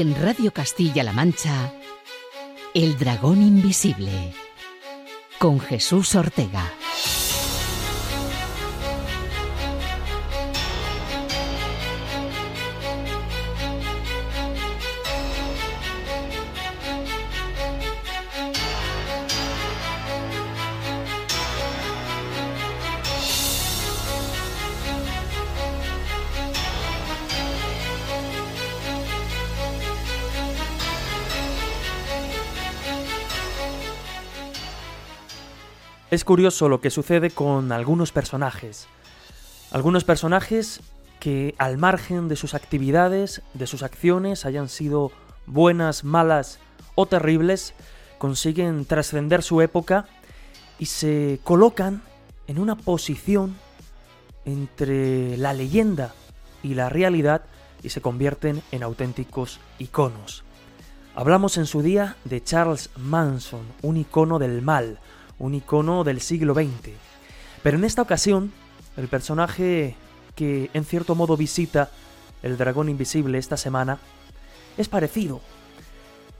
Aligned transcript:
En 0.00 0.18
Radio 0.18 0.50
Castilla-La 0.50 1.12
Mancha, 1.12 1.74
El 2.72 2.96
Dragón 2.96 3.42
Invisible, 3.42 4.32
con 5.38 5.60
Jesús 5.60 6.14
Ortega. 6.14 6.64
Es 36.10 36.24
curioso 36.24 36.68
lo 36.68 36.80
que 36.80 36.90
sucede 36.90 37.30
con 37.30 37.70
algunos 37.70 38.10
personajes. 38.10 38.88
Algunos 39.70 40.02
personajes 40.02 40.80
que 41.20 41.54
al 41.56 41.78
margen 41.78 42.26
de 42.26 42.34
sus 42.34 42.54
actividades, 42.54 43.42
de 43.54 43.68
sus 43.68 43.84
acciones, 43.84 44.44
hayan 44.44 44.68
sido 44.68 45.12
buenas, 45.46 46.02
malas 46.02 46.58
o 46.96 47.06
terribles, 47.06 47.74
consiguen 48.18 48.86
trascender 48.86 49.44
su 49.44 49.60
época 49.60 50.08
y 50.80 50.86
se 50.86 51.38
colocan 51.44 52.02
en 52.48 52.58
una 52.58 52.74
posición 52.74 53.56
entre 54.44 55.36
la 55.36 55.52
leyenda 55.52 56.12
y 56.64 56.74
la 56.74 56.88
realidad 56.88 57.42
y 57.84 57.90
se 57.90 58.00
convierten 58.00 58.62
en 58.72 58.82
auténticos 58.82 59.60
iconos. 59.78 60.42
Hablamos 61.14 61.56
en 61.56 61.66
su 61.66 61.82
día 61.82 62.16
de 62.24 62.42
Charles 62.42 62.90
Manson, 62.96 63.62
un 63.82 63.96
icono 63.96 64.40
del 64.40 64.60
mal, 64.60 64.98
un 65.40 65.54
icono 65.54 66.04
del 66.04 66.20
siglo 66.20 66.54
XX. 66.54 66.90
Pero 67.62 67.76
en 67.76 67.84
esta 67.84 68.02
ocasión, 68.02 68.52
el 68.96 69.08
personaje 69.08 69.96
que 70.36 70.70
en 70.72 70.84
cierto 70.84 71.14
modo 71.16 71.36
visita 71.36 71.90
el 72.42 72.56
dragón 72.56 72.88
invisible 72.88 73.38
esta 73.38 73.56
semana 73.56 73.98
es 74.78 74.88
parecido. 74.88 75.40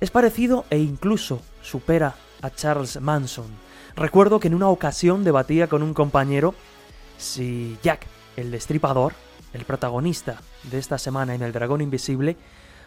Es 0.01 0.11
parecido 0.11 0.65
e 0.71 0.79
incluso 0.79 1.43
supera 1.63 2.15
a 2.41 2.51
Charles 2.51 3.01
Manson. 3.01 3.49
Recuerdo 3.97 4.41
que 4.41 4.49
en 4.49 4.55
una 4.55 4.69
ocasión 4.69 5.25
debatía 5.25 5.67
con 5.67 5.83
un 5.83 5.93
compañero 5.93 6.55
si 7.19 7.77
Jack, 7.83 8.07
el 8.37 8.51
destripador, 8.51 9.13
el 9.53 9.65
protagonista 9.65 10.41
de 10.71 10.79
esta 10.79 10.97
semana 10.97 11.35
en 11.35 11.43
El 11.43 11.53
Dragón 11.53 11.83
Invisible, 11.83 12.37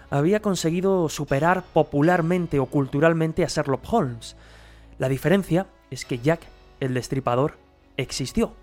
había 0.09 0.41
conseguido 0.41 1.09
superar 1.09 1.63
popularmente 1.73 2.59
o 2.59 2.65
culturalmente 2.65 3.43
a 3.43 3.47
Sherlock 3.47 3.83
Holmes. 3.91 4.35
La 4.97 5.09
diferencia 5.09 5.67
es 5.93 6.05
que 6.05 6.19
Jack, 6.19 6.41
el 6.79 6.93
destripador, 6.93 7.57
existió. 7.97 8.53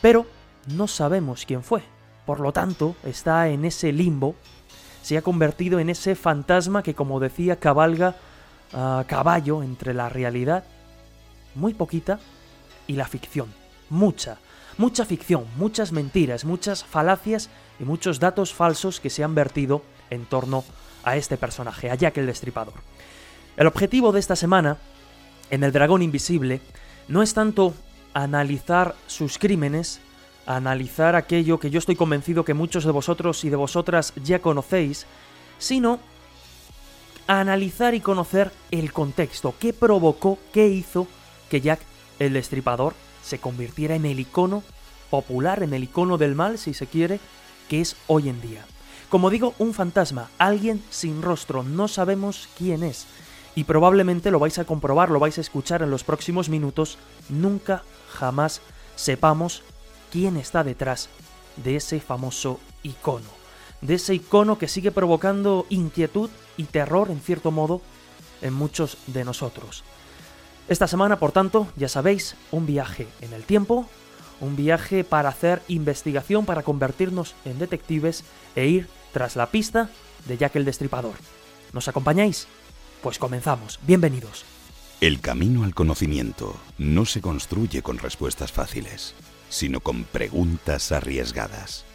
Pero 0.00 0.26
no 0.66 0.86
sabemos 0.86 1.44
quién 1.46 1.62
fue. 1.62 1.82
Por 2.26 2.40
lo 2.40 2.52
tanto, 2.52 2.96
está 3.04 3.48
en 3.48 3.64
ese 3.64 3.92
limbo, 3.92 4.36
se 5.02 5.16
ha 5.16 5.22
convertido 5.22 5.78
en 5.78 5.90
ese 5.90 6.14
fantasma 6.14 6.82
que, 6.82 6.94
como 6.94 7.18
decía, 7.18 7.58
cabalga 7.58 8.16
a 8.72 9.04
caballo 9.08 9.62
entre 9.62 9.94
la 9.94 10.08
realidad, 10.08 10.64
muy 11.54 11.74
poquita, 11.74 12.20
y 12.86 12.94
la 12.94 13.06
ficción. 13.06 13.52
Mucha, 13.88 14.38
mucha 14.76 15.04
ficción, 15.04 15.46
muchas 15.56 15.92
mentiras, 15.92 16.44
muchas 16.44 16.84
falacias 16.84 17.50
y 17.78 17.84
muchos 17.84 18.20
datos 18.20 18.52
falsos 18.52 19.00
que 19.00 19.10
se 19.10 19.22
han 19.22 19.34
vertido 19.34 19.82
en 20.10 20.26
torno 20.26 20.64
a 21.04 21.16
este 21.16 21.36
personaje, 21.36 21.90
a 21.90 21.94
Jack 21.94 22.18
el 22.18 22.26
Destripador. 22.26 22.74
El 23.56 23.66
objetivo 23.66 24.12
de 24.12 24.20
esta 24.20 24.36
semana 24.36 24.78
en 25.50 25.64
el 25.64 25.72
dragón 25.72 26.02
invisible 26.02 26.60
no 27.08 27.22
es 27.22 27.34
tanto 27.34 27.74
analizar 28.14 28.94
sus 29.06 29.38
crímenes, 29.38 30.00
analizar 30.46 31.16
aquello 31.16 31.60
que 31.60 31.70
yo 31.70 31.78
estoy 31.78 31.96
convencido 31.96 32.44
que 32.44 32.54
muchos 32.54 32.84
de 32.84 32.90
vosotros 32.92 33.44
y 33.44 33.50
de 33.50 33.56
vosotras 33.56 34.12
ya 34.22 34.40
conocéis, 34.40 35.06
sino 35.58 36.00
analizar 37.26 37.94
y 37.94 38.00
conocer 38.00 38.50
el 38.70 38.92
contexto, 38.92 39.54
qué 39.58 39.72
provocó, 39.72 40.38
qué 40.52 40.68
hizo 40.68 41.06
que 41.48 41.60
Jack 41.60 41.80
el 42.18 42.32
Destripador 42.32 42.94
se 43.22 43.38
convirtiera 43.38 43.94
en 43.94 44.06
el 44.06 44.20
icono 44.20 44.62
popular, 45.10 45.62
en 45.62 45.74
el 45.74 45.84
icono 45.84 46.18
del 46.18 46.34
mal, 46.34 46.58
si 46.58 46.74
se 46.74 46.86
quiere, 46.86 47.20
que 47.68 47.80
es 47.80 47.96
hoy 48.06 48.28
en 48.28 48.40
día. 48.40 48.64
Como 49.08 49.30
digo, 49.30 49.54
un 49.58 49.74
fantasma, 49.74 50.30
alguien 50.38 50.82
sin 50.90 51.22
rostro, 51.22 51.62
no 51.62 51.88
sabemos 51.88 52.48
quién 52.56 52.82
es, 52.82 53.06
y 53.54 53.64
probablemente 53.64 54.30
lo 54.30 54.38
vais 54.38 54.58
a 54.58 54.64
comprobar, 54.64 55.10
lo 55.10 55.18
vais 55.18 55.38
a 55.38 55.40
escuchar 55.40 55.82
en 55.82 55.90
los 55.90 56.04
próximos 56.04 56.48
minutos, 56.48 56.98
nunca 57.28 57.82
jamás 58.08 58.60
sepamos 58.96 59.62
quién 60.10 60.36
está 60.36 60.64
detrás 60.64 61.08
de 61.56 61.76
ese 61.76 62.00
famoso 62.00 62.60
icono, 62.82 63.28
de 63.80 63.94
ese 63.94 64.14
icono 64.14 64.58
que 64.58 64.68
sigue 64.68 64.92
provocando 64.92 65.66
inquietud 65.68 66.30
y 66.56 66.64
terror 66.64 67.10
en 67.10 67.20
cierto 67.20 67.50
modo 67.50 67.80
en 68.42 68.54
muchos 68.54 68.96
de 69.06 69.24
nosotros. 69.24 69.84
Esta 70.68 70.86
semana, 70.86 71.18
por 71.18 71.32
tanto, 71.32 71.66
ya 71.76 71.88
sabéis, 71.88 72.36
un 72.52 72.66
viaje 72.66 73.08
en 73.20 73.32
el 73.32 73.42
tiempo, 73.42 73.86
un 74.40 74.56
viaje 74.56 75.04
para 75.04 75.28
hacer 75.28 75.62
investigación, 75.68 76.46
para 76.46 76.62
convertirnos 76.62 77.34
en 77.44 77.58
detectives 77.58 78.24
e 78.54 78.66
ir 78.66 78.88
tras 79.12 79.36
la 79.36 79.46
pista 79.46 79.90
de 80.26 80.38
Jack 80.38 80.56
el 80.56 80.64
Destripador. 80.64 81.14
¿Nos 81.72 81.88
acompañáis? 81.88 82.46
Pues 83.02 83.18
comenzamos. 83.18 83.80
Bienvenidos. 83.86 84.44
El 85.00 85.20
camino 85.20 85.64
al 85.64 85.74
conocimiento 85.74 86.54
no 86.76 87.06
se 87.06 87.22
construye 87.22 87.80
con 87.80 87.96
respuestas 87.96 88.52
fáciles, 88.52 89.14
sino 89.48 89.80
con 89.80 90.04
preguntas 90.04 90.92
arriesgadas. 90.92 91.86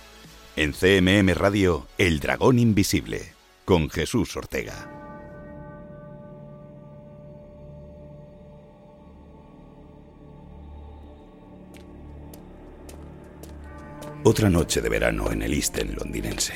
En 0.56 0.74
CMM 0.74 1.36
Radio, 1.36 1.86
El 2.00 2.20
Dragón 2.20 2.58
Invisible, 2.58 3.34
con 3.66 3.92
Jesús 3.92 4.36
Ortega. 4.36 4.92
Otra 14.24 14.50
noche 14.50 14.82
de 14.82 14.90
verano 14.90 15.32
en 15.32 15.44
el 15.44 15.54
East 15.54 15.78
londinense. 15.78 16.56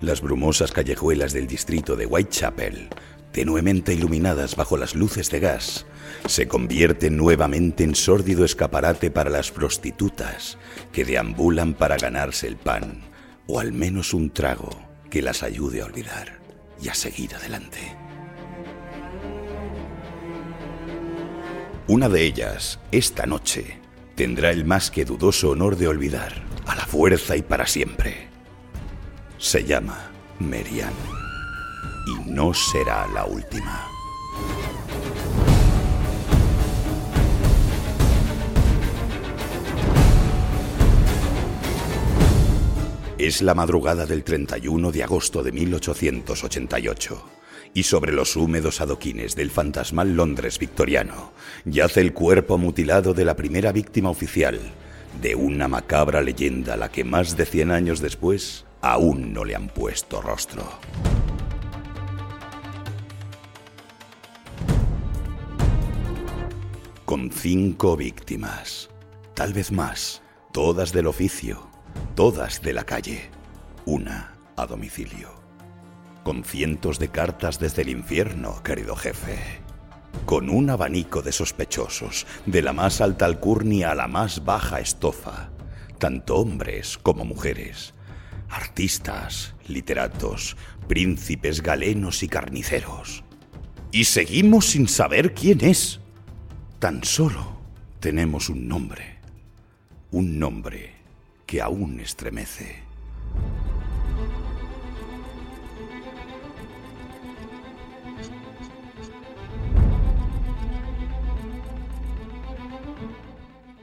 Las 0.00 0.22
brumosas 0.22 0.72
callejuelas 0.72 1.34
del 1.34 1.46
distrito 1.46 1.96
de 1.96 2.06
Whitechapel 2.06 2.88
tenuemente 3.32 3.94
iluminadas 3.94 4.56
bajo 4.56 4.76
las 4.76 4.94
luces 4.94 5.30
de 5.30 5.40
gas, 5.40 5.86
se 6.26 6.48
convierten 6.48 7.16
nuevamente 7.16 7.84
en 7.84 7.94
sórdido 7.94 8.44
escaparate 8.44 9.10
para 9.10 9.30
las 9.30 9.50
prostitutas 9.50 10.58
que 10.92 11.04
deambulan 11.04 11.74
para 11.74 11.96
ganarse 11.96 12.46
el 12.46 12.56
pan, 12.56 13.02
o 13.46 13.60
al 13.60 13.72
menos 13.72 14.14
un 14.14 14.30
trago 14.30 14.70
que 15.10 15.22
las 15.22 15.42
ayude 15.42 15.82
a 15.82 15.86
olvidar 15.86 16.38
y 16.80 16.88
a 16.88 16.94
seguir 16.94 17.34
adelante. 17.34 17.78
Una 21.86 22.08
de 22.08 22.22
ellas, 22.22 22.78
esta 22.92 23.24
noche, 23.24 23.78
tendrá 24.14 24.50
el 24.50 24.64
más 24.66 24.90
que 24.90 25.06
dudoso 25.06 25.50
honor 25.50 25.76
de 25.76 25.88
olvidar, 25.88 26.42
a 26.66 26.74
la 26.74 26.84
fuerza 26.84 27.34
y 27.36 27.42
para 27.42 27.66
siempre. 27.66 28.28
Se 29.38 29.64
llama 29.64 30.10
Merian 30.38 30.92
y 32.08 32.30
no 32.30 32.54
será 32.54 33.06
la 33.08 33.26
última. 33.26 33.86
Es 43.18 43.42
la 43.42 43.54
madrugada 43.54 44.06
del 44.06 44.24
31 44.24 44.92
de 44.92 45.02
agosto 45.02 45.42
de 45.42 45.52
1888 45.52 47.24
y 47.74 47.82
sobre 47.82 48.12
los 48.12 48.36
húmedos 48.36 48.80
adoquines 48.80 49.36
del 49.36 49.50
fantasmal 49.50 50.14
Londres 50.14 50.58
victoriano 50.58 51.32
yace 51.64 52.00
el 52.00 52.14
cuerpo 52.14 52.56
mutilado 52.58 53.12
de 53.14 53.24
la 53.24 53.36
primera 53.36 53.72
víctima 53.72 54.08
oficial 54.08 54.58
de 55.20 55.34
una 55.34 55.68
macabra 55.68 56.22
leyenda 56.22 56.74
a 56.74 56.76
la 56.76 56.90
que 56.90 57.04
más 57.04 57.36
de 57.36 57.44
100 57.44 57.70
años 57.72 58.00
después 58.00 58.64
aún 58.80 59.32
no 59.32 59.44
le 59.44 59.56
han 59.56 59.68
puesto 59.68 60.22
rostro. 60.22 60.78
Con 67.08 67.30
cinco 67.30 67.96
víctimas, 67.96 68.90
tal 69.32 69.54
vez 69.54 69.72
más, 69.72 70.20
todas 70.52 70.92
del 70.92 71.06
oficio, 71.06 71.66
todas 72.14 72.60
de 72.60 72.74
la 72.74 72.84
calle, 72.84 73.30
una 73.86 74.34
a 74.56 74.66
domicilio, 74.66 75.30
con 76.22 76.44
cientos 76.44 76.98
de 76.98 77.08
cartas 77.08 77.58
desde 77.58 77.80
el 77.80 77.88
infierno, 77.88 78.62
querido 78.62 78.94
jefe, 78.94 79.38
con 80.26 80.50
un 80.50 80.68
abanico 80.68 81.22
de 81.22 81.32
sospechosos, 81.32 82.26
de 82.44 82.60
la 82.60 82.74
más 82.74 83.00
alta 83.00 83.24
alcurnia 83.24 83.92
a 83.92 83.94
la 83.94 84.06
más 84.06 84.44
baja 84.44 84.78
estofa, 84.78 85.48
tanto 85.98 86.36
hombres 86.36 86.98
como 86.98 87.24
mujeres, 87.24 87.94
artistas, 88.50 89.54
literatos, 89.66 90.58
príncipes 90.88 91.62
galenos 91.62 92.22
y 92.22 92.28
carniceros. 92.28 93.24
Y 93.92 94.04
seguimos 94.04 94.66
sin 94.66 94.88
saber 94.88 95.32
quién 95.32 95.64
es. 95.64 96.00
Tan 96.78 97.02
solo 97.02 97.58
tenemos 97.98 98.48
un 98.48 98.68
nombre. 98.68 99.18
Un 100.12 100.38
nombre 100.38 100.92
que 101.44 101.60
aún 101.60 101.98
estremece. 101.98 102.84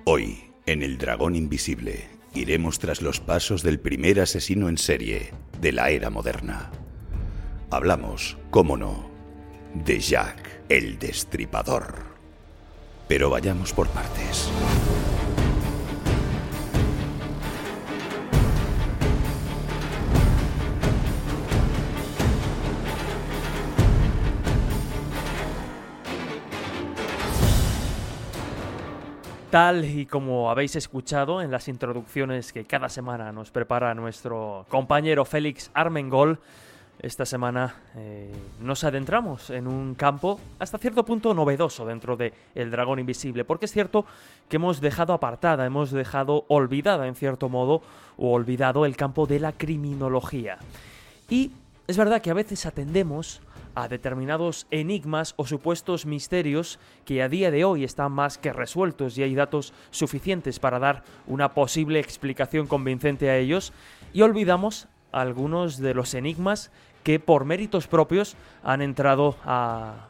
Hoy, 0.06 0.51
en 0.65 0.81
El 0.81 0.98
Dragón 0.98 1.36
Invisible, 1.36 2.07
iremos 2.33 2.80
tras 2.80 3.01
los 3.01 3.19
pasos 3.19 3.62
del 3.62 3.81
primer 3.81 4.21
asesino 4.21 4.69
en 4.69 4.77
serie 4.77 5.33
de 5.59 5.74
la 5.74 5.89
era 5.89 6.09
moderna. 6.09 6.71
Hablamos, 7.71 8.38
cómo 8.51 8.77
no, 8.77 9.09
de 9.74 10.00
Jack 10.00 10.63
el 10.69 10.98
Destripador. 10.98 12.14
Pero 13.07 13.30
vayamos 13.30 13.72
por 13.74 13.88
partes. 13.90 14.50
Tal 29.56 29.86
y 29.86 30.06
como 30.06 30.51
habéis 30.51 30.75
escuchado 30.75 31.42
en 31.42 31.50
las 31.50 31.69
introducciones 31.69 32.51
que 32.51 32.66
cada 32.66 32.90
semana 32.90 33.31
nos 33.31 33.51
prepara 33.51 33.94
nuestro 33.94 34.66
compañero 34.68 35.24
Félix 35.24 35.72
Armengol, 35.74 36.42
esta 37.00 37.25
semana 37.25 37.75
eh, 37.95 38.31
nos 38.59 38.83
adentramos 38.83 39.50
en 39.50 39.68
un 39.68 39.95
campo 39.95 40.39
hasta 40.59 40.77
cierto 40.77 41.06
punto 41.06 41.33
novedoso 41.33 41.86
dentro 41.86 42.15
de 42.15 42.33
El 42.56 42.71
Dragón 42.71 43.00
Invisible, 43.00 43.45
porque 43.45 43.65
es 43.65 43.71
cierto 43.71 44.06
que 44.50 44.56
hemos 44.56 44.81
dejado 44.81 45.13
apartada, 45.13 45.65
hemos 45.65 45.92
dejado 45.92 46.45
olvidada 46.47 47.07
en 47.07 47.15
cierto 47.15 47.50
modo, 47.50 47.81
o 48.18 48.31
olvidado 48.31 48.86
el 48.86 48.95
campo 48.95 49.27
de 49.27 49.39
la 49.39 49.51
criminología. 49.51 50.57
Y 51.30 51.51
es 51.88 51.97
verdad 51.97 52.21
que 52.21 52.31
a 52.31 52.36
veces 52.36 52.65
atendemos 52.65 53.41
a 53.75 53.88
determinados 53.89 54.68
enigmas 54.71 55.33
o 55.36 55.45
supuestos 55.45 56.06
misterios 56.06 56.80
que 57.03 57.21
a 57.21 57.30
día 57.30 57.51
de 57.51 57.65
hoy 57.65 57.83
están 57.83 58.13
más 58.13 58.38
que 58.38 58.53
resueltos 58.53 59.18
y 59.18 59.24
hay 59.24 59.36
datos 59.36 59.74
suficientes 59.91 60.59
para 60.59 60.80
dar 60.80 61.03
una 61.27 61.53
posible 61.53 62.00
explicación 62.00 62.68
convincente 62.68 63.30
a 63.30 63.38
ellos 63.38 63.74
y 64.13 64.21
olvidamos 64.21 64.88
algunos 65.21 65.77
de 65.77 65.94
los 65.94 66.13
enigmas 66.13 66.71
que 67.03 67.19
por 67.19 67.45
méritos 67.45 67.88
propios 67.88 68.35
han 68.63 68.81
entrado 68.81 69.35
a, 69.44 70.07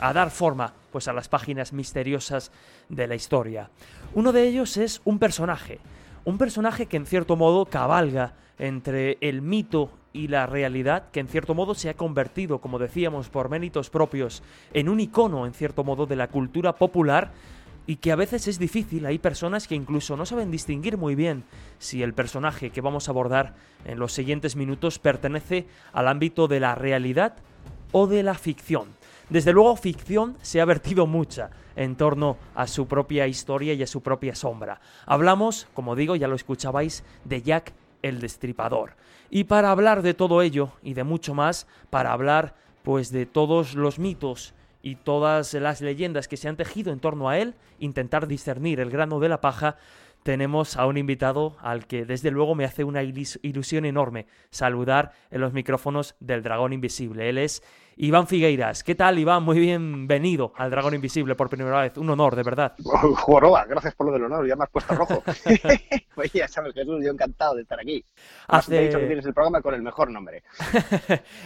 a 0.00 0.12
dar 0.12 0.30
forma 0.30 0.72
pues 0.92 1.08
a 1.08 1.12
las 1.12 1.28
páginas 1.28 1.72
misteriosas 1.72 2.50
de 2.88 3.06
la 3.06 3.14
historia. 3.14 3.70
Uno 4.14 4.32
de 4.32 4.48
ellos 4.48 4.76
es 4.76 5.00
un 5.04 5.18
personaje, 5.18 5.80
un 6.24 6.38
personaje 6.38 6.86
que 6.86 6.96
en 6.96 7.06
cierto 7.06 7.36
modo 7.36 7.66
cabalga 7.66 8.34
entre 8.58 9.18
el 9.20 9.42
mito 9.42 9.90
y 10.12 10.28
la 10.28 10.46
realidad, 10.46 11.10
que 11.12 11.20
en 11.20 11.28
cierto 11.28 11.54
modo 11.54 11.74
se 11.74 11.90
ha 11.90 11.94
convertido, 11.94 12.60
como 12.60 12.78
decíamos, 12.78 13.28
por 13.28 13.48
méritos 13.48 13.90
propios, 13.90 14.42
en 14.72 14.88
un 14.88 15.00
icono, 15.00 15.46
en 15.46 15.52
cierto 15.52 15.84
modo, 15.84 16.06
de 16.06 16.16
la 16.16 16.28
cultura 16.28 16.74
popular, 16.74 17.32
y 17.88 17.96
que 17.96 18.12
a 18.12 18.16
veces 18.16 18.46
es 18.48 18.58
difícil, 18.58 19.06
hay 19.06 19.18
personas 19.18 19.66
que 19.66 19.74
incluso 19.74 20.14
no 20.14 20.26
saben 20.26 20.50
distinguir 20.50 20.98
muy 20.98 21.14
bien 21.14 21.44
si 21.78 22.02
el 22.02 22.12
personaje 22.12 22.68
que 22.68 22.82
vamos 22.82 23.08
a 23.08 23.12
abordar 23.12 23.54
en 23.86 23.98
los 23.98 24.12
siguientes 24.12 24.56
minutos 24.56 24.98
pertenece 24.98 25.66
al 25.94 26.06
ámbito 26.06 26.48
de 26.48 26.60
la 26.60 26.74
realidad 26.74 27.36
o 27.92 28.06
de 28.06 28.22
la 28.22 28.34
ficción. 28.34 28.88
Desde 29.30 29.54
luego, 29.54 29.74
ficción 29.74 30.36
se 30.42 30.60
ha 30.60 30.66
vertido 30.66 31.06
mucha 31.06 31.48
en 31.76 31.96
torno 31.96 32.36
a 32.54 32.66
su 32.66 32.86
propia 32.86 33.26
historia 33.26 33.72
y 33.72 33.82
a 33.82 33.86
su 33.86 34.02
propia 34.02 34.34
sombra. 34.34 34.82
Hablamos, 35.06 35.66
como 35.72 35.96
digo, 35.96 36.14
ya 36.14 36.28
lo 36.28 36.36
escuchabais, 36.36 37.04
de 37.24 37.40
Jack 37.40 37.72
el 38.02 38.20
Destripador. 38.20 38.96
Y 39.30 39.44
para 39.44 39.70
hablar 39.70 40.02
de 40.02 40.12
todo 40.12 40.42
ello 40.42 40.72
y 40.82 40.92
de 40.92 41.04
mucho 41.04 41.32
más, 41.32 41.66
para 41.88 42.12
hablar 42.12 42.54
pues 42.82 43.10
de 43.12 43.24
todos 43.24 43.74
los 43.74 43.98
mitos 43.98 44.52
y 44.82 44.96
todas 44.96 45.54
las 45.54 45.80
leyendas 45.80 46.28
que 46.28 46.36
se 46.36 46.48
han 46.48 46.56
tejido 46.56 46.92
en 46.92 47.00
torno 47.00 47.28
a 47.28 47.38
él, 47.38 47.54
intentar 47.78 48.26
discernir 48.26 48.80
el 48.80 48.90
grano 48.90 49.20
de 49.20 49.28
la 49.28 49.40
paja, 49.40 49.76
tenemos 50.22 50.76
a 50.76 50.86
un 50.86 50.96
invitado 50.96 51.56
al 51.60 51.86
que 51.86 52.04
desde 52.04 52.30
luego 52.30 52.54
me 52.54 52.64
hace 52.64 52.84
una 52.84 53.02
ilusión 53.02 53.84
enorme 53.84 54.26
saludar 54.50 55.12
en 55.30 55.40
los 55.40 55.52
micrófonos 55.52 56.16
del 56.20 56.42
Dragón 56.42 56.72
Invisible. 56.72 57.28
Él 57.28 57.38
es 57.38 57.62
Iván 58.00 58.28
Figueiras. 58.28 58.84
¿Qué 58.84 58.94
tal, 58.94 59.18
Iván? 59.18 59.42
Muy 59.42 59.58
bienvenido 59.58 60.52
al 60.56 60.70
Dragón 60.70 60.94
Invisible 60.94 61.34
por 61.34 61.50
primera 61.50 61.80
vez. 61.80 61.98
Un 61.98 62.08
honor, 62.10 62.36
de 62.36 62.44
verdad. 62.44 62.74
Joroba, 63.16 63.64
gracias 63.64 63.92
por 63.96 64.06
lo 64.06 64.12
del 64.12 64.22
honor. 64.22 64.46
Ya 64.46 64.54
me 64.54 64.62
has 64.62 64.70
puesto 64.70 64.94
rojo. 64.94 65.24
pues 66.14 66.32
ya 66.32 66.46
sabes, 66.46 66.74
Jesús, 66.74 67.04
yo 67.04 67.10
encantado 67.10 67.56
de 67.56 67.62
estar 67.62 67.80
aquí. 67.80 68.04
Hace... 68.46 68.70
Te 68.70 68.78
he 68.78 68.86
dicho 68.86 69.00
que 69.00 69.06
tienes 69.06 69.26
el 69.26 69.34
programa 69.34 69.60
con 69.62 69.74
el 69.74 69.82
mejor 69.82 70.12
nombre. 70.12 70.44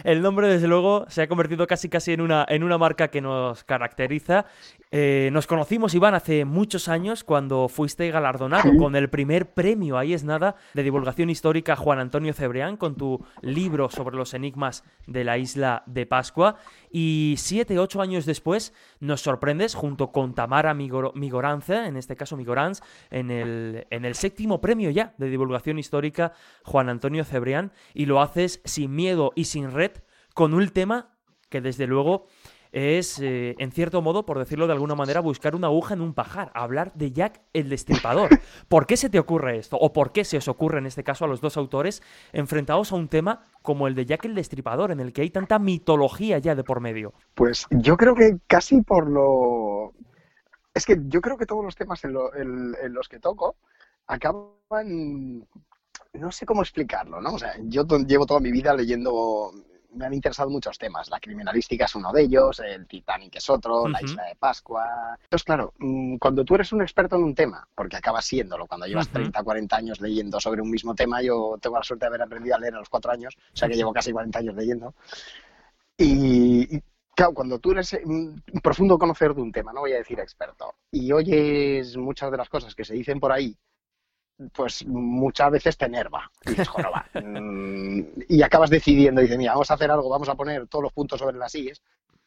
el 0.03 0.21
nombre, 0.21 0.47
desde 0.47 0.67
luego, 0.67 1.05
se 1.09 1.23
ha 1.23 1.27
convertido 1.27 1.65
casi 1.65 1.89
casi 1.89 2.13
en 2.13 2.21
una, 2.21 2.45
en 2.47 2.63
una 2.63 2.77
marca 2.77 3.07
que 3.07 3.19
nos 3.19 3.63
caracteriza. 3.63 4.45
Eh, 4.91 5.29
nos 5.33 5.47
conocimos, 5.47 5.95
Iván, 5.95 6.13
hace 6.13 6.45
muchos 6.45 6.87
años 6.87 7.23
cuando 7.23 7.67
fuiste 7.67 8.11
galardonado 8.11 8.77
con 8.77 8.95
el 8.95 9.09
primer 9.09 9.53
premio, 9.53 9.97
ahí 9.97 10.13
es 10.13 10.23
nada, 10.23 10.55
de 10.75 10.83
divulgación 10.83 11.31
histórica 11.31 11.75
Juan 11.75 11.97
Antonio 11.97 12.31
Cebrián, 12.31 12.77
con 12.77 12.95
tu 12.95 13.25
libro 13.41 13.89
sobre 13.89 14.15
los 14.15 14.35
enigmas 14.35 14.83
de 15.07 15.23
la 15.23 15.39
isla 15.39 15.81
de 15.87 16.05
Pascua 16.05 16.42
y 16.91 17.35
siete, 17.37 17.79
ocho 17.79 18.01
años 18.01 18.25
después 18.25 18.73
nos 18.99 19.21
sorprendes 19.21 19.75
junto 19.75 20.11
con 20.11 20.33
Tamara 20.33 20.73
Migoranza, 20.73 21.87
en 21.87 21.97
este 21.97 22.15
caso 22.15 22.37
Migorans, 22.37 22.81
en 23.09 23.31
el, 23.31 23.87
en 23.89 24.05
el 24.05 24.15
séptimo 24.15 24.61
premio 24.61 24.89
ya 24.89 25.13
de 25.17 25.29
divulgación 25.29 25.79
histórica 25.79 26.33
Juan 26.63 26.89
Antonio 26.89 27.25
Cebrián 27.25 27.71
y 27.93 28.05
lo 28.05 28.21
haces 28.21 28.61
sin 28.65 28.95
miedo 28.95 29.31
y 29.35 29.45
sin 29.45 29.71
red 29.71 29.91
con 30.33 30.53
un 30.53 30.69
tema 30.69 31.13
que 31.49 31.61
desde 31.61 31.85
luego 31.85 32.25
es, 32.73 33.19
eh, 33.19 33.55
en 33.59 33.71
cierto 33.71 34.01
modo, 34.01 34.25
por 34.25 34.39
decirlo 34.39 34.65
de 34.65 34.73
alguna 34.73 34.95
manera, 34.95 35.19
buscar 35.19 35.55
una 35.55 35.67
aguja 35.67 35.93
en 35.93 36.01
un 36.01 36.15
pajar, 36.15 36.51
hablar 36.55 36.91
de 36.95 37.11
Jack 37.11 37.39
el 37.53 37.69
Destripador. 37.69 38.29
¿Por 38.67 38.87
qué 38.87 38.97
se 38.97 39.09
te 39.09 39.19
ocurre 39.19 39.59
esto? 39.59 39.77
¿O 39.77 39.93
por 39.93 40.11
qué 40.11 40.25
se 40.25 40.37
os 40.37 40.47
ocurre, 40.47 40.79
en 40.79 40.87
este 40.87 41.03
caso, 41.03 41.23
a 41.23 41.27
los 41.27 41.39
dos 41.39 41.55
autores, 41.55 42.01
enfrentados 42.33 42.91
a 42.91 42.95
un 42.95 43.07
tema 43.07 43.45
como 43.61 43.87
el 43.87 43.93
de 43.93 44.07
Jack 44.07 44.25
el 44.25 44.33
Destripador, 44.33 44.91
en 44.91 44.99
el 44.99 45.13
que 45.13 45.21
hay 45.21 45.29
tanta 45.29 45.59
mitología 45.59 46.39
ya 46.39 46.55
de 46.55 46.63
por 46.63 46.79
medio? 46.79 47.13
Pues 47.35 47.67
yo 47.69 47.95
creo 47.95 48.15
que 48.15 48.37
casi 48.47 48.81
por 48.81 49.07
lo... 49.07 49.93
Es 50.73 50.87
que 50.87 50.97
yo 51.05 51.21
creo 51.21 51.37
que 51.37 51.45
todos 51.45 51.63
los 51.63 51.75
temas 51.75 52.03
en, 52.03 52.15
en 52.81 52.93
los 52.93 53.07
que 53.07 53.19
toco 53.19 53.55
acaban 54.07 55.45
no 56.13 56.31
sé 56.31 56.45
cómo 56.45 56.61
explicarlo, 56.61 57.21
¿no? 57.21 57.35
O 57.35 57.39
sea, 57.39 57.55
yo 57.63 57.85
llevo 58.07 58.25
toda 58.25 58.39
mi 58.39 58.51
vida 58.51 58.73
leyendo 58.73 59.51
me 59.95 60.05
han 60.05 60.13
interesado 60.13 60.49
muchos 60.49 60.77
temas. 60.77 61.09
La 61.09 61.19
criminalística 61.19 61.85
es 61.85 61.95
uno 61.95 62.11
de 62.11 62.23
ellos, 62.23 62.59
el 62.59 62.87
Titanic 62.87 63.35
es 63.35 63.49
otro, 63.49 63.87
la 63.87 64.01
isla 64.01 64.23
de 64.25 64.35
Pascua. 64.35 65.17
Entonces, 65.23 65.43
claro, 65.43 65.73
mm, 65.79 66.17
cuando 66.17 66.43
tú 66.43 66.55
eres 66.55 66.71
un 66.71 66.81
experto 66.81 67.15
en 67.15 67.23
un 67.23 67.35
tema, 67.35 67.67
porque 67.75 67.97
acabas 67.97 68.25
siéndolo, 68.25 68.67
cuando 68.67 68.85
llevas 68.85 69.09
30, 69.09 69.43
40 69.43 69.75
años 69.75 70.01
leyendo 70.01 70.39
sobre 70.39 70.61
un 70.61 70.69
mismo 70.69 70.95
tema, 70.95 71.21
yo 71.21 71.57
tengo 71.61 71.77
la 71.77 71.83
suerte 71.83 72.05
de 72.05 72.07
haber 72.07 72.21
aprendido 72.21 72.55
a 72.55 72.59
leer 72.59 72.75
a 72.75 72.79
los 72.79 72.89
cuatro 72.89 73.11
años, 73.11 73.35
o 73.37 73.57
sea 73.57 73.67
que 73.67 73.75
llevo 73.75 73.93
casi 73.93 74.11
40 74.11 74.39
años 74.39 74.55
leyendo. 74.55 74.93
Y, 75.97 76.81
claro, 77.15 77.33
cuando 77.33 77.59
tú 77.59 77.71
eres 77.71 77.93
un 78.03 78.41
profundo 78.61 78.97
conocedor 78.97 79.35
de 79.35 79.41
un 79.41 79.51
tema, 79.51 79.73
no 79.73 79.81
voy 79.81 79.93
a 79.93 79.97
decir 79.97 80.19
experto, 80.19 80.75
y 80.91 81.11
oyes 81.11 81.97
muchas 81.97 82.31
de 82.31 82.37
las 82.37 82.49
cosas 82.49 82.75
que 82.75 82.85
se 82.85 82.93
dicen 82.93 83.19
por 83.19 83.31
ahí 83.31 83.55
pues 84.53 84.85
muchas 84.85 85.51
veces 85.51 85.77
te 85.77 85.85
enerva. 85.85 86.29
Y 86.45 86.49
dices, 86.49 86.69
mm", 87.23 88.01
y 88.29 88.41
acabas 88.41 88.69
decidiendo, 88.69 89.21
dices, 89.21 89.37
mira, 89.37 89.53
vamos 89.53 89.71
a 89.71 89.75
hacer 89.75 89.91
algo, 89.91 90.09
vamos 90.09 90.29
a 90.29 90.35
poner 90.35 90.67
todos 90.67 90.83
los 90.83 90.93
puntos 90.93 91.19
sobre 91.19 91.37
las 91.37 91.53
IES, 91.55 91.81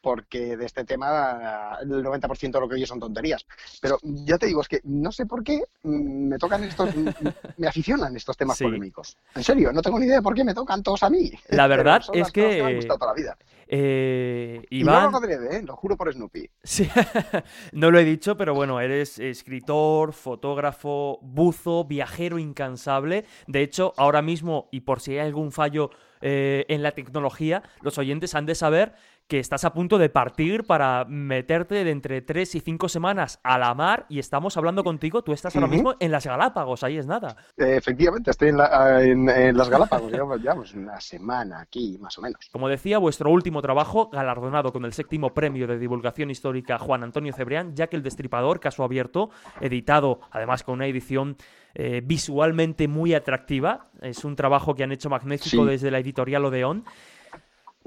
porque 0.07 0.55
de 0.55 0.65
este 0.65 0.85
tema 0.85 1.79
el 1.81 2.01
90% 2.01 2.49
de 2.49 2.59
lo 2.61 2.69
que 2.69 2.75
oye 2.75 2.87
son 2.87 2.97
tonterías. 2.97 3.45
Pero 3.81 3.97
ya 4.01 4.37
te 4.37 4.45
digo, 4.45 4.61
es 4.61 4.69
que 4.69 4.79
no 4.85 5.11
sé 5.11 5.25
por 5.25 5.43
qué 5.43 5.61
mm, 5.83 6.29
me 6.29 6.37
tocan 6.37 6.63
estos, 6.63 6.91
me 7.57 7.67
aficionan 7.67 8.15
estos 8.15 8.37
temas 8.37 8.57
polémicos. 8.57 9.17
En 9.35 9.43
serio, 9.43 9.73
no 9.73 9.81
tengo 9.81 9.99
ni 9.99 10.05
idea 10.05 10.15
de 10.15 10.21
por 10.21 10.33
qué 10.33 10.45
me 10.45 10.53
tocan 10.53 10.81
todos 10.81 11.03
a 11.03 11.09
mí. 11.09 11.29
La 11.49 11.67
verdad 11.75 12.01
es 12.13 12.31
que... 12.31 12.47
Me 12.47 12.61
han 12.61 12.75
gustado 12.77 12.99
toda 12.99 13.11
la 13.11 13.15
vida. 13.17 13.37
Eh, 13.67 14.65
Iván... 14.69 15.09
Y 15.09 15.11
no 15.11 15.19
lo 15.19 15.27
¿eh? 15.27 15.61
lo 15.61 15.75
juro 15.75 15.97
por 15.97 16.13
Snoopy. 16.13 16.49
Sí, 16.63 16.89
no 17.73 17.91
lo 17.91 17.99
he 17.99 18.05
dicho, 18.05 18.37
pero 18.37 18.55
bueno, 18.55 18.79
eres 18.79 19.19
escritor, 19.19 20.13
fotógrafo, 20.13 21.19
buzo, 21.21 21.83
viajero 21.83 22.39
incansable. 22.39 23.25
De 23.45 23.61
hecho, 23.61 23.93
ahora 23.97 24.21
mismo, 24.21 24.69
y 24.71 24.81
por 24.81 25.01
si 25.01 25.11
hay 25.11 25.27
algún 25.27 25.51
fallo 25.51 25.89
eh, 26.21 26.65
en 26.69 26.81
la 26.81 26.93
tecnología, 26.93 27.61
los 27.81 27.97
oyentes 27.97 28.33
han 28.35 28.45
de 28.45 28.55
saber 28.55 28.95
que 29.27 29.39
estás 29.39 29.65
a 29.65 29.73
punto 29.73 29.97
de 29.97 30.09
partir 30.09 30.63
para 30.63 31.03
meterte 31.05 31.83
de 31.83 31.91
entre 31.91 32.21
tres 32.21 32.55
y 32.55 32.61
cinco 32.61 32.87
semanas 32.87 33.39
a 33.43 33.57
la 33.57 33.73
mar 33.73 34.05
y 34.07 34.19
estamos 34.19 34.55
hablando 34.55 34.85
contigo, 34.85 35.21
tú 35.21 35.33
estás 35.33 35.55
ahora 35.55 35.67
mismo 35.67 35.95
en 35.99 36.11
las 36.11 36.25
Galápagos, 36.25 36.83
ahí 36.83 36.97
es 36.97 37.05
nada. 37.05 37.35
efectivamente, 37.57 38.31
estoy 38.31 38.49
en, 38.49 38.57
las 39.57 39.69
Galápagos, 39.69 40.11
llevamos, 40.11 40.73
una 40.73 40.99
semana 41.01 41.59
aquí, 41.59 41.97
más 41.99 42.17
o 42.17 42.21
menos. 42.21 42.49
Como 42.51 42.69
decía, 42.69 42.99
vuestro 42.99 43.29
último 43.29 43.61
trabajo, 43.61 44.09
galardonado 44.09 44.71
con 44.71 44.85
el 44.85 44.93
séptimo 44.93 45.33
premio 45.33 45.67
de 45.67 45.77
divulgación 45.77 46.31
histórica 46.31 46.79
Juan 46.79 47.03
Antonio 47.03 47.33
Cebrián, 47.33 47.75
ya 47.75 47.87
que 47.87 47.97
el 47.97 48.03
Destripador, 48.03 48.61
caso 48.61 48.83
abierto, 48.83 49.29
editado 49.59 50.21
además 50.31 50.63
con 50.63 50.75
una 50.75 50.87
edición 50.87 51.35
eh, 51.75 52.01
visualmente 52.03 52.87
muy 52.87 53.13
atractiva, 53.13 53.87
es 54.01 54.23
un 54.23 54.37
trabajo 54.37 54.73
que 54.73 54.83
han 54.83 54.93
hecho 54.93 55.09
magnífico 55.09 55.65
desde 55.65 55.91
la 55.91 55.99
editorial 55.99 56.45
Odeón, 56.45 56.85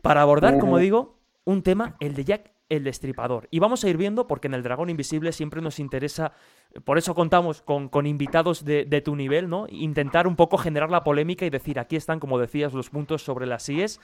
para 0.02 0.23
abordar, 0.23 0.59
como 0.59 0.78
digo, 0.78 1.20
un 1.50 1.62
tema, 1.62 1.97
el 2.00 2.14
de 2.14 2.25
Jack 2.25 2.52
el 2.71 2.85
Destripador. 2.85 3.49
Y 3.50 3.59
vamos 3.59 3.85
a 3.85 3.88
ir 3.88 3.97
viendo, 3.97 4.26
porque 4.26 4.47
en 4.47 4.54
el 4.54 4.62
Dragón 4.62 4.90
Invisible 4.90 5.33
siempre 5.33 5.61
nos 5.61 5.80
interesa, 5.80 6.33
por 6.85 6.99
eso 6.99 7.14
contamos 7.14 7.62
con, 7.62 7.88
con 7.88 8.07
invitados 8.07 8.64
de, 8.64 8.85
de, 8.85 9.00
tu 9.00 9.16
nivel, 9.16 9.50
¿no? 9.50 9.66
Intentar 9.69 10.28
un 10.28 10.37
poco 10.37 10.57
generar 10.57 10.88
la 10.88 11.02
polémica 11.02 11.45
y 11.45 11.50
decir, 11.50 11.80
aquí 11.80 11.97
están, 11.97 12.21
como 12.21 12.38
decías, 12.38 12.73
los 12.73 12.88
puntos 12.88 13.23
sobre 13.23 13.47
las 13.47 13.69
IES 13.69 14.00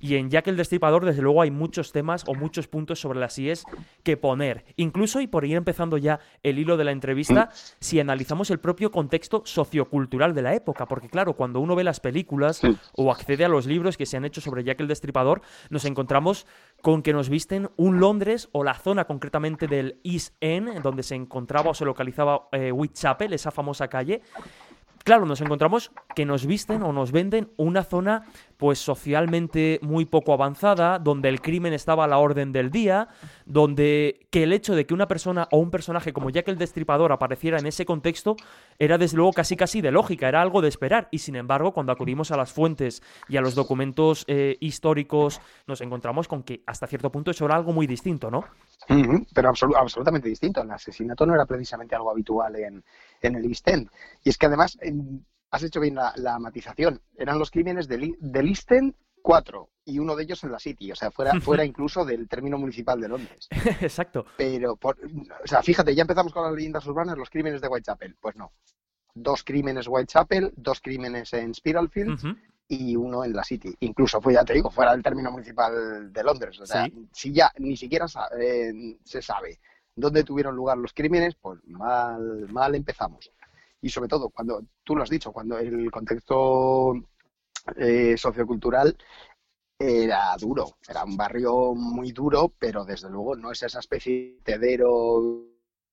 y 0.00 0.16
en 0.16 0.30
Jack 0.30 0.48
el 0.48 0.56
Destripador, 0.56 1.04
desde 1.04 1.22
luego, 1.22 1.42
hay 1.42 1.50
muchos 1.50 1.92
temas 1.92 2.24
o 2.26 2.34
muchos 2.34 2.68
puntos 2.68 3.00
sobre 3.00 3.18
las 3.18 3.38
IES 3.38 3.64
que 4.02 4.16
poner. 4.16 4.64
Incluso, 4.76 5.20
y 5.20 5.26
por 5.26 5.44
ir 5.44 5.56
empezando 5.56 5.96
ya 5.96 6.20
el 6.42 6.58
hilo 6.58 6.76
de 6.76 6.84
la 6.84 6.92
entrevista, 6.92 7.50
si 7.80 8.00
analizamos 8.00 8.50
el 8.50 8.60
propio 8.60 8.90
contexto 8.90 9.42
sociocultural 9.44 10.34
de 10.34 10.42
la 10.42 10.54
época, 10.54 10.86
porque 10.86 11.08
claro, 11.08 11.34
cuando 11.34 11.60
uno 11.60 11.74
ve 11.74 11.84
las 11.84 12.00
películas 12.00 12.60
o 12.94 13.10
accede 13.10 13.44
a 13.44 13.48
los 13.48 13.66
libros 13.66 13.96
que 13.96 14.06
se 14.06 14.16
han 14.16 14.24
hecho 14.24 14.40
sobre 14.40 14.64
Jack 14.64 14.80
el 14.80 14.88
Destripador, 14.88 15.42
nos 15.70 15.84
encontramos 15.84 16.46
con 16.82 17.02
que 17.02 17.12
nos 17.12 17.28
visten 17.28 17.70
un 17.76 18.00
Londres 18.00 18.48
o 18.52 18.64
la 18.64 18.74
zona 18.74 19.04
concretamente 19.04 19.66
del 19.66 20.00
East 20.04 20.34
End, 20.40 20.80
donde 20.82 21.02
se 21.02 21.14
encontraba 21.14 21.70
o 21.70 21.74
se 21.74 21.84
localizaba 21.84 22.48
eh, 22.52 22.72
Whitechapel, 22.72 23.32
esa 23.32 23.50
famosa 23.50 23.88
calle, 23.88 24.22
claro, 25.08 25.24
nos 25.24 25.40
encontramos 25.40 25.90
que 26.14 26.26
nos 26.26 26.44
visten 26.44 26.82
o 26.82 26.92
nos 26.92 27.12
venden 27.12 27.50
una 27.56 27.82
zona 27.82 28.26
pues 28.58 28.78
socialmente 28.78 29.78
muy 29.80 30.04
poco 30.04 30.34
avanzada, 30.34 30.98
donde 30.98 31.30
el 31.30 31.40
crimen 31.40 31.72
estaba 31.72 32.04
a 32.04 32.06
la 32.06 32.18
orden 32.18 32.52
del 32.52 32.70
día, 32.70 33.08
donde 33.46 34.26
que 34.28 34.42
el 34.42 34.52
hecho 34.52 34.74
de 34.74 34.84
que 34.84 34.92
una 34.92 35.08
persona 35.08 35.48
o 35.50 35.56
un 35.56 35.70
personaje 35.70 36.12
como 36.12 36.28
Jack 36.28 36.48
el 36.48 36.58
Destripador 36.58 37.10
apareciera 37.10 37.58
en 37.58 37.64
ese 37.64 37.86
contexto 37.86 38.36
era 38.78 38.98
desde 38.98 39.16
luego 39.16 39.32
casi 39.32 39.56
casi 39.56 39.80
de 39.80 39.92
lógica, 39.92 40.28
era 40.28 40.42
algo 40.42 40.60
de 40.60 40.68
esperar. 40.68 41.08
Y 41.10 41.20
sin 41.20 41.36
embargo, 41.36 41.72
cuando 41.72 41.92
acudimos 41.92 42.30
a 42.30 42.36
las 42.36 42.52
fuentes 42.52 43.02
y 43.30 43.38
a 43.38 43.40
los 43.40 43.54
documentos 43.54 44.26
eh, 44.28 44.58
históricos, 44.60 45.40
nos 45.66 45.80
encontramos 45.80 46.28
con 46.28 46.42
que 46.42 46.62
hasta 46.66 46.86
cierto 46.86 47.10
punto 47.10 47.30
eso 47.30 47.46
era 47.46 47.56
algo 47.56 47.72
muy 47.72 47.86
distinto, 47.86 48.30
¿no? 48.30 48.44
pero 49.34 49.48
absolutamente 49.48 50.28
distinto. 50.28 50.60
El 50.60 50.70
asesinato 50.70 51.24
no 51.24 51.34
era 51.34 51.46
precisamente 51.46 51.94
algo 51.94 52.10
habitual 52.10 52.56
en, 52.56 52.84
en 53.20 53.36
el 53.36 53.44
East 53.46 53.68
End. 53.68 53.90
Y 54.24 54.30
es 54.30 54.38
que 54.38 54.46
además 54.46 54.78
has 55.50 55.62
hecho 55.62 55.80
bien 55.80 55.94
la, 55.94 56.38
matización. 56.38 57.00
Eran 57.16 57.38
los 57.38 57.50
crímenes 57.50 57.88
del, 57.88 58.16
del 58.20 58.48
East 58.48 58.70
End 58.72 58.94
4 59.22 59.68
y 59.84 59.98
uno 59.98 60.16
de 60.16 60.24
ellos 60.24 60.44
en 60.44 60.52
la 60.52 60.58
City, 60.58 60.92
o 60.92 60.96
sea, 60.96 61.10
fuera, 61.10 61.32
fuera 61.40 61.64
incluso 61.64 62.04
del 62.04 62.28
término 62.28 62.58
municipal 62.58 63.00
de 63.00 63.08
Londres. 63.08 63.48
Exacto. 63.80 64.26
Pero, 64.36 64.78
o 64.82 65.46
sea, 65.46 65.62
fíjate, 65.62 65.94
ya 65.94 66.02
empezamos 66.02 66.32
con 66.32 66.44
las 66.44 66.52
leyendas 66.52 66.86
urbanas, 66.86 67.16
los 67.16 67.30
crímenes 67.30 67.60
de 67.60 67.68
Whitechapel. 67.68 68.16
Pues 68.20 68.36
no. 68.36 68.52
Dos 69.14 69.42
crímenes 69.42 69.88
Whitechapel, 69.88 70.52
dos 70.56 70.80
crímenes 70.80 71.32
en 71.32 71.54
Spiralfield 71.54 72.36
y 72.68 72.94
uno 72.94 73.24
en 73.24 73.32
la 73.32 73.42
City. 73.42 73.74
Incluso, 73.80 74.20
pues 74.20 74.34
ya 74.34 74.44
te 74.44 74.52
digo, 74.52 74.70
fuera 74.70 74.92
del 74.92 75.02
término 75.02 75.32
municipal 75.32 76.12
de 76.12 76.22
Londres. 76.22 76.60
O 76.60 76.66
sea, 76.66 76.86
si 77.12 77.32
ya 77.32 77.50
ni 77.58 77.76
siquiera 77.76 78.06
eh, 78.38 78.96
se 79.02 79.22
sabe 79.22 79.58
dónde 80.00 80.24
tuvieron 80.24 80.56
lugar 80.56 80.78
los 80.78 80.92
crímenes, 80.92 81.34
pues 81.34 81.58
mal, 81.66 82.46
mal 82.52 82.74
empezamos. 82.74 83.30
Y 83.80 83.88
sobre 83.88 84.08
todo, 84.08 84.30
cuando 84.30 84.62
tú 84.84 84.96
lo 84.96 85.02
has 85.02 85.10
dicho, 85.10 85.32
cuando 85.32 85.58
el 85.58 85.90
contexto 85.90 86.94
eh, 87.76 88.16
sociocultural 88.16 88.96
era 89.78 90.36
duro, 90.36 90.78
era 90.88 91.04
un 91.04 91.16
barrio 91.16 91.74
muy 91.74 92.12
duro, 92.12 92.52
pero 92.58 92.84
desde 92.84 93.08
luego 93.10 93.36
no 93.36 93.52
es 93.52 93.62
esa 93.62 93.78
especie 93.78 94.12
de 94.12 94.40
tedero 94.42 95.44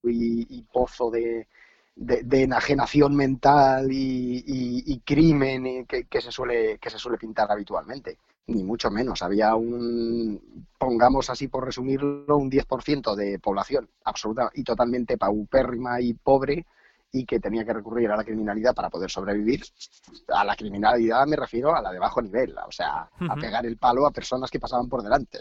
y, 0.03 0.61
pozo 0.63 1.11
de, 1.11 1.47
enajenación 1.95 3.15
mental 3.15 3.87
y, 3.91 5.01
crimen 5.05 5.85
que, 5.85 6.05
que, 6.05 6.21
se 6.21 6.31
suele, 6.31 6.79
que 6.79 6.89
se 6.89 6.97
suele 6.97 7.17
pintar 7.17 7.51
habitualmente 7.51 8.17
ni 8.47 8.63
mucho 8.63 8.91
menos. 8.91 9.21
Había 9.21 9.55
un, 9.55 10.65
pongamos 10.77 11.29
así 11.29 11.47
por 11.47 11.65
resumirlo, 11.65 12.37
un 12.37 12.49
10% 12.49 13.15
de 13.15 13.39
población 13.39 13.89
absoluta 14.03 14.49
y 14.53 14.63
totalmente 14.63 15.17
paupérrima 15.17 16.01
y 16.01 16.13
pobre 16.13 16.65
y 17.11 17.25
que 17.25 17.39
tenía 17.39 17.63
que 17.63 17.73
recurrir 17.73 18.11
a 18.11 18.17
la 18.17 18.25
criminalidad 18.25 18.75
para 18.75 18.89
poder 18.89 19.09
sobrevivir. 19.09 19.63
A 20.27 20.43
la 20.43 20.55
criminalidad 20.55 21.25
me 21.25 21.37
refiero 21.37 21.73
a 21.73 21.81
la 21.81 21.91
de 21.91 21.99
bajo 21.99 22.21
nivel, 22.21 22.53
o 22.57 22.71
sea, 22.71 23.09
a 23.19 23.35
pegar 23.35 23.65
el 23.65 23.77
palo 23.77 24.05
a 24.05 24.11
personas 24.11 24.51
que 24.51 24.59
pasaban 24.59 24.89
por 24.89 25.01
delante, 25.01 25.39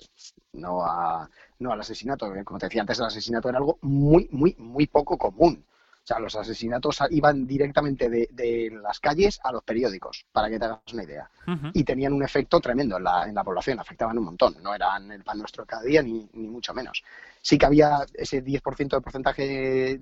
no, 0.53 0.85
a, 0.85 1.29
no 1.59 1.73
al 1.73 1.81
asesinato. 1.81 2.33
Como 2.45 2.61
te 2.61 2.67
decía 2.67 2.83
antes, 2.83 3.01
el 3.01 3.07
asesinato 3.07 3.49
era 3.49 3.59
algo 3.59 3.79
muy, 3.83 4.29
muy, 4.31 4.55
muy 4.59 4.87
poco 4.87 5.19
común. 5.19 5.65
O 6.05 6.07
sea, 6.07 6.19
los 6.19 6.37
asesinatos 6.37 6.99
iban 7.13 7.47
directamente 7.47 8.11
de, 8.11 8.71
las 8.83 9.01
calles 9.01 9.41
a 9.43 9.51
los 9.51 9.65
periódicos, 9.65 10.27
para 10.31 10.51
que 10.51 10.59
te 10.59 10.67
hagas 10.67 10.81
una 10.93 11.05
idea. 11.05 11.31
Y 11.73 11.83
tenían 11.83 12.13
un 12.13 12.23
efecto 12.23 12.61
tremendo 12.61 12.99
en 12.99 13.05
la, 13.05 13.27
en 13.27 13.35
la, 13.35 13.43
población, 13.43 13.81
afectaban 13.81 14.19
un 14.19 14.27
montón. 14.27 14.55
No 14.63 14.75
eran 14.75 15.11
el 15.11 15.25
pan 15.25 15.39
nuestro 15.39 15.65
cada 15.65 15.83
día, 15.83 16.03
ni, 16.03 16.29
ni 16.35 16.47
mucho 16.47 16.75
menos. 16.75 17.03
Sí 17.41 17.57
que 17.57 17.65
había 17.65 18.05
ese 18.13 18.45
10% 18.45 18.91
de 18.91 19.01
porcentaje 19.01 20.01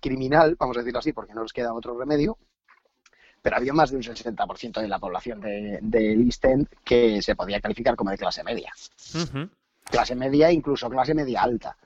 criminal, 0.00 0.56
vamos 0.58 0.76
a 0.76 0.80
decirlo 0.80 0.98
así, 0.98 1.12
porque 1.12 1.32
no 1.32 1.44
les 1.44 1.52
queda 1.52 1.72
otro 1.72 1.96
remedio, 1.96 2.36
pero 3.40 3.56
había 3.56 3.72
más 3.72 3.90
de 3.92 3.98
un 3.98 4.02
60% 4.02 4.80
de 4.80 4.88
la 4.88 4.98
población 4.98 5.40
de, 5.40 5.78
de 5.80 6.12
East 6.24 6.44
End 6.44 6.68
que 6.82 7.22
se 7.22 7.36
podía 7.36 7.60
calificar 7.60 7.94
como 7.94 8.10
de 8.10 8.18
clase 8.18 8.42
media. 8.42 8.72
Clase 9.84 10.16
media, 10.16 10.50
incluso 10.50 10.90
clase 10.90 11.14
media 11.14 11.42
alta. 11.42 11.76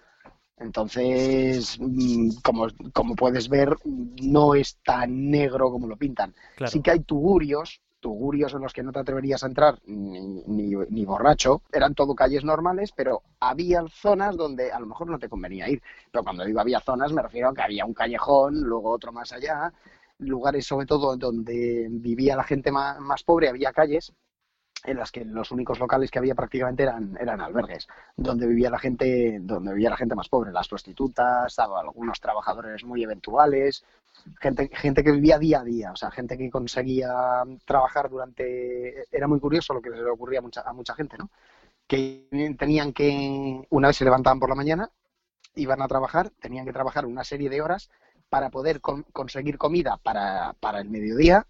Entonces, 0.59 1.77
mm, 1.81 2.37
como, 2.43 2.69
como 2.93 3.17
puedes 3.17 3.49
ver, 3.49 3.77
no 3.85 4.55
es 4.55 4.79
tan 4.85 5.31
negro 5.31 5.71
como 5.71 5.89
lo 5.89 5.97
pintan. 5.97 6.35
Sí 6.67 6.81
que 6.81 6.93
hay 6.93 7.01
tugurios, 7.01 7.81
tugurios 7.99 8.55
en 8.55 8.61
los 8.63 8.73
que 8.73 8.83
no 8.83 8.93
te 8.93 9.01
atreverías 9.01 9.43
a 9.43 9.49
entrar 9.49 9.79
ni, 9.87 10.75
ni, 10.77 11.05
borracho. 11.05 11.63
Eran 11.73 11.95
todo 11.95 12.15
calles 12.15 12.45
normales, 12.45 12.93
pero 12.95 13.23
había 13.41 13.83
zonas 13.89 14.37
donde 14.37 14.71
a 14.71 14.79
lo 14.79 14.87
mejor 14.87 15.11
no 15.11 15.19
te 15.19 15.29
convenía 15.29 15.69
ir. 15.69 15.83
Pero 16.13 16.23
cuando 16.23 16.45
digo 16.45 16.61
había 16.61 16.81
zonas, 16.81 17.13
me 17.13 17.23
refiero 17.23 17.49
a 17.49 17.55
que 17.55 17.63
había 17.63 17.85
un 17.85 17.95
callejón, 17.95 18.61
luego 18.61 18.91
otro 18.91 19.13
más 19.13 19.33
allá, 19.33 19.73
lugares 20.19 20.67
sobre 20.67 20.87
todo 20.87 21.17
donde 21.17 21.89
vivía 21.91 22.37
la 22.37 22.45
gente 22.45 22.71
más, 22.71 23.01
más 23.01 23.25
pobre, 23.25 23.49
había 23.49 23.73
calles 23.73 24.13
en 24.85 24.99
las 24.99 25.11
que 25.11 25.25
los 25.25 25.51
únicos 25.51 25.79
locales 25.79 26.11
que 26.11 26.19
había 26.19 26.35
prácticamente 26.35 26.83
eran, 26.83 27.17
eran 27.19 27.41
albergues, 27.41 27.89
donde 28.17 28.47
vivía 28.47 28.69
la 28.71 28.79
gente, 28.79 29.39
donde 29.41 29.73
vivía 29.73 29.91
la 29.91 29.97
gente 29.97 30.15
más 30.15 30.29
pobre, 30.29 30.53
las 30.53 30.69
prostitutas, 30.69 31.59
algunos 31.59 32.21
trabajadores 32.21 32.85
muy 32.85 33.03
eventuales, 33.03 33.83
gente, 34.41 34.69
gente 34.73 35.03
que 35.03 35.13
vivía 35.13 35.39
día 35.39 35.61
a 35.61 35.65
día, 35.65 35.93
o 35.93 35.97
sea, 35.97 36.11
gente 36.11 36.37
que 36.37 36.51
conseguía 36.51 37.11
trabajar 37.65 38.11
durante, 38.11 39.05
era 39.11 39.27
muy 39.27 39.41
curioso 39.41 39.73
lo 39.73 39.81
que 39.81 39.91
le 39.91 40.05
ocurría 40.05 40.41
a 40.41 40.43
mucha, 40.43 40.61
a 40.61 40.73
mucha 40.75 40.95
gente, 40.95 41.17
¿no? 41.17 41.31
Que 41.87 42.29
tenían 42.59 42.93
que, 42.93 43.67
una 43.71 43.89
vez 43.89 43.97
se 43.97 44.05
levantaban 44.05 44.39
por 44.39 44.51
la 44.51 44.55
mañana, 44.55 44.91
iban 45.55 45.81
a 45.81 45.89
trabajar, 45.89 46.31
tenían 46.41 46.67
que 46.67 46.73
trabajar 46.73 47.07
una 47.07 47.25
serie 47.25 47.49
de 47.49 47.63
horas 47.63 47.91
para 48.29 48.51
poder 48.51 48.81
conseguir 48.81 49.57
comida 49.57 49.99
para, 50.03 50.55
para 50.61 50.81
el 50.81 50.91
mediodía, 50.91 51.47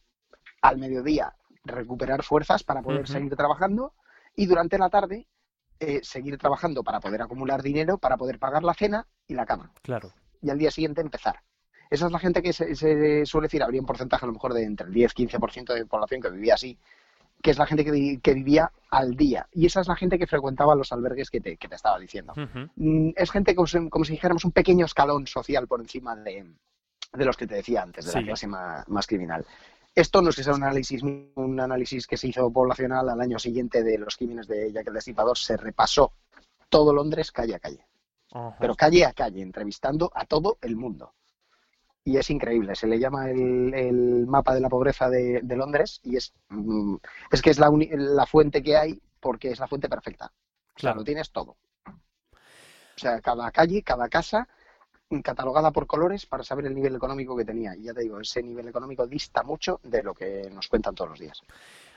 al 0.60 0.78
mediodía 0.78 1.34
recuperar 1.64 2.22
fuerzas 2.22 2.62
para 2.62 2.82
poder 2.82 3.08
seguir 3.08 3.34
trabajando 3.36 3.92
y 4.36 4.46
durante 4.46 4.78
la 4.78 4.90
tarde 4.90 5.26
eh, 5.80 6.00
seguir 6.02 6.38
trabajando 6.38 6.82
para 6.82 7.00
poder 7.00 7.22
acumular 7.22 7.62
dinero, 7.62 7.98
para 7.98 8.16
poder 8.16 8.38
pagar 8.38 8.62
la 8.62 8.74
cena 8.74 9.06
y 9.26 9.34
la 9.34 9.44
cama. 9.44 9.72
Claro. 9.82 10.12
Y 10.40 10.50
al 10.50 10.58
día 10.58 10.70
siguiente 10.70 11.00
empezar. 11.00 11.40
Esa 11.90 12.06
es 12.06 12.12
la 12.12 12.18
gente 12.18 12.42
que 12.42 12.52
se, 12.52 13.26
suele 13.26 13.46
decir, 13.46 13.62
habría 13.62 13.80
un 13.80 13.86
porcentaje 13.86 14.24
a 14.24 14.26
lo 14.26 14.32
mejor 14.32 14.54
de 14.54 14.64
entre 14.64 14.86
el 14.86 14.92
10-15% 14.92 15.74
de 15.74 15.86
población 15.86 16.20
que 16.20 16.30
vivía 16.30 16.54
así, 16.54 16.78
que 17.42 17.50
es 17.50 17.58
la 17.58 17.66
gente 17.66 17.84
que, 17.84 18.34
vivía 18.34 18.72
al 18.90 19.16
día. 19.16 19.46
Y 19.52 19.66
esa 19.66 19.80
es 19.80 19.88
la 19.88 19.96
gente 19.96 20.18
que 20.18 20.26
frecuentaba 20.26 20.74
los 20.74 20.92
albergues 20.92 21.30
que 21.30 21.40
te, 21.40 21.58
estaba 21.70 21.98
diciendo. 21.98 22.32
Mm, 22.76 23.10
es 23.14 23.30
gente 23.30 23.54
como, 23.54 23.66
si 23.66 24.12
dijéramos 24.12 24.44
un 24.44 24.52
pequeño 24.52 24.86
escalón 24.86 25.26
social 25.26 25.66
por 25.68 25.80
encima 25.80 26.16
de, 26.16 26.46
los 27.12 27.36
que 27.36 27.46
te 27.46 27.56
decía 27.56 27.82
antes, 27.82 28.06
de 28.06 28.12
la 28.12 28.26
clase 28.26 28.46
más, 28.46 29.06
criminal. 29.06 29.44
Esto 29.94 30.20
no 30.20 30.30
es 30.30 30.36
que 30.36 30.42
sea 30.42 30.54
un 30.54 30.64
análisis, 30.64 31.02
un 31.02 31.60
análisis 31.60 32.06
que 32.06 32.16
se 32.16 32.26
hizo 32.28 32.50
poblacional 32.50 33.08
al 33.08 33.20
año 33.20 33.38
siguiente 33.38 33.84
de 33.84 33.96
los 33.98 34.16
crímenes 34.16 34.48
de 34.48 34.72
Jack 34.72 34.88
el 34.88 34.94
Destripador. 34.94 35.38
Se 35.38 35.56
repasó 35.56 36.12
todo 36.68 36.92
Londres 36.92 37.30
calle 37.30 37.54
a 37.54 37.60
calle. 37.60 37.86
Pero 38.58 38.74
calle 38.74 39.04
a 39.04 39.12
calle, 39.12 39.42
entrevistando 39.42 40.10
a 40.12 40.24
todo 40.24 40.58
el 40.60 40.74
mundo. 40.74 41.14
Y 42.02 42.16
es 42.16 42.28
increíble. 42.30 42.74
Se 42.74 42.88
le 42.88 42.98
llama 42.98 43.30
el, 43.30 44.26
mapa 44.26 44.54
de 44.54 44.60
la 44.60 44.68
pobreza 44.68 45.08
de, 45.08 45.40
Londres 45.56 46.00
y 46.02 46.16
es, 46.16 46.34
mm, 46.48 46.96
es 47.30 47.40
que 47.40 47.50
es 47.50 47.60
la, 47.60 47.70
la 47.70 48.26
fuente 48.26 48.62
que 48.62 48.76
hay 48.76 49.00
porque 49.20 49.52
es 49.52 49.60
la 49.60 49.68
fuente 49.68 49.88
perfecta. 49.88 50.32
O 50.76 50.80
sea, 50.80 50.94
lo 50.94 51.04
tienes 51.04 51.30
todo. 51.30 51.56
O 51.86 52.98
sea, 52.98 53.20
cada 53.20 53.50
calle, 53.52 53.82
cada 53.84 54.08
casa 54.08 54.48
catalogada 55.22 55.70
por 55.70 55.86
colores 55.86 56.26
para 56.26 56.44
saber 56.44 56.66
el 56.66 56.74
nivel 56.74 56.94
económico 56.96 57.36
que 57.36 57.44
tenía. 57.44 57.74
Y 57.76 57.84
ya 57.84 57.94
te 57.94 58.02
digo, 58.02 58.20
ese 58.20 58.42
nivel 58.42 58.68
económico 58.68 59.06
dista 59.06 59.42
mucho 59.42 59.80
de 59.82 60.02
lo 60.02 60.14
que 60.14 60.50
nos 60.52 60.68
cuentan 60.68 60.94
todos 60.94 61.10
los 61.10 61.20
días 61.20 61.42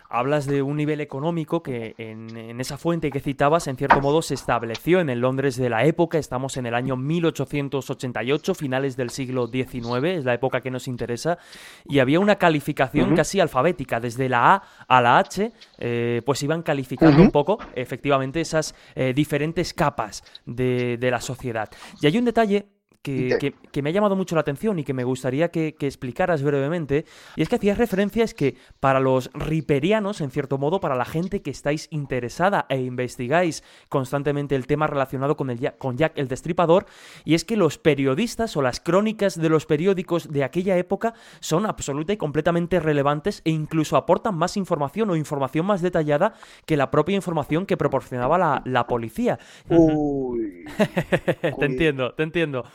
hablas 0.09 0.45
de 0.45 0.61
un 0.61 0.77
nivel 0.77 1.01
económico 1.01 1.61
que 1.61 1.95
en, 1.97 2.59
esa 2.59 2.77
fuente 2.77 3.11
que 3.11 3.19
citabas, 3.19 3.67
en 3.67 3.77
cierto 3.77 3.99
modo, 4.01 4.21
se 4.21 4.33
estableció 4.33 4.99
en 4.99 5.09
el 5.09 5.19
Londres 5.19 5.57
de 5.57 5.69
la 5.69 5.85
época. 5.85 6.17
Estamos 6.17 6.57
en 6.57 6.65
el 6.65 6.73
año 6.73 6.95
1888, 6.95 8.55
finales 8.55 8.95
del 8.95 9.09
siglo 9.09 9.47
XIX, 9.47 10.05
es 10.05 10.25
la 10.25 10.33
época 10.33 10.61
que 10.61 10.71
nos 10.71 10.87
interesa. 10.87 11.37
Y 11.85 11.99
había 11.99 12.19
una 12.19 12.37
calificación 12.37 13.15
casi 13.15 13.39
alfabética, 13.39 13.99
desde 13.99 14.29
la 14.29 14.55
A 14.55 14.63
a 14.87 15.01
la 15.01 15.17
H, 15.19 15.51
eh, 15.77 16.21
pues 16.25 16.41
iban 16.43 16.63
calificando 16.63 17.21
un 17.21 17.31
poco, 17.31 17.59
efectivamente, 17.75 18.41
esas 18.41 18.75
eh, 18.95 19.13
diferentes 19.13 19.73
capas 19.73 20.23
de, 20.45 20.97
de 20.97 21.11
la 21.11 21.21
sociedad. 21.21 21.69
Y 22.01 22.07
hay 22.07 22.17
un 22.17 22.25
detalle 22.25 22.76
que, 23.01 23.81
me 23.81 23.89
ha 23.89 23.93
llamado 23.93 24.15
mucho 24.15 24.35
la 24.35 24.41
atención 24.41 24.79
y 24.79 24.83
que 24.83 24.93
me 24.93 25.03
gustaría 25.03 25.49
que, 25.49 25.75
explicaras 25.79 26.43
brevemente, 26.43 27.05
y 27.35 27.41
es 27.41 27.49
que 27.49 27.55
hacías 27.55 27.77
referencia 27.77 28.23
es 28.23 28.33
que 28.33 28.57
para 28.79 28.99
los 28.99 29.29
riperianos, 29.33 30.21
en 30.21 30.31
cierto 30.31 30.57
modo, 30.57 30.79
para 30.79 30.95
la 30.95 31.05
gente 31.05 31.41
que 31.41 31.51
estáis 31.51 31.87
interesada 31.91 32.65
e 32.69 32.81
investigáis 32.81 33.63
constantemente 33.89 34.55
el 34.55 34.67
tema 34.67 34.87
relacionado 34.87 35.37
con, 35.37 35.49
el, 35.49 35.73
con 35.77 35.97
Jack 35.97 36.17
el 36.17 36.27
Destripador, 36.27 36.85
y 37.23 37.35
es 37.35 37.45
que 37.45 37.57
los 37.57 37.77
periodistas 37.77 38.57
o 38.57 38.61
las 38.61 38.79
crónicas 38.79 39.39
de 39.39 39.49
los 39.49 39.65
periódicos 39.65 40.31
de 40.31 40.43
aquella 40.43 40.77
época 40.77 41.13
son 41.39 41.65
absoluta 41.65 42.13
y 42.13 42.17
completamente 42.17 42.79
relevantes 42.79 43.41
e 43.45 43.51
incluso 43.51 43.97
aportan 43.97 44.35
más 44.35 44.57
información 44.57 45.09
o 45.09 45.15
información 45.15 45.65
más 45.65 45.81
detallada 45.81 46.33
que 46.65 46.77
la 46.77 46.91
propia 46.91 47.15
información 47.15 47.65
que 47.65 47.77
proporcionaba 47.77 48.37
la, 48.37 48.61
la 48.65 48.87
policía. 48.87 49.39
Uy. 49.69 50.65
te 51.59 51.65
entiendo, 51.65 52.13
te 52.13 52.23
entiendo. 52.23 52.65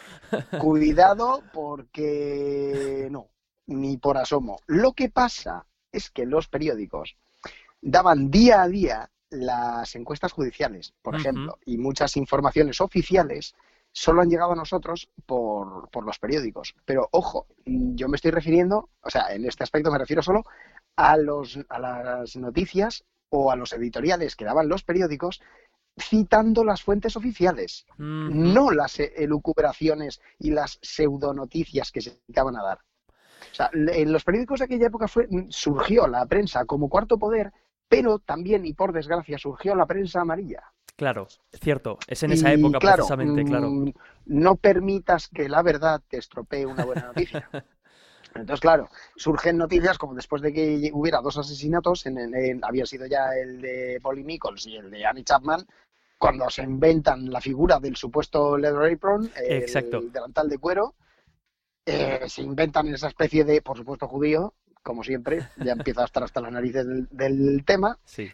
Cuidado 0.61 1.43
porque 1.53 3.09
no, 3.11 3.29
ni 3.67 3.97
por 3.97 4.19
asomo. 4.19 4.61
Lo 4.67 4.93
que 4.93 5.09
pasa 5.09 5.67
es 5.91 6.11
que 6.11 6.27
los 6.27 6.49
periódicos 6.49 7.17
daban 7.81 8.31
día 8.31 8.63
a 8.63 8.69
día 8.69 9.11
las 9.31 9.95
encuestas 9.97 10.33
judiciales, 10.33 10.95
por 11.03 11.17
ejemplo, 11.17 11.59
y 11.65 11.79
muchas 11.79 12.17
informaciones 12.17 12.81
oficiales 12.81 13.55
solo 13.91 14.23
han 14.23 14.29
llegado 14.31 14.53
a 14.53 14.57
nosotros 14.57 15.09
por, 15.27 15.89
por, 15.91 16.05
los 16.05 16.19
periódicos. 16.19 16.75
Pero 16.85 17.09
ojo, 17.13 17.47
yo 17.65 18.09
me 18.09 18.17
estoy 18.17 18.31
refiriendo, 18.31 18.91
o 19.01 19.11
sea, 19.11 19.35
en 19.35 19.45
este 19.47 19.65
aspecto 19.65 19.91
me 19.91 19.99
refiero 19.99 20.23
solo 20.23 20.45
a, 20.97 21.17
los, 21.17 21.59
a 21.69 21.79
las 21.79 22.37
noticias 22.37 23.05
o 23.29 23.51
a 23.51 23.57
los 23.57 23.73
editoriales 23.73 24.37
que 24.37 24.45
daban 24.45 24.69
los 24.69 24.85
periódicos 24.85 25.41
citando 25.99 26.65
las 26.65 26.83
fuentes 26.83 27.17
oficiales, 27.17 27.87
no 27.99 28.71
las 28.71 28.99
elucubraciones 28.99 30.21
y 30.39 30.51
las 30.51 30.79
pseudonoticias 30.81 31.91
que 31.91 32.01
se 32.01 32.11
dedicaban 32.11 32.57
a 32.57 32.63
dar. 32.63 32.79
O 33.51 33.55
sea, 33.55 33.71
en 33.73 34.13
los 34.13 34.25
periódicos 34.25 34.61
de 34.61 34.65
aquella 34.65 34.87
época 34.87 35.09
fue, 35.09 35.29
surgió 35.49 36.07
la 36.07 36.25
prensa 36.27 36.65
como 36.65 36.89
cuarto 36.89 37.19
poder, 37.19 37.53
pero 37.89 38.19
también 38.19 38.65
y 38.65 38.73
por 38.73 38.93
desgracia 38.93 39.37
surgió 39.37 39.75
la 39.75 39.87
prensa 39.87 40.23
amarilla. 40.23 40.63
Claro, 40.97 41.27
cierto, 41.53 41.99
es 42.07 42.23
en 42.23 42.33
esa 42.33 42.53
época 42.53 42.79
precisamente, 42.79 43.45
claro. 43.45 43.71
Mm, 43.71 43.93
no 44.27 44.57
permitas 44.57 45.29
que 45.29 45.49
la 45.49 45.63
verdad 45.63 46.01
te 46.07 46.19
estropee 46.19 46.65
una 46.65 46.85
buena 46.85 47.07
noticia. 47.09 47.49
Entonces, 48.35 48.61
claro, 48.61 48.89
surgen 49.17 49.59
noticias 49.59 49.99
como 49.99 50.15
después 50.15 50.43
de 50.43 50.53
que 50.53 50.91
hubiera 50.93 51.21
dos 51.21 51.39
asesinatos, 51.39 52.07
en, 52.07 52.61
había 52.65 52.87
sido 52.87 53.07
ya 53.07 53.35
el 53.35 53.61
de 53.61 54.01
Polly 54.03 54.25
Nichols 54.25 54.67
y 54.67 54.77
el 54.77 54.91
de 54.91 55.05
Annie 55.05 55.25
Chapman, 55.25 55.67
cuando 56.19 56.49
se 56.51 56.63
inventan 56.63 57.31
la 57.31 57.41
figura 57.41 57.81
del 57.81 57.97
supuesto 57.97 58.57
leather 58.57 58.93
apron, 58.93 59.31
el 59.37 60.13
delantal 60.13 60.49
de 60.49 60.59
cuero, 60.59 60.95
eh, 61.85 62.21
se 62.29 62.43
inventan 62.43 62.89
esa 62.95 63.09
especie 63.09 63.45
de, 63.45 63.61
por 63.61 63.77
supuesto, 63.77 64.07
judío, 64.07 64.55
como 64.83 65.03
siempre, 65.03 65.49
ya 65.59 65.73
empieza 65.73 66.03
a 66.03 66.07
estar 66.07 66.23
hasta 66.23 66.41
las 66.41 66.53
narices 66.53 66.87
del, 67.11 67.65
tema. 67.65 67.99
Sí 68.05 68.31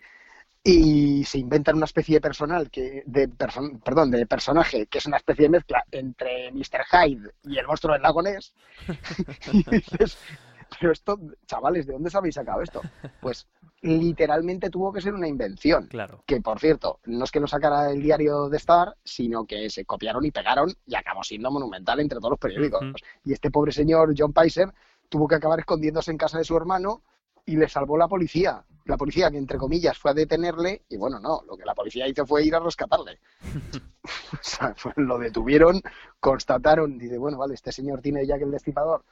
y 0.71 1.25
se 1.25 1.39
inventan 1.39 1.77
una 1.77 1.87
especie 1.87 2.17
de 2.17 2.21
personal 2.21 2.71
que 2.71 3.03
de 3.07 3.29
perdón 3.29 4.11
de 4.11 4.27
personaje 4.27 4.87
que 4.87 4.99
es 4.99 5.07
una 5.07 5.17
especie 5.17 5.45
de 5.45 5.49
mezcla 5.49 5.83
entre 5.91 6.53
Mr. 6.53 6.85
Hyde 6.91 7.31
y 7.45 7.57
el 7.57 7.67
monstruo 7.67 7.95
del 7.95 8.03
lago 8.03 8.23
Ness. 8.23 8.55
Y 9.53 9.65
dices 9.71 10.19
pero 10.79 10.93
esto 10.93 11.19
chavales 11.47 11.87
de 11.87 11.95
dónde 11.95 12.11
habéis 12.13 12.35
sacado 12.35 12.61
esto 12.61 12.83
pues 13.21 13.49
literalmente 13.81 14.69
tuvo 14.69 14.93
que 14.93 15.01
ser 15.01 15.15
una 15.15 15.29
invención. 15.29 15.87
Claro. 15.87 16.23
Que 16.27 16.41
por 16.43 16.59
cierto 16.59 17.01
no 17.07 17.25
es 17.25 17.31
que 17.31 17.41
lo 17.41 17.47
sacara 17.47 17.91
el 17.91 18.03
diario 18.03 18.51
de 18.51 18.59
Star 18.59 18.95
sino 19.03 19.47
que 19.47 19.71
se 19.71 19.87
copiaron 19.87 20.27
y 20.27 20.31
pegaron 20.31 20.71
y 20.87 20.95
acabó 20.97 21.23
siendo 21.23 21.51
monumental 21.51 22.01
entre 22.01 22.19
todos 22.19 22.33
los 22.33 22.39
periódicos. 22.39 22.85
Y 23.25 23.33
este 23.33 23.51
pobre 23.51 23.73
señor 23.73 24.13
John 24.15 24.35
Picer 24.35 24.69
tuvo 25.09 25.27
que 25.27 25.37
acabar 25.37 25.61
escondiéndose 25.61 26.11
en 26.11 26.19
casa 26.19 26.37
de 26.37 26.45
su 26.45 26.55
hermano 26.57 27.03
y 27.47 27.57
le 27.57 27.69
salvó 27.69 27.97
la 27.97 28.09
policía. 28.09 28.63
La 28.89 28.97
policía 28.97 29.31
que, 29.31 29.37
entre 29.37 29.59
comillas, 29.59 29.99
fue 29.99 30.11
a 30.11 30.15
detenerle 30.15 30.83
y 30.89 30.97
bueno, 30.97 31.21
no, 31.21 31.43
lo 31.47 31.59
que 31.59 31.65
la 31.67 31.75
policía 31.75 32.09
hizo 32.09 32.27
fue 32.27 32.45
ir 32.45 32.55
a 32.55 32.61
rescatarle. 32.61 33.21
o 34.33 34.39
sea, 34.41 34.75
lo 34.97 35.19
detuvieron, 35.19 35.83
constataron, 36.19 36.97
dice, 36.97 37.19
bueno, 37.19 37.37
vale, 37.37 37.53
este 37.55 37.71
señor 37.71 38.01
tiene 38.01 38.27
ya 38.27 38.39
que 38.39 38.45
el 38.45 38.51
destripador 38.51 39.05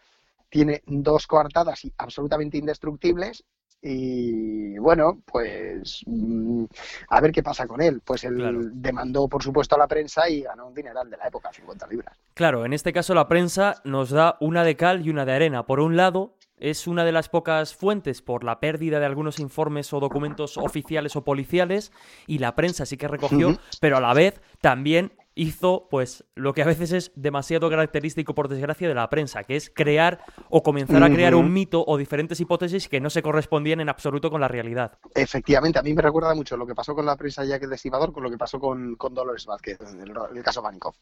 tiene 0.49 0.83
dos 0.87 1.27
coartadas 1.27 1.83
absolutamente 1.99 2.57
indestructibles 2.57 3.45
y 3.83 4.79
bueno, 4.79 5.21
pues 5.25 6.03
mm, 6.07 6.65
a 7.11 7.21
ver 7.21 7.31
qué 7.31 7.43
pasa 7.43 7.67
con 7.67 7.81
él. 7.81 8.01
Pues 8.05 8.25
él 8.25 8.71
demandó, 8.75 9.29
por 9.29 9.43
supuesto, 9.43 9.77
a 9.77 9.79
la 9.79 9.87
prensa 9.87 10.29
y 10.29 10.43
ganó 10.43 10.69
un 10.69 10.75
dineral 10.75 11.09
de 11.11 11.17
la 11.17 11.29
época, 11.29 11.53
50 11.53 11.87
libras. 11.87 12.17
Claro, 12.35 12.65
en 12.65 12.73
este 12.73 12.93
caso 12.93 13.15
la 13.15 13.29
prensa 13.29 13.81
nos 13.85 14.11
da 14.11 14.39
una 14.41 14.65
de 14.65 14.77
cal 14.77 15.07
y 15.07 15.11
una 15.11 15.25
de 15.25 15.33
arena. 15.33 15.67
Por 15.67 15.81
un 15.81 15.97
lado, 15.97 16.36
es 16.59 16.87
una 16.87 17.05
de 17.05 17.12
las 17.12 17.29
pocas 17.29 17.75
fuentes 17.75 18.23
por 18.23 18.45
la 18.45 18.61
pérdida 18.61 18.99
de 18.99 19.07
algunos 19.07 19.40
informes 19.40 19.92
o 19.92 20.01
documentos 20.01 20.57
oficiales 20.57 21.16
o 21.16 21.25
policiales 21.25 21.92
y 22.27 22.38
la 22.38 22.55
prensa 22.55 22.87
sí 22.87 22.97
que 22.97 23.09
recogió, 23.09 23.59
pero 23.81 23.99
a 23.99 24.01
la 24.01 24.14
vez 24.14 24.40
también 24.61 25.12
hizo 25.35 25.87
pues 25.90 26.25
lo 26.35 26.55
que 26.55 26.62
a 26.62 26.66
veces 26.66 26.92
es 26.92 27.12
demasiado 27.14 27.69
característico 27.69 28.35
por 28.35 28.49
desgracia 28.49 28.88
de 28.88 28.95
la 28.95 29.09
prensa, 29.11 29.45
que 29.45 29.57
es 29.57 29.71
crear 29.71 30.25
o 30.49 30.62
comenzar 30.62 31.03
a 31.03 31.11
crear 31.11 31.35
un 31.35 31.53
mito 31.53 31.85
o 31.87 31.99
diferentes 31.99 32.40
hipótesis 32.40 32.88
que 32.88 33.01
no 33.01 33.11
se 33.11 33.23
correspondían 33.23 33.81
en 33.81 33.90
absoluto 33.90 34.31
con 34.31 34.40
la 34.40 34.49
realidad. 34.49 34.99
Efectivamente, 35.14 35.79
a 35.79 35.83
mí 35.83 35.92
me 35.92 36.03
recuerda 36.03 36.35
mucho 36.35 36.57
lo 36.57 36.66
que 36.66 36.75
pasó 36.75 36.95
con 36.95 37.05
la 37.05 37.16
prensa 37.16 37.45
ya 37.45 37.61
que 37.61 37.66
el 37.66 38.12
con 38.12 38.23
lo 38.23 38.31
que 38.31 38.38
pasó 38.38 38.59
con, 38.59 38.97
Dolores 39.11 39.45
Vázquez, 39.45 39.79
en 39.81 40.01
el, 40.01 40.42
caso 40.42 40.62
Vanikov 40.62 40.95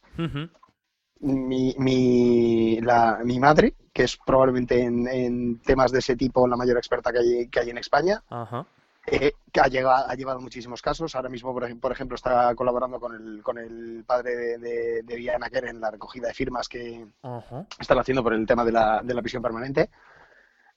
mi, 1.25 1.75
mi, 1.79 2.81
la, 2.81 3.21
mi 3.25 3.41
madre, 3.41 3.75
que 3.93 4.05
es 4.05 4.17
probablemente 4.17 4.83
en, 4.83 5.59
temas 5.61 5.91
de 5.91 6.01
ese 6.01 6.17
tipo 6.17 6.47
la 6.47 6.57
mayor 6.57 6.77
experta 6.77 7.13
que 7.13 7.19
hay, 7.19 7.49
que 7.49 7.61
hay 7.61 7.71
en 7.71 7.79
España, 7.79 8.23
eh, 9.07 9.33
que 9.53 9.61
ha, 9.61 9.67
llegado, 9.69 10.07
ha 10.09 10.15
llevado 10.15 10.41
muchísimos 10.41 10.83
casos. 10.83 11.15
Ahora 11.15 11.29
mismo, 11.31 11.53
por, 11.53 11.93
ejemplo, 11.93 12.15
está 12.15 12.55
colaborando 12.55 13.01
con 13.01 13.15
el, 13.15 13.43
con 13.43 13.59
el 13.59 14.05
padre 14.07 14.59
de, 14.59 15.03
de, 15.03 15.17
Diana 15.17 15.49
Kerr 15.49 15.69
en 15.69 15.81
la 15.81 15.91
recogida 15.91 16.29
de 16.29 16.35
firmas 16.35 16.69
que 16.69 17.07
están 17.79 17.99
haciendo 17.99 18.23
por 18.23 18.35
el 18.35 18.47
tema 18.47 18.65
de 18.65 18.73
la, 18.73 19.01
de 19.03 19.15
la 19.15 19.23
prisión 19.23 19.43
permanente. 19.43 19.91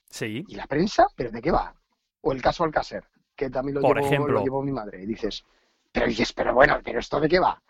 Sí. 0.10 0.46
¿Y 0.48 0.56
la 0.56 0.68
prensa? 0.68 1.08
¿Pero 1.16 1.32
de 1.32 1.42
qué 1.42 1.52
va? 1.52 1.74
O 2.22 2.32
el 2.32 2.42
caso 2.42 2.64
Alcácer, 2.64 3.04
que 3.36 3.50
también 3.50 3.76
lo, 3.76 3.82
por 3.82 3.98
llevó, 3.98 4.08
ejemplo. 4.08 4.34
lo 4.34 4.44
llevó 4.44 4.62
mi 4.64 4.72
madre. 4.72 5.04
Y 5.04 5.06
dices, 5.06 5.44
pero 5.92 6.08
dices, 6.08 6.32
pero 6.32 6.54
bueno, 6.54 6.80
¿pero 6.84 7.00
esto 7.00 7.20
de 7.20 7.28
qué 7.28 7.40
va? 7.40 7.62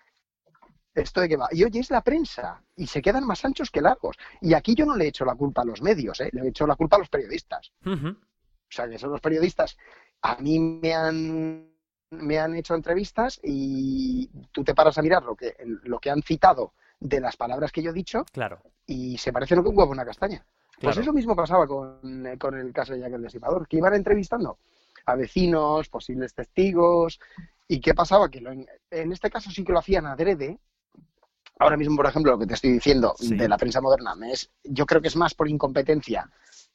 Esto 1.01 1.21
de 1.21 1.29
que 1.29 1.37
va. 1.37 1.47
Y 1.51 1.63
oye, 1.63 1.79
es 1.79 1.91
la 1.91 2.01
prensa. 2.01 2.61
Y 2.75 2.87
se 2.87 3.01
quedan 3.01 3.25
más 3.25 3.43
anchos 3.45 3.71
que 3.71 3.81
largos. 3.81 4.17
Y 4.41 4.53
aquí 4.53 4.75
yo 4.75 4.85
no 4.85 4.95
le 4.95 5.05
he 5.05 5.07
hecho 5.09 5.25
la 5.25 5.35
culpa 5.35 5.61
a 5.61 5.65
los 5.65 5.81
medios, 5.81 6.19
¿eh? 6.21 6.29
le 6.33 6.41
he 6.41 6.49
hecho 6.49 6.67
la 6.67 6.75
culpa 6.75 6.95
a 6.95 6.99
los 6.99 7.09
periodistas. 7.09 7.71
O 7.85 8.15
sea, 8.69 8.89
que 8.89 8.97
son 8.97 9.11
los 9.11 9.21
periodistas. 9.21 9.77
A 10.21 10.35
mí 10.37 10.59
me 10.59 10.93
han, 10.93 11.69
me 12.11 12.39
han 12.39 12.55
hecho 12.55 12.75
entrevistas 12.75 13.39
y 13.43 14.29
tú 14.51 14.63
te 14.63 14.75
paras 14.75 14.97
a 14.97 15.01
mirar 15.01 15.23
lo 15.23 15.35
que, 15.35 15.55
lo 15.83 15.99
que 15.99 16.09
han 16.09 16.21
citado 16.21 16.73
de 16.99 17.19
las 17.19 17.37
palabras 17.37 17.71
que 17.71 17.81
yo 17.81 17.91
he 17.91 17.93
dicho. 17.93 18.25
Claro. 18.31 18.61
Y 18.85 19.17
se 19.17 19.31
parece 19.31 19.55
lo 19.55 19.63
que 19.63 19.69
un 19.69 19.77
huevo 19.77 19.91
a 19.91 19.93
una 19.93 20.05
castaña. 20.05 20.45
Pues 20.79 20.97
eso 20.97 21.11
mismo 21.11 21.35
pasaba 21.35 21.65
con, 21.65 21.99
con 22.39 22.55
el 22.55 22.71
caso 22.71 22.93
de 22.93 22.99
Jack 22.99 23.13
el 23.13 23.23
Desipador, 23.23 23.67
que 23.67 23.77
iban 23.77 23.95
entrevistando 23.95 24.59
a 25.05 25.15
vecinos, 25.15 25.89
posibles 25.89 26.35
testigos. 26.35 27.19
¿Y 27.67 27.81
qué 27.81 27.93
pasaba? 27.93 28.29
Que 28.29 28.39
en 28.91 29.11
este 29.11 29.29
caso 29.29 29.49
sí 29.49 29.63
que 29.63 29.73
lo 29.73 29.79
hacían 29.79 30.05
adrede, 30.05 30.59
ahora 31.59 31.77
mismo, 31.77 31.95
por 31.95 32.05
ejemplo, 32.05 32.31
lo 32.31 32.39
que 32.39 32.47
te 32.47 32.53
estoy 32.53 32.71
diciendo 32.71 33.15
de 33.19 33.47
la 33.47 33.57
prensa 33.57 33.81
moderna, 33.81 34.15
es, 34.31 34.49
yo 34.63 34.85
creo 34.85 35.01
que 35.01 35.07
es 35.07 35.15
más 35.15 35.33
por 35.33 35.49
incompetencia 35.49 36.29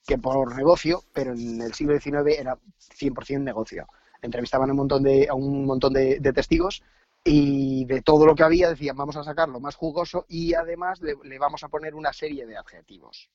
que 0.07 0.18
por 0.18 0.55
negocio, 0.57 1.03
pero 1.12 1.33
en 1.33 1.61
el 1.61 1.75
siglo 1.75 1.99
XIX 1.99 2.38
era 2.38 2.59
100% 2.99 3.40
negocio. 3.40 3.87
Entrevistaban 4.21 4.71
a 4.71 4.73
un 4.73 4.79
montón 4.79 5.03
de, 5.03 5.29
a 5.29 5.35
un 5.35 5.64
montón 5.64 5.92
de, 5.92 6.21
testigos 6.35 6.83
y 7.25 7.85
de 7.85 8.03
todo 8.03 8.27
lo 8.27 8.35
que 8.35 8.42
había 8.42 8.68
decían 8.68 8.97
vamos 8.97 9.16
a 9.16 9.23
sacar 9.23 9.49
lo 9.49 9.61
más 9.61 9.77
jugoso 9.77 10.27
y 10.29 10.55
además 10.55 11.01
le, 11.01 11.38
vamos 11.38 11.62
a 11.62 11.68
poner 11.68 11.95
una 11.95 12.12
serie 12.12 12.47
de 12.47 12.57
adjetivos. 12.57 13.31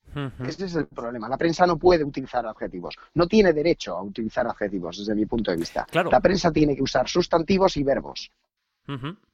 Ese 0.45 0.65
es 0.65 0.75
el 0.75 0.87
problema. 0.87 1.29
La 1.29 1.37
prensa 1.37 1.65
no 1.65 1.77
puede 1.77 2.03
utilizar 2.03 2.45
adjetivos. 2.45 2.97
No 3.13 3.27
tiene 3.27 3.53
derecho 3.53 3.95
a 3.95 4.03
utilizar 4.03 4.45
adjetivos 4.47 4.97
desde 4.97 5.15
mi 5.15 5.25
punto 5.25 5.51
de 5.51 5.57
vista. 5.57 5.87
La 5.91 6.19
prensa 6.19 6.51
tiene 6.51 6.75
que 6.75 6.83
usar 6.83 7.07
sustantivos 7.07 7.77
y 7.77 7.83
verbos. 7.83 8.31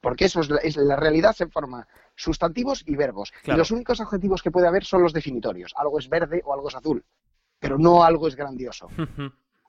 Porque 0.00 0.24
eso 0.24 0.40
es 0.40 0.50
la, 0.50 0.58
es 0.58 0.76
la, 0.76 0.96
realidad 0.96 1.32
se 1.32 1.46
forma 1.46 1.86
sustantivos 2.14 2.82
y 2.86 2.96
verbos. 2.96 3.32
Claro. 3.42 3.56
Y 3.56 3.58
los 3.58 3.70
únicos 3.70 4.00
adjetivos 4.00 4.42
que 4.42 4.50
puede 4.50 4.68
haber 4.68 4.84
son 4.84 5.02
los 5.02 5.12
definitorios. 5.12 5.72
Algo 5.76 5.98
es 5.98 6.08
verde 6.08 6.42
o 6.44 6.52
algo 6.52 6.68
es 6.68 6.74
azul. 6.74 7.04
Pero 7.58 7.78
no 7.78 8.04
algo 8.04 8.28
es 8.28 8.36
grandioso. 8.36 8.88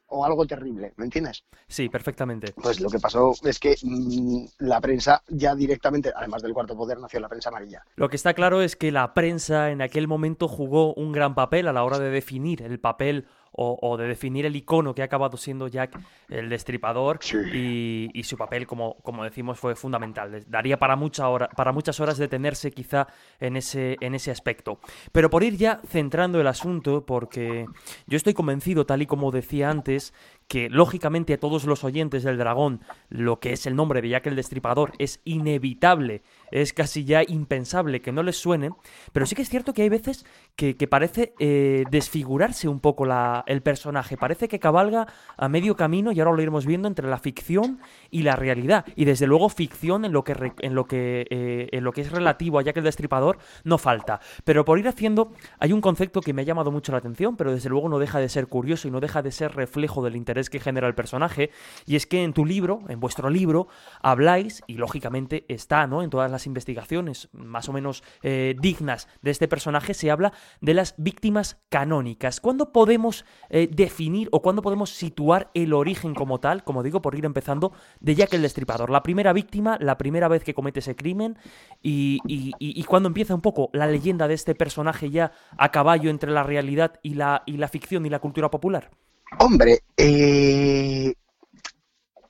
o 0.07 0.25
algo 0.25 0.45
terrible, 0.45 0.93
¿me 0.97 1.05
entiendes? 1.05 1.43
Sí, 1.67 1.89
perfectamente. 1.89 2.53
Pues 2.53 2.79
lo 2.79 2.89
que 2.89 2.99
pasó 2.99 3.33
es 3.43 3.59
que 3.59 3.75
mmm, 3.81 4.45
la 4.59 4.79
prensa 4.79 5.21
ya 5.27 5.55
directamente, 5.55 6.11
además 6.15 6.41
del 6.41 6.53
cuarto 6.53 6.75
poder, 6.75 6.99
nació 6.99 7.19
la 7.19 7.29
prensa 7.29 7.49
amarilla. 7.49 7.83
Lo 7.95 8.09
que 8.09 8.15
está 8.15 8.33
claro 8.33 8.61
es 8.61 8.75
que 8.75 8.91
la 8.91 9.13
prensa 9.13 9.71
en 9.71 9.81
aquel 9.81 10.07
momento 10.07 10.47
jugó 10.47 10.93
un 10.93 11.11
gran 11.11 11.35
papel 11.35 11.67
a 11.67 11.73
la 11.73 11.83
hora 11.83 11.99
de 11.99 12.09
definir 12.09 12.61
el 12.61 12.79
papel 12.79 13.27
o, 13.57 13.77
o, 13.81 13.97
de 13.97 14.07
definir 14.07 14.45
el 14.45 14.55
icono 14.55 14.93
que 14.93 15.01
ha 15.01 15.05
acabado 15.05 15.37
siendo 15.37 15.67
Jack 15.67 15.99
el 16.29 16.49
Destripador 16.49 17.19
sí. 17.21 17.37
y, 17.53 18.09
y, 18.13 18.23
su 18.23 18.37
papel, 18.37 18.67
como, 18.67 18.95
como 19.03 19.23
decimos, 19.23 19.59
fue 19.59 19.75
fundamental. 19.75 20.43
Daría 20.47 20.77
para, 20.77 20.95
mucha 20.95 21.29
hora, 21.29 21.49
para 21.49 21.71
muchas 21.71 21.99
horas 21.99 22.17
detenerse 22.17 22.71
quizá 22.71 23.07
en 23.39 23.57
ese, 23.57 23.97
en 24.01 24.15
ese 24.15 24.31
aspecto. 24.31 24.79
Pero 25.11 25.29
por 25.29 25.43
ir 25.43 25.57
ya 25.57 25.81
centrando 25.87 26.41
el 26.41 26.47
asunto, 26.47 27.05
porque 27.05 27.65
yo 28.07 28.17
estoy 28.17 28.33
convencido, 28.33 28.85
tal 28.85 29.01
y 29.01 29.05
como 29.05 29.31
decía 29.31 29.69
antes, 29.69 30.13
que 30.47 30.69
lógicamente 30.69 31.33
a 31.33 31.39
todos 31.39 31.65
los 31.65 31.83
oyentes 31.83 32.23
del 32.23 32.37
dragón 32.37 32.81
lo 33.09 33.39
que 33.39 33.53
es 33.53 33.65
el 33.65 33.75
nombre 33.75 34.01
de 34.01 34.09
Jack 34.09 34.27
el 34.27 34.35
Destripador 34.35 34.93
es 34.99 35.21
inevitable, 35.25 36.21
es 36.51 36.73
casi 36.73 37.03
ya 37.03 37.23
impensable 37.27 38.01
que 38.01 38.11
no 38.11 38.21
les 38.21 38.37
suene, 38.37 38.71
pero 39.11 39.25
sí 39.25 39.35
que 39.35 39.41
es 39.41 39.49
cierto 39.49 39.73
que 39.73 39.81
hay 39.81 39.89
veces 39.89 40.25
que, 40.55 40.75
que 40.77 40.87
parece 40.87 41.33
eh, 41.39 41.83
desfigurarse 41.89 42.67
un 42.67 42.79
poco 42.79 43.05
la, 43.05 43.43
el 43.47 43.61
personaje, 43.61 44.17
parece 44.17 44.47
que 44.47 44.59
cabalga 44.59 45.07
a 45.35 45.49
medio 45.49 45.75
camino 45.75 46.11
y 46.11 46.19
ahora 46.19 46.33
lo 46.33 46.41
iremos 46.41 46.65
viendo 46.65 46.87
entre 46.87 47.09
la 47.09 47.17
ficción 47.17 47.79
y 48.11 48.21
la 48.21 48.35
realidad, 48.35 48.85
y 48.95 49.05
desde 49.05 49.27
luego 49.27 49.49
ficción 49.49 50.05
en 50.05 50.13
lo 50.13 50.23
que, 50.23 50.53
en 50.59 50.75
lo 50.75 50.85
que, 50.85 51.25
eh, 51.29 51.69
en 51.71 51.83
lo 51.83 51.91
que 51.91 52.01
es 52.01 52.11
relativo 52.11 52.59
a 52.59 52.61
Jack 52.61 52.77
el 52.77 52.83
Destripador 52.83 53.39
no 53.63 53.77
falta, 53.77 54.19
pero 54.43 54.63
por 54.63 54.77
ir 54.77 54.87
haciendo 54.87 55.33
hay 55.59 55.73
un 55.73 55.81
concepto 55.81 56.21
que 56.21 56.33
me 56.33 56.43
ha 56.43 56.45
llamado 56.45 56.71
mucho 56.71 56.91
la 56.91 56.99
atención, 56.99 57.35
pero 57.35 57.51
desde 57.51 57.69
luego 57.69 57.89
no 57.89 57.97
deja 57.97 58.19
de 58.19 58.29
ser 58.29 58.47
curioso 58.47 58.87
y 58.87 58.91
no 58.91 58.99
deja 58.99 59.23
de 59.23 59.31
ser 59.31 59.55
reflejo 59.55 60.03
del 60.03 60.15
interés 60.15 60.34
que 60.49 60.59
genera 60.59 60.87
el 60.87 60.95
personaje, 60.95 61.51
y 61.85 61.95
es 61.95 62.05
que 62.05 62.23
en 62.23 62.33
tu 62.33 62.45
libro, 62.45 62.81
en 62.89 62.99
vuestro 62.99 63.29
libro, 63.29 63.67
habláis, 64.01 64.63
y 64.67 64.75
lógicamente 64.75 65.45
está, 65.47 65.87
¿no? 65.87 66.03
En 66.03 66.09
todas 66.09 66.29
las 66.31 66.45
investigaciones 66.45 67.29
más 67.33 67.69
o 67.69 67.73
menos 67.73 68.03
eh, 68.23 68.55
dignas 68.59 69.07
de 69.21 69.31
este 69.31 69.47
personaje, 69.47 69.93
se 69.93 70.11
habla 70.11 70.33
de 70.61 70.73
las 70.73 70.95
víctimas 70.97 71.61
canónicas. 71.69 72.39
¿Cuándo 72.39 72.71
podemos 72.71 73.25
eh, 73.49 73.69
definir 73.71 74.29
o 74.31 74.41
cuándo 74.41 74.61
podemos 74.61 74.89
situar 74.89 75.49
el 75.53 75.73
origen 75.73 76.13
como 76.13 76.39
tal, 76.39 76.63
como 76.63 76.83
digo, 76.83 77.01
por 77.01 77.15
ir 77.15 77.25
empezando, 77.25 77.73
de 77.99 78.15
Jack 78.15 78.33
el 78.33 78.41
Destripador? 78.41 78.89
La 78.89 79.03
primera 79.03 79.33
víctima, 79.33 79.77
la 79.79 79.97
primera 79.97 80.27
vez 80.27 80.43
que 80.43 80.53
comete 80.53 80.79
ese 80.79 80.95
crimen, 80.95 81.37
y, 81.81 82.19
y, 82.27 82.51
y, 82.59 82.79
y 82.79 82.83
cuando 82.83 83.07
empieza 83.07 83.35
un 83.35 83.41
poco 83.41 83.69
la 83.73 83.87
leyenda 83.87 84.27
de 84.27 84.33
este 84.33 84.55
personaje 84.55 85.09
ya 85.09 85.31
a 85.57 85.71
caballo 85.71 86.09
entre 86.09 86.31
la 86.31 86.43
realidad 86.43 86.99
y 87.03 87.13
la, 87.15 87.43
y 87.45 87.57
la 87.57 87.67
ficción 87.67 88.05
y 88.05 88.09
la 88.09 88.19
cultura 88.19 88.49
popular. 88.49 88.91
Hombre, 89.39 89.83
eh, 89.97 91.13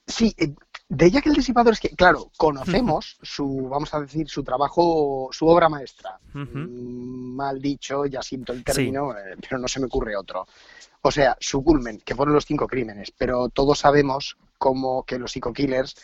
sí, 0.08 0.34
eh, 0.38 0.54
de 0.88 1.12
Jack 1.12 1.26
el 1.28 1.34
Disipador 1.34 1.74
es 1.74 1.80
que, 1.80 1.90
claro, 1.90 2.32
conocemos 2.38 3.18
su, 3.22 3.68
vamos 3.70 3.94
a 3.94 4.02
decir, 4.02 4.30
su 4.30 4.44
trabajo, 4.44 5.30
su 5.32 5.48
obra 5.48 5.68
maestra. 5.70 6.20
Uh 6.34 6.40
-huh. 6.40 6.68
Mal 7.36 7.60
dicho, 7.62 8.06
ya 8.06 8.22
siento 8.22 8.54
el 8.54 8.64
término, 8.64 9.12
sí. 9.12 9.18
eh, 9.18 9.36
pero 9.42 9.58
no 9.60 9.68
se 9.68 9.80
me 9.80 9.88
ocurre 9.88 10.16
otro. 10.16 10.46
O 11.02 11.12
sea, 11.12 11.36
su 11.40 11.64
culmen, 11.64 12.00
que 12.04 12.16
fueron 12.16 12.34
los 12.36 12.46
cinco 12.46 12.68
crímenes, 12.68 13.12
pero 13.12 13.50
todos 13.50 13.80
sabemos 13.80 14.38
como 14.58 15.04
que 15.04 15.20
los 15.20 15.32
psico-killers 15.32 15.96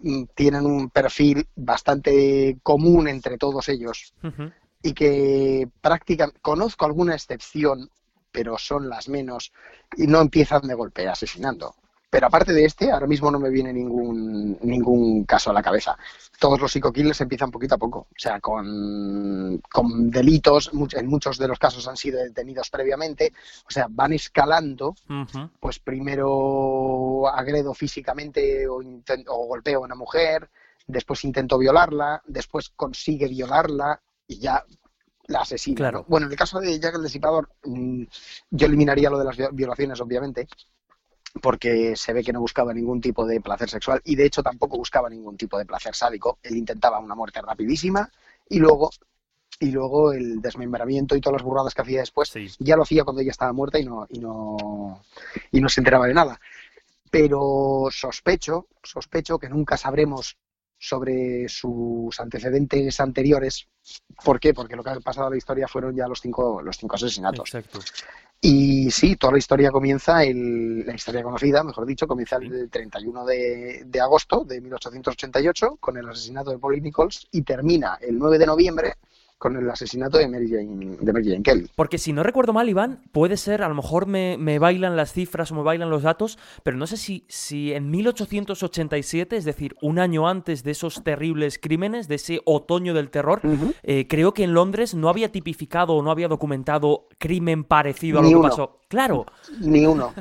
mm, 0.00 0.24
tienen 0.34 0.66
un 0.66 0.90
perfil 0.90 1.46
bastante 1.56 2.58
común 2.62 3.08
entre 3.08 3.38
todos 3.38 3.68
ellos 3.68 4.14
Uh 4.22 4.28
-huh. 4.28 4.52
y 4.82 4.92
que 4.94 5.68
prácticamente 5.80 6.40
conozco 6.40 6.84
alguna 6.86 7.14
excepción 7.14 7.88
pero 8.32 8.58
son 8.58 8.88
las 8.88 9.08
menos, 9.08 9.52
y 9.96 10.06
no 10.06 10.20
empiezan 10.20 10.66
de 10.66 10.74
golpe 10.74 11.06
asesinando. 11.06 11.74
Pero 12.10 12.26
aparte 12.26 12.52
de 12.52 12.66
este, 12.66 12.90
ahora 12.90 13.06
mismo 13.06 13.30
no 13.30 13.38
me 13.38 13.48
viene 13.48 13.72
ningún, 13.72 14.58
ningún 14.60 15.24
caso 15.24 15.48
a 15.48 15.54
la 15.54 15.62
cabeza. 15.62 15.96
Todos 16.38 16.60
los 16.60 16.70
psico-killers 16.70 17.22
empiezan 17.22 17.50
poquito 17.50 17.76
a 17.76 17.78
poco, 17.78 18.00
o 18.00 18.18
sea, 18.18 18.38
con, 18.38 19.62
con 19.72 20.10
delitos, 20.10 20.70
en 20.92 21.06
muchos 21.06 21.38
de 21.38 21.48
los 21.48 21.58
casos 21.58 21.88
han 21.88 21.96
sido 21.96 22.22
detenidos 22.22 22.68
previamente, 22.68 23.32
o 23.66 23.70
sea, 23.70 23.86
van 23.88 24.12
escalando, 24.12 24.88
uh 24.88 25.24
-huh. 25.24 25.50
pues 25.58 25.78
primero 25.78 27.28
agredo 27.28 27.72
físicamente 27.72 28.68
o, 28.68 28.82
o 29.28 29.46
golpeo 29.46 29.78
a 29.78 29.84
una 29.86 29.94
mujer, 29.94 30.50
después 30.86 31.24
intento 31.24 31.56
violarla, 31.56 32.22
después 32.26 32.68
consigue 32.76 33.26
violarla 33.26 34.02
y 34.26 34.38
ya 34.38 34.62
la 35.26 35.40
asesina. 35.40 35.76
Claro. 35.76 36.04
Bueno, 36.08 36.26
en 36.26 36.32
el 36.32 36.38
caso 36.38 36.60
de 36.60 36.78
Jack 36.78 36.96
el 36.96 37.02
Disipador, 37.02 37.48
mmm, 37.64 38.04
yo 38.50 38.66
eliminaría 38.66 39.10
lo 39.10 39.18
de 39.18 39.24
las 39.24 39.36
violaciones, 39.54 40.00
obviamente, 40.00 40.48
porque 41.40 41.96
se 41.96 42.12
ve 42.12 42.22
que 42.22 42.32
no 42.32 42.40
buscaba 42.40 42.74
ningún 42.74 43.00
tipo 43.00 43.26
de 43.26 43.40
placer 43.40 43.70
sexual 43.70 44.00
y 44.04 44.16
de 44.16 44.26
hecho 44.26 44.42
tampoco 44.42 44.76
buscaba 44.76 45.08
ningún 45.08 45.36
tipo 45.36 45.58
de 45.58 45.64
placer 45.64 45.94
sádico. 45.94 46.38
Él 46.42 46.56
intentaba 46.56 46.98
una 46.98 47.14
muerte 47.14 47.40
rapidísima 47.40 48.10
y 48.48 48.58
luego 48.58 48.90
y 49.60 49.70
luego 49.70 50.12
el 50.12 50.40
desmembramiento 50.40 51.14
y 51.14 51.20
todas 51.20 51.40
las 51.40 51.44
burradas 51.44 51.74
que 51.74 51.82
hacía 51.82 52.00
después 52.00 52.30
sí. 52.30 52.48
ya 52.58 52.74
lo 52.74 52.82
hacía 52.82 53.04
cuando 53.04 53.22
ella 53.22 53.30
estaba 53.30 53.52
muerta 53.52 53.78
y 53.78 53.84
no 53.84 54.06
y 54.10 54.18
no 54.18 55.02
y 55.52 55.60
no 55.60 55.68
se 55.68 55.80
enteraba 55.80 56.06
de 56.06 56.14
nada. 56.14 56.40
Pero 57.10 57.88
sospecho, 57.90 58.66
sospecho 58.82 59.38
que 59.38 59.48
nunca 59.48 59.76
sabremos 59.76 60.36
sobre 60.82 61.48
sus 61.48 62.18
antecedentes 62.18 62.98
anteriores. 62.98 63.68
¿Por 64.24 64.40
qué? 64.40 64.52
Porque 64.52 64.74
lo 64.74 64.82
que 64.82 64.90
ha 64.90 64.98
pasado 64.98 65.28
a 65.28 65.30
la 65.30 65.36
historia 65.36 65.68
fueron 65.68 65.94
ya 65.94 66.08
los 66.08 66.20
cinco, 66.20 66.60
los 66.60 66.76
cinco 66.76 66.96
asesinatos. 66.96 67.54
Exacto. 67.54 67.78
Y 68.40 68.90
sí, 68.90 69.14
toda 69.14 69.34
la 69.34 69.38
historia 69.38 69.70
comienza, 69.70 70.24
el, 70.24 70.84
la 70.84 70.96
historia 70.96 71.22
conocida, 71.22 71.62
mejor 71.62 71.86
dicho, 71.86 72.08
comienza 72.08 72.34
el 72.34 72.68
31 72.68 73.24
de, 73.24 73.84
de, 73.86 74.00
agosto 74.00 74.42
de 74.44 74.60
1888 74.60 75.76
con 75.78 75.96
el 75.96 76.08
asesinato 76.08 76.50
de 76.50 76.58
Polly 76.58 76.80
Nichols 76.80 77.28
y 77.30 77.42
termina 77.42 77.98
el 78.00 78.18
9 78.18 78.38
de 78.38 78.46
noviembre 78.46 78.94
con 79.42 79.56
el 79.56 79.68
asesinato 79.68 80.18
de 80.18 80.28
Mary 80.28 80.48
Jane, 80.48 80.98
de 81.00 81.12
Mary 81.12 81.28
Jane 81.28 81.42
Kelly. 81.42 81.68
Porque 81.74 81.98
si 81.98 82.12
no 82.12 82.22
recuerdo 82.22 82.52
mal, 82.52 82.68
Iván, 82.68 83.00
puede 83.10 83.36
ser, 83.36 83.64
a 83.64 83.68
lo 83.68 83.74
mejor 83.74 84.06
me, 84.06 84.36
me, 84.38 84.60
bailan 84.60 84.94
las 84.94 85.12
cifras 85.12 85.50
o 85.50 85.56
me 85.56 85.64
bailan 85.64 85.90
los 85.90 86.04
datos, 86.04 86.38
pero 86.62 86.76
no 86.76 86.86
sé 86.86 86.96
si, 86.96 87.24
si 87.26 87.72
en 87.72 87.90
1887, 87.90 89.36
es 89.36 89.44
decir, 89.44 89.74
un 89.82 89.98
año 89.98 90.28
antes 90.28 90.62
de 90.62 90.70
esos 90.70 91.02
terribles 91.02 91.58
crímenes, 91.58 92.06
de 92.06 92.14
ese 92.14 92.40
otoño 92.44 92.94
del 92.94 93.10
terror, 93.10 93.40
uh 93.42 93.48
-huh. 93.48 93.74
eh, 93.82 94.06
creo 94.06 94.32
que 94.32 94.44
en 94.44 94.54
Londres 94.54 94.94
no 94.94 95.08
había 95.08 95.32
tipificado 95.32 95.94
o 95.94 96.02
no 96.04 96.12
había 96.12 96.28
documentado 96.28 97.08
crimen 97.18 97.64
parecido 97.64 98.20
a 98.20 98.22
lo 98.22 98.28
que 98.28 98.36
uno. 98.36 98.48
pasó. 98.48 98.78
Claro. 98.86 99.26
Ni 99.58 99.84
uno. 99.84 100.14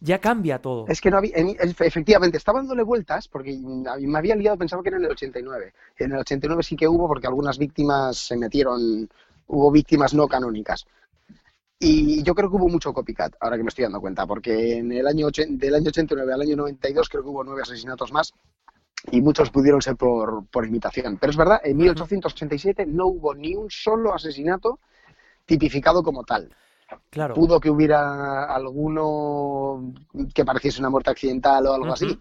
Ya 0.00 0.18
cambia 0.18 0.58
todo. 0.60 0.86
Es 0.88 1.00
que 1.00 1.10
no 1.10 1.18
había, 1.18 1.32
efectivamente, 1.34 2.38
estaba 2.38 2.60
dándole 2.60 2.82
vueltas 2.82 3.28
porque 3.28 3.56
me 3.58 4.18
había 4.18 4.34
liado, 4.34 4.56
pensaba 4.56 4.82
que 4.82 4.88
era 4.88 4.98
en 4.98 5.04
el 5.04 5.10
89. 5.10 5.74
En 5.98 6.12
el 6.12 6.18
89 6.18 6.62
sí 6.62 6.76
que 6.76 6.88
hubo 6.88 7.06
porque 7.06 7.26
algunas 7.26 7.58
víctimas 7.58 8.16
se 8.16 8.36
metieron, 8.36 9.08
hubo 9.46 9.70
víctimas 9.70 10.14
no 10.14 10.26
canónicas. 10.26 10.86
Y 11.78 12.22
yo 12.22 12.34
creo 12.34 12.50
que 12.50 12.56
hubo 12.56 12.68
mucho 12.68 12.92
copycat, 12.92 13.34
ahora 13.40 13.56
que 13.56 13.62
me 13.62 13.68
estoy 13.68 13.84
dando 13.84 14.00
cuenta, 14.00 14.26
porque 14.26 14.78
en 14.78 14.92
el 14.92 15.06
año 15.06 15.28
del 15.48 15.74
año 15.74 15.88
89 15.88 16.32
al 16.32 16.40
año 16.42 16.56
92 16.56 17.08
creo 17.08 17.22
que 17.22 17.28
hubo 17.28 17.44
nueve 17.44 17.62
asesinatos 17.62 18.12
más 18.12 18.34
y 19.10 19.22
muchos 19.22 19.50
pudieron 19.50 19.80
ser 19.80 19.96
por, 19.96 20.46
por 20.46 20.66
imitación. 20.66 21.18
Pero 21.18 21.30
es 21.30 21.36
verdad, 21.36 21.60
en 21.64 21.76
1887 21.76 22.86
no 22.86 23.06
hubo 23.06 23.34
ni 23.34 23.54
un 23.54 23.70
solo 23.70 24.14
asesinato 24.14 24.78
tipificado 25.46 26.02
como 26.02 26.24
tal. 26.24 26.54
Claro. 27.10 27.34
Pudo 27.34 27.60
que 27.60 27.70
hubiera 27.70 28.44
alguno 28.44 29.92
que 30.34 30.44
pareciese 30.44 30.80
una 30.80 30.90
muerte 30.90 31.10
accidental 31.10 31.66
o 31.66 31.72
algo 31.74 31.86
uh 31.86 31.90
-huh. 31.90 31.92
así, 31.92 32.20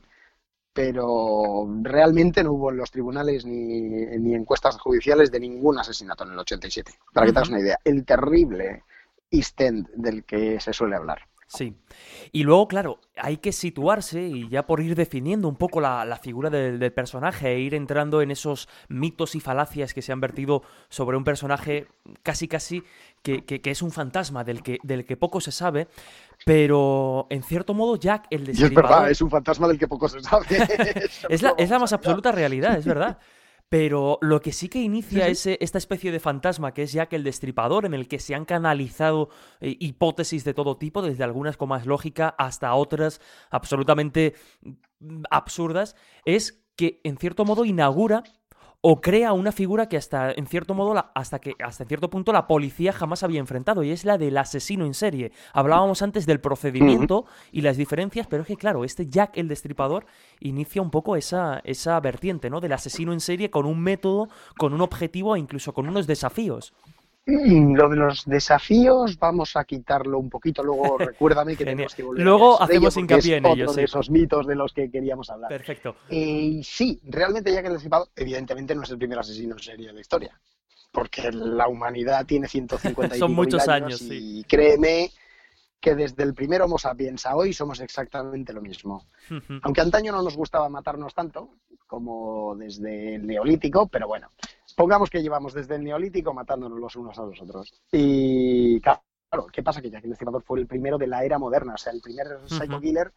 pero 0.73 1.67
realmente 1.81 2.43
no 2.43 2.53
hubo 2.53 2.71
en 2.71 2.77
los 2.77 2.91
tribunales 2.91 3.45
ni, 3.45 3.81
ni, 4.17 4.35
encuestas 4.35 4.77
judiciales 4.79 5.31
de 5.31 5.39
ningún 5.39 5.79
asesinato 5.79 6.23
en 6.23 6.31
el 6.31 6.39
87. 6.39 6.91
Para 7.13 7.25
uh 7.25 7.29
-huh. 7.29 7.29
que 7.29 7.33
te 7.33 7.39
hagas 7.39 7.49
una 7.49 7.59
idea, 7.59 7.79
el 7.83 8.05
terrible 8.05 8.83
East 9.31 9.59
End 9.61 9.87
del 9.95 10.23
que 10.23 10.59
se 10.59 10.73
suele 10.73 10.95
hablar. 10.95 11.28
Sí. 11.49 11.75
Y 12.31 12.43
luego, 12.43 12.67
claro, 12.67 12.99
hay 13.17 13.37
que 13.37 13.51
situarse 13.51 14.21
y 14.21 14.47
ya 14.49 14.67
por 14.67 14.81
ir 14.81 14.93
definiendo 14.93 15.47
un 15.47 15.55
poco 15.55 15.81
la, 15.81 16.05
la 16.05 16.17
figura 16.17 16.51
del, 16.51 16.77
del, 16.77 16.93
personaje 16.93 17.51
e 17.51 17.59
ir 17.59 17.73
entrando 17.73 18.21
en 18.21 18.29
esos 18.29 18.69
mitos 18.87 19.33
y 19.33 19.39
falacias 19.39 19.95
que 19.95 20.03
se 20.03 20.11
han 20.11 20.21
vertido 20.21 20.61
sobre 20.89 21.17
un 21.17 21.23
personaje 21.23 21.87
casi 22.21 22.47
casi 22.47 22.83
que, 23.23 23.45
que, 23.45 23.61
que 23.61 23.71
es 23.71 23.81
un 23.81 23.89
fantasma 23.89 24.43
del 24.43 24.61
que, 24.61 24.77
del 24.83 25.05
que 25.05 25.17
poco 25.17 25.41
se 25.41 25.51
sabe, 25.51 25.87
pero 26.45 27.25
en 27.31 27.41
cierto 27.41 27.73
modo 27.73 27.95
Jack 27.95 28.27
el 28.29 28.45
destripador... 28.45 28.71
Y 28.71 28.75
es 28.75 28.89
verdad, 28.91 29.11
es 29.11 29.21
un 29.23 29.31
fantasma 29.31 29.67
del 29.67 29.79
que 29.79 29.87
poco 29.87 30.07
se 30.07 30.21
sabe. 30.21 30.45
es, 31.29 31.41
la, 31.41 31.55
es 31.57 31.69
la 31.71 31.79
más 31.79 31.93
absoluta 31.93 32.31
realidad, 32.31 32.77
es 32.77 32.85
verdad. 32.85 33.17
Pero 33.69 34.17
lo 34.21 34.41
que 34.41 34.51
sí 34.51 34.67
que 34.67 34.81
inicia 34.81 35.27
sí, 35.27 35.35
sí. 35.35 35.51
Ese, 35.51 35.57
esta 35.61 35.77
especie 35.77 36.11
de 36.11 36.19
fantasma 36.19 36.73
que 36.73 36.83
es 36.83 36.91
Jack 36.91 37.13
el 37.13 37.23
Destripador, 37.23 37.85
en 37.85 37.93
el 37.93 38.07
que 38.07 38.19
se 38.19 38.33
han 38.33 38.45
canalizado 38.45 39.29
eh, 39.61 39.77
hipótesis 39.79 40.43
de 40.43 40.55
todo 40.55 40.77
tipo, 40.77 41.03
desde 41.03 41.23
algunas 41.23 41.55
con 41.55 41.69
más 41.69 41.85
lógica 41.85 42.35
hasta 42.37 42.73
otras 42.73 43.21
absolutamente 43.51 44.33
absurdas, 45.29 45.95
es 46.25 46.63
que 46.75 46.99
en 47.03 47.17
cierto 47.17 47.45
modo 47.45 47.65
inaugura 47.65 48.23
o 48.81 49.01
crea 49.01 49.33
una 49.33 49.51
figura 49.51 49.89
que 49.89 49.97
hasta 49.97 50.31
en 50.31 50.47
cierto 50.47 50.73
modo 50.73 51.11
hasta 51.13 51.39
que 51.39 51.53
hasta 51.59 51.85
cierto 51.85 52.09
punto 52.09 52.31
la 52.31 52.47
policía 52.47 52.93
jamás 52.93 53.23
había 53.23 53.39
enfrentado 53.39 53.83
y 53.83 53.91
es 53.91 54.05
la 54.05 54.17
del 54.17 54.37
asesino 54.37 54.85
en 54.85 54.93
serie. 54.93 55.31
Hablábamos 55.53 56.01
antes 56.01 56.25
del 56.25 56.39
procedimiento 56.39 57.25
y 57.51 57.61
las 57.61 57.75
diferencias, 57.75 58.27
pero 58.27 58.43
es 58.43 58.47
que 58.47 58.55
claro, 58.55 58.85
este 58.85 59.07
Jack 59.07 59.37
el 59.37 59.49
destripador 59.49 60.05
inicia 60.39 60.81
un 60.81 60.91
poco 60.91 61.17
esa 61.17 61.59
esa 61.65 61.99
vertiente, 61.99 62.49
¿no? 62.49 62.61
del 62.61 62.73
asesino 62.73 63.11
en 63.11 63.19
serie 63.19 63.49
con 63.49 63.65
un 63.65 63.81
método, 63.81 64.29
con 64.57 64.73
un 64.73 64.81
objetivo 64.81 65.35
e 65.35 65.39
incluso 65.39 65.73
con 65.73 65.87
unos 65.87 66.07
desafíos. 66.07 66.73
Lo 67.29 67.89
de 67.89 67.95
los 67.95 68.25
desafíos 68.25 69.17
vamos 69.19 69.55
a 69.55 69.63
quitarlo 69.63 70.17
un 70.17 70.29
poquito, 70.29 70.63
luego 70.63 70.97
recuérdame 70.97 71.55
que 71.55 71.65
tenemos 71.65 71.93
que 71.93 72.03
volver 72.03 72.23
Luego 72.23 72.61
hacemos 72.61 72.95
hincapié 72.97 73.37
en 73.37 73.45
ellos. 73.45 73.77
esos 73.77 74.09
mitos 74.09 74.47
de 74.47 74.55
los 74.55 74.73
que 74.73 74.89
queríamos 74.89 75.29
hablar. 75.29 75.49
Perfecto. 75.49 75.95
Eh, 76.09 76.61
sí, 76.63 76.99
realmente 77.03 77.53
ya 77.53 77.61
que 77.61 77.69
destripado, 77.69 78.09
evidentemente 78.15 78.75
no 78.75 78.83
es 78.83 78.89
el 78.89 78.97
primer 78.97 79.19
asesino 79.19 79.55
en 79.55 79.59
serie 79.59 79.87
de 79.87 79.93
la 79.93 80.01
historia, 80.01 80.39
porque 80.91 81.31
la 81.31 81.67
humanidad 81.67 82.25
tiene 82.25 82.47
150 82.47 83.15
Son 83.17 83.33
muchos 83.33 83.67
años, 83.67 84.01
y 84.01 84.43
créeme 84.43 85.11
que 85.79 85.95
desde 85.95 86.23
el 86.23 86.33
primer 86.33 86.61
Homo 86.61 86.77
sapiens 86.77 87.25
a 87.25 87.35
hoy 87.35 87.53
somos 87.53 87.79
exactamente 87.79 88.51
lo 88.53 88.61
mismo. 88.61 89.07
Aunque 89.61 89.81
antaño 89.81 90.11
no 90.11 90.21
nos 90.21 90.35
gustaba 90.35 90.67
matarnos 90.67 91.13
tanto 91.13 91.51
como 91.87 92.55
desde 92.55 93.15
el 93.15 93.25
neolítico, 93.25 93.87
pero 93.87 94.07
bueno, 94.07 94.31
pongamos 94.75 95.09
que 95.09 95.21
llevamos 95.21 95.53
desde 95.53 95.75
el 95.75 95.83
neolítico 95.83 96.33
matándonos 96.33 96.79
los 96.79 96.95
unos 96.95 97.17
a 97.17 97.23
los 97.23 97.41
otros. 97.41 97.73
Y 97.91 98.79
claro, 98.81 99.01
¿qué 99.51 99.63
pasa? 99.63 99.81
Que 99.81 99.89
Jack 99.89 100.03
el 100.03 100.11
Destripador 100.11 100.43
fue 100.43 100.59
el 100.59 100.67
primero 100.67 100.97
de 100.97 101.07
la 101.07 101.23
era 101.23 101.37
moderna, 101.37 101.73
o 101.75 101.77
sea, 101.77 101.93
el 101.93 102.01
primer 102.01 102.27
psycho 102.45 102.79
killer 102.79 103.11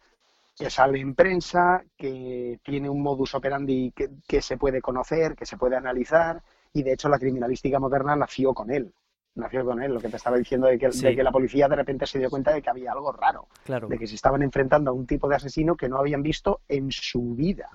que 0.55 0.69
sale 0.69 0.99
en 0.99 1.15
prensa, 1.15 1.83
que 1.97 2.59
tiene 2.63 2.89
un 2.89 3.01
modus 3.01 3.33
operandi 3.33 3.91
que, 3.91 4.41
se 4.41 4.57
puede 4.57 4.81
conocer, 4.81 5.35
que 5.35 5.45
se 5.45 5.57
puede 5.57 5.75
analizar, 5.75 6.43
y 6.73 6.83
de 6.83 6.93
hecho 6.93 7.09
la 7.09 7.17
criminalística 7.17 7.79
moderna 7.79 8.15
nació 8.15 8.53
con 8.53 8.71
él 8.71 8.93
nació 9.35 9.65
con 9.65 9.81
él, 9.81 9.91
lo 9.91 9.99
que 9.99 10.09
te 10.09 10.17
estaba 10.17 10.37
diciendo 10.37 10.67
de 10.67 10.77
que, 10.77 10.89
de 10.89 11.15
que, 11.15 11.23
la 11.23 11.31
policía 11.31 11.67
de 11.67 11.75
repente 11.75 12.05
se 12.05 12.19
dio 12.19 12.29
cuenta 12.29 12.53
de 12.53 12.61
que 12.61 12.69
había 12.69 12.91
algo 12.91 13.11
raro, 13.11 13.47
claro. 13.63 13.87
de 13.87 13.97
que 13.97 14.05
se 14.05 14.13
estaban 14.13 14.43
enfrentando 14.43 14.91
a 14.91 14.93
un 14.93 15.07
tipo 15.07 15.27
de 15.27 15.37
asesino 15.37 15.75
que 15.75 15.89
no 15.89 15.97
habían 15.97 16.21
visto 16.21 16.61
en 16.67 16.91
su 16.91 17.33
vida. 17.33 17.67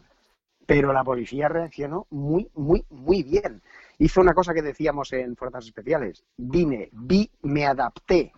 Pero 0.68 0.92
la 0.92 1.02
policía 1.02 1.48
reaccionó 1.48 2.06
muy, 2.10 2.50
muy, 2.54 2.84
muy 2.90 3.22
bien 3.22 3.62
hizo 3.98 4.20
una 4.20 4.34
cosa 4.34 4.54
que 4.54 4.62
decíamos 4.62 5.12
en 5.12 5.36
Fuerzas 5.36 5.66
Especiales. 5.66 6.24
Vine, 6.36 6.88
vi, 6.92 7.30
me 7.42 7.66
adapté. 7.66 8.32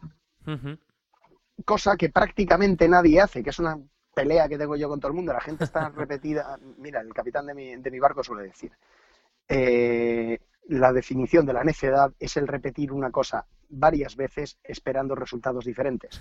Cosa 1.65 1.97
que 1.97 2.09
prácticamente 2.09 2.89
nadie 2.89 3.21
hace, 3.21 3.43
que 3.43 3.51
es 3.51 3.59
una 3.59 3.79
pelea 4.15 4.49
que 4.49 4.59
tengo 4.59 4.77
yo 4.77 4.89
con 4.89 5.01
todo 5.01 5.11
el 5.11 5.17
mundo. 5.17 5.33
La 5.33 5.41
gente 5.41 5.65
está 5.65 5.89
repetida. 5.97 6.59
Mira, 6.79 7.01
el 7.01 7.13
capitán 7.13 7.47
de 7.47 7.55
mi, 7.55 7.77
de 7.77 7.91
mi 7.91 7.99
barco 7.99 8.25
suele 8.25 8.45
decir. 8.45 8.73
Eh, 9.49 10.39
la 10.71 10.93
definición 10.93 11.45
de 11.47 11.53
la 11.53 11.65
necedad 11.65 12.13
es 12.21 12.37
el 12.37 12.47
repetir 12.47 12.93
una 12.93 13.11
cosa 13.11 13.45
varias 13.69 14.15
veces 14.15 14.59
esperando 14.63 15.17
resultados 15.17 15.65
diferentes. 15.65 16.21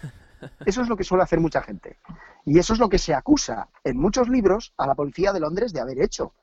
Eso 0.66 0.82
es 0.82 0.90
lo 0.90 0.98
que 0.98 1.04
suele 1.04 1.24
hacer 1.24 1.40
mucha 1.40 1.62
gente. 1.62 2.00
Y 2.46 2.58
eso 2.58 2.74
es 2.74 2.80
lo 2.80 2.90
que 2.90 2.98
se 2.98 3.14
acusa 3.14 3.70
en 3.84 3.98
muchos 3.98 4.28
libros 4.28 4.74
a 4.78 4.88
la 4.88 4.96
policía 4.96 5.34
de 5.34 5.40
Londres 5.40 5.72
de 5.72 5.82
haber 5.82 6.02
hecho 6.02 6.34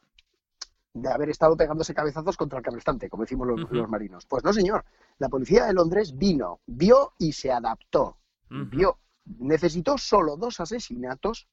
de 0.95 1.13
haber 1.13 1.29
estado 1.29 1.59
pegándose 1.59 1.93
cabezazos 1.93 2.39
contra 2.39 2.59
el 2.59 2.65
cabrestante, 2.65 3.11
como 3.11 3.25
decimos 3.25 3.47
los, 3.47 3.89
marinos. 3.89 4.25
Pues 4.25 4.43
no, 4.43 4.53
señor. 4.55 4.83
La 5.19 5.29
policía 5.29 5.67
de 5.67 5.75
Londres 5.75 6.17
vino, 6.17 6.61
vio 6.65 7.13
y 7.19 7.33
se 7.33 7.53
adaptó. 7.53 8.17
Vio. 8.49 8.99
Necesitó 9.39 9.99
solo 9.99 10.39
dos 10.39 10.59
asesinatos 10.59 11.49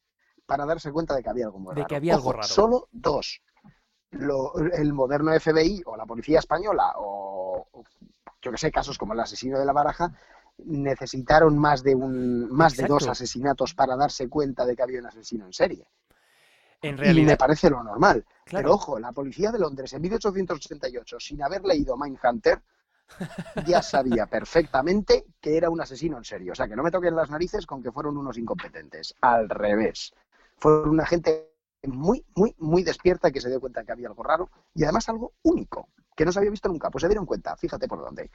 para 0.45 0.65
darse 0.65 0.93
cuenta 0.93 1.13
de 1.13 1.23
que 1.23 1.29
había 1.29 1.47
algo 1.47 1.59
raro. 1.59 1.81
De 1.81 1.85
que 1.85 1.95
había 1.97 2.15
algo 2.15 2.31
raro. 2.31 2.47
Solo 2.47 2.87
dos. 2.93 3.41
El 4.13 4.93
moderno 4.93 5.31
FBI 5.39 5.83
o 5.85 5.97
la 5.97 6.05
policía 6.05 6.39
española 6.39 6.93
o, 6.97 7.67
yo 8.41 8.51
que 8.51 8.57
sé, 8.57 8.71
casos 8.71 8.97
como 8.97 9.13
el 9.13 9.19
asesino 9.19 9.59
de 9.59 9.65
la 9.65 9.73
baraja, 9.73 10.11
necesitaron 10.65 11.57
más 11.57 11.83
de 11.83 11.95
un 11.95 12.51
más 12.51 12.77
de 12.77 12.85
dos 12.85 13.07
asesinatos 13.07 13.73
para 13.73 13.95
darse 13.95 14.29
cuenta 14.29 14.65
de 14.65 14.75
que 14.75 14.83
había 14.83 14.99
un 14.99 15.07
asesino 15.07 15.45
en 15.45 15.53
serie. 15.53 15.87
En 16.81 16.97
realidad... 16.97 17.23
Y 17.23 17.25
me 17.25 17.37
parece 17.37 17.69
lo 17.69 17.81
normal. 17.81 18.25
Pero 18.45 18.73
ojo, 18.73 18.99
la 18.99 19.11
policía 19.11 19.51
de 19.51 19.59
Londres 19.59 19.93
en 19.93 20.01
1888, 20.01 21.19
sin 21.19 21.41
haber 21.41 21.63
leído 21.63 21.97
Mindhunter, 21.97 22.61
ya 23.65 23.81
sabía 23.81 24.25
perfectamente 24.25 25.25
que 25.39 25.57
era 25.57 25.69
un 25.69 25.81
asesino 25.81 26.17
en 26.17 26.25
serio. 26.25 26.51
O 26.51 26.55
sea, 26.55 26.67
que 26.67 26.75
no 26.75 26.83
me 26.83 26.91
toquen 26.91 27.15
las 27.15 27.29
narices 27.29 27.65
con 27.65 27.81
que 27.81 27.91
fueron 27.91 28.17
unos 28.17 28.37
incompetentes. 28.37 29.15
Al 29.21 29.49
revés. 29.49 30.13
Fueron 30.57 30.89
una 30.89 31.05
gente 31.05 31.52
muy, 31.87 32.25
muy, 32.35 32.55
muy 32.57 32.83
despierta 32.83 33.31
que 33.31 33.41
se 33.41 33.49
dio 33.49 33.59
cuenta 33.59 33.83
que 33.83 33.91
había 33.91 34.07
algo 34.07 34.23
raro 34.23 34.49
y 34.73 34.83
además 34.83 35.09
algo 35.09 35.33
único, 35.43 35.89
que 36.15 36.25
no 36.25 36.31
se 36.31 36.39
había 36.39 36.51
visto 36.51 36.69
nunca. 36.69 36.89
Pues 36.89 37.01
se 37.01 37.07
dieron 37.07 37.25
cuenta, 37.25 37.55
fíjate 37.57 37.87
por 37.87 37.99
dónde. 37.99 38.29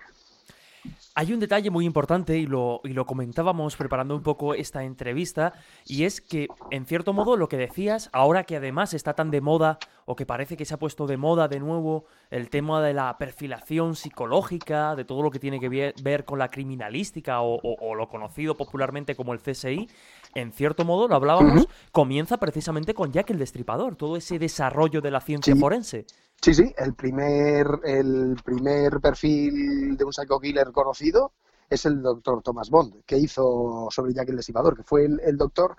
Hay 1.15 1.33
un 1.33 1.41
detalle 1.41 1.71
muy 1.71 1.85
importante 1.85 2.39
y 2.39 2.47
lo, 2.47 2.81
y 2.85 2.91
lo, 2.91 3.05
comentábamos 3.05 3.77
preparando 3.77 4.15
un 4.15 4.23
poco 4.23 4.55
esta 4.55 4.85
entrevista 4.85 5.53
y 5.85 6.05
es 6.05 6.21
que, 6.21 6.47
en 6.71 6.87
cierto 6.87 7.13
modo, 7.13 7.37
lo 7.37 7.49
que 7.49 7.57
decías, 7.57 8.09
ahora 8.13 8.45
que 8.45 8.57
además 8.57 8.95
está 8.95 9.15
tan 9.15 9.31
de 9.31 9.41
moda 9.41 9.79
o 10.11 10.17
que 10.17 10.25
parece 10.25 10.57
que 10.57 10.65
se 10.65 10.73
ha 10.73 10.79
puesto 10.79 11.07
de 11.07 11.19
moda 11.19 11.49
de 11.49 11.61
nuevo 11.61 12.07
el 12.31 12.49
tema 12.49 12.81
de 12.81 12.95
la 12.95 13.19
perfilación 13.19 13.95
psicológica, 13.95 14.97
de 14.97 15.05
todo 15.05 15.23
lo 15.23 15.31
que 15.31 15.39
tiene 15.39 15.61
que 15.61 15.93
ver 16.03 16.25
con 16.25 16.39
la 16.39 16.49
criminalística 16.49 17.43
o, 17.43 17.95
lo 17.95 18.09
conocido 18.09 18.57
popularmente 18.57 19.15
como 19.15 19.35
el 19.35 19.41
CSI, 19.41 19.87
en 20.35 20.53
cierto 20.53 20.85
modo, 20.85 21.09
lo 21.09 21.15
hablábamos, 21.15 21.67
comienza 21.93 22.37
precisamente 22.37 22.95
con 22.95 23.13
Jack 23.13 23.31
el 23.31 23.39
Destripador, 23.39 23.97
todo 23.97 24.17
ese 24.17 24.39
desarrollo 24.39 25.01
de 25.01 25.11
la 25.11 25.21
ciencia 25.21 25.55
forense. 25.57 26.07
Sí, 26.41 26.55
sí, 26.55 26.73
el 26.79 26.95
primer, 26.95 27.67
el 27.85 28.37
primer 28.45 29.01
perfil 29.01 29.97
de 29.97 30.05
un 30.05 30.13
psycho 30.13 30.39
killer 30.39 30.71
conocido 30.71 31.33
es 31.69 31.85
el 31.85 32.01
doctor 32.01 32.43
Thomas 32.43 32.71
Bond, 32.71 33.03
que 33.05 33.19
hizo 33.19 33.89
sobre 33.91 34.15
Jack 34.15 34.29
el 34.29 34.37
Destripador, 34.37 34.77
que 34.77 34.83
fue 34.85 35.05
el, 35.05 35.37
doctor 35.37 35.77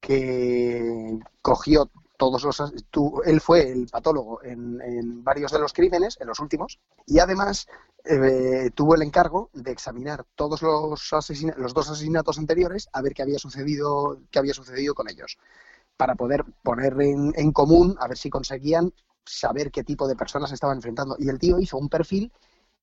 que 0.00 1.18
cogió 1.42 1.90
todos 2.18 2.42
los... 2.42 2.62
él 3.24 3.40
fue 3.40 3.70
el 3.70 3.86
patólogo 3.86 4.42
en, 4.42 5.24
varios 5.24 5.52
de 5.52 5.60
los 5.60 5.72
crímenes, 5.72 6.18
en 6.20 6.26
los 6.26 6.40
últimos, 6.40 6.78
y 7.06 7.20
además 7.20 7.66
eh, 8.04 8.70
tuvo 8.74 8.96
el 8.96 9.02
encargo 9.02 9.48
de 9.54 9.70
examinar 9.70 10.26
todos 10.34 10.60
los, 10.60 11.10
los 11.56 11.74
dos 11.74 11.90
asesinatos 11.90 12.38
anteriores 12.38 12.88
a 12.92 13.00
ver 13.00 13.14
qué 13.14 13.22
había 13.22 13.38
sucedido, 13.38 14.20
qué 14.30 14.40
había 14.40 14.52
sucedido 14.52 14.94
con 14.94 15.08
ellos, 15.08 15.38
para 15.96 16.16
poder 16.16 16.44
poner 16.62 17.00
en, 17.00 17.32
en 17.36 17.52
común, 17.52 17.96
a 18.00 18.08
ver 18.08 18.18
si 18.18 18.28
conseguían 18.28 18.92
saber 19.24 19.70
qué 19.70 19.84
tipo 19.84 20.08
de 20.08 20.16
personas 20.16 20.50
estaban 20.52 20.78
enfrentando. 20.78 21.16
Y 21.18 21.28
el 21.28 21.38
tío 21.38 21.60
hizo 21.60 21.78
un 21.78 21.88
perfil 21.88 22.32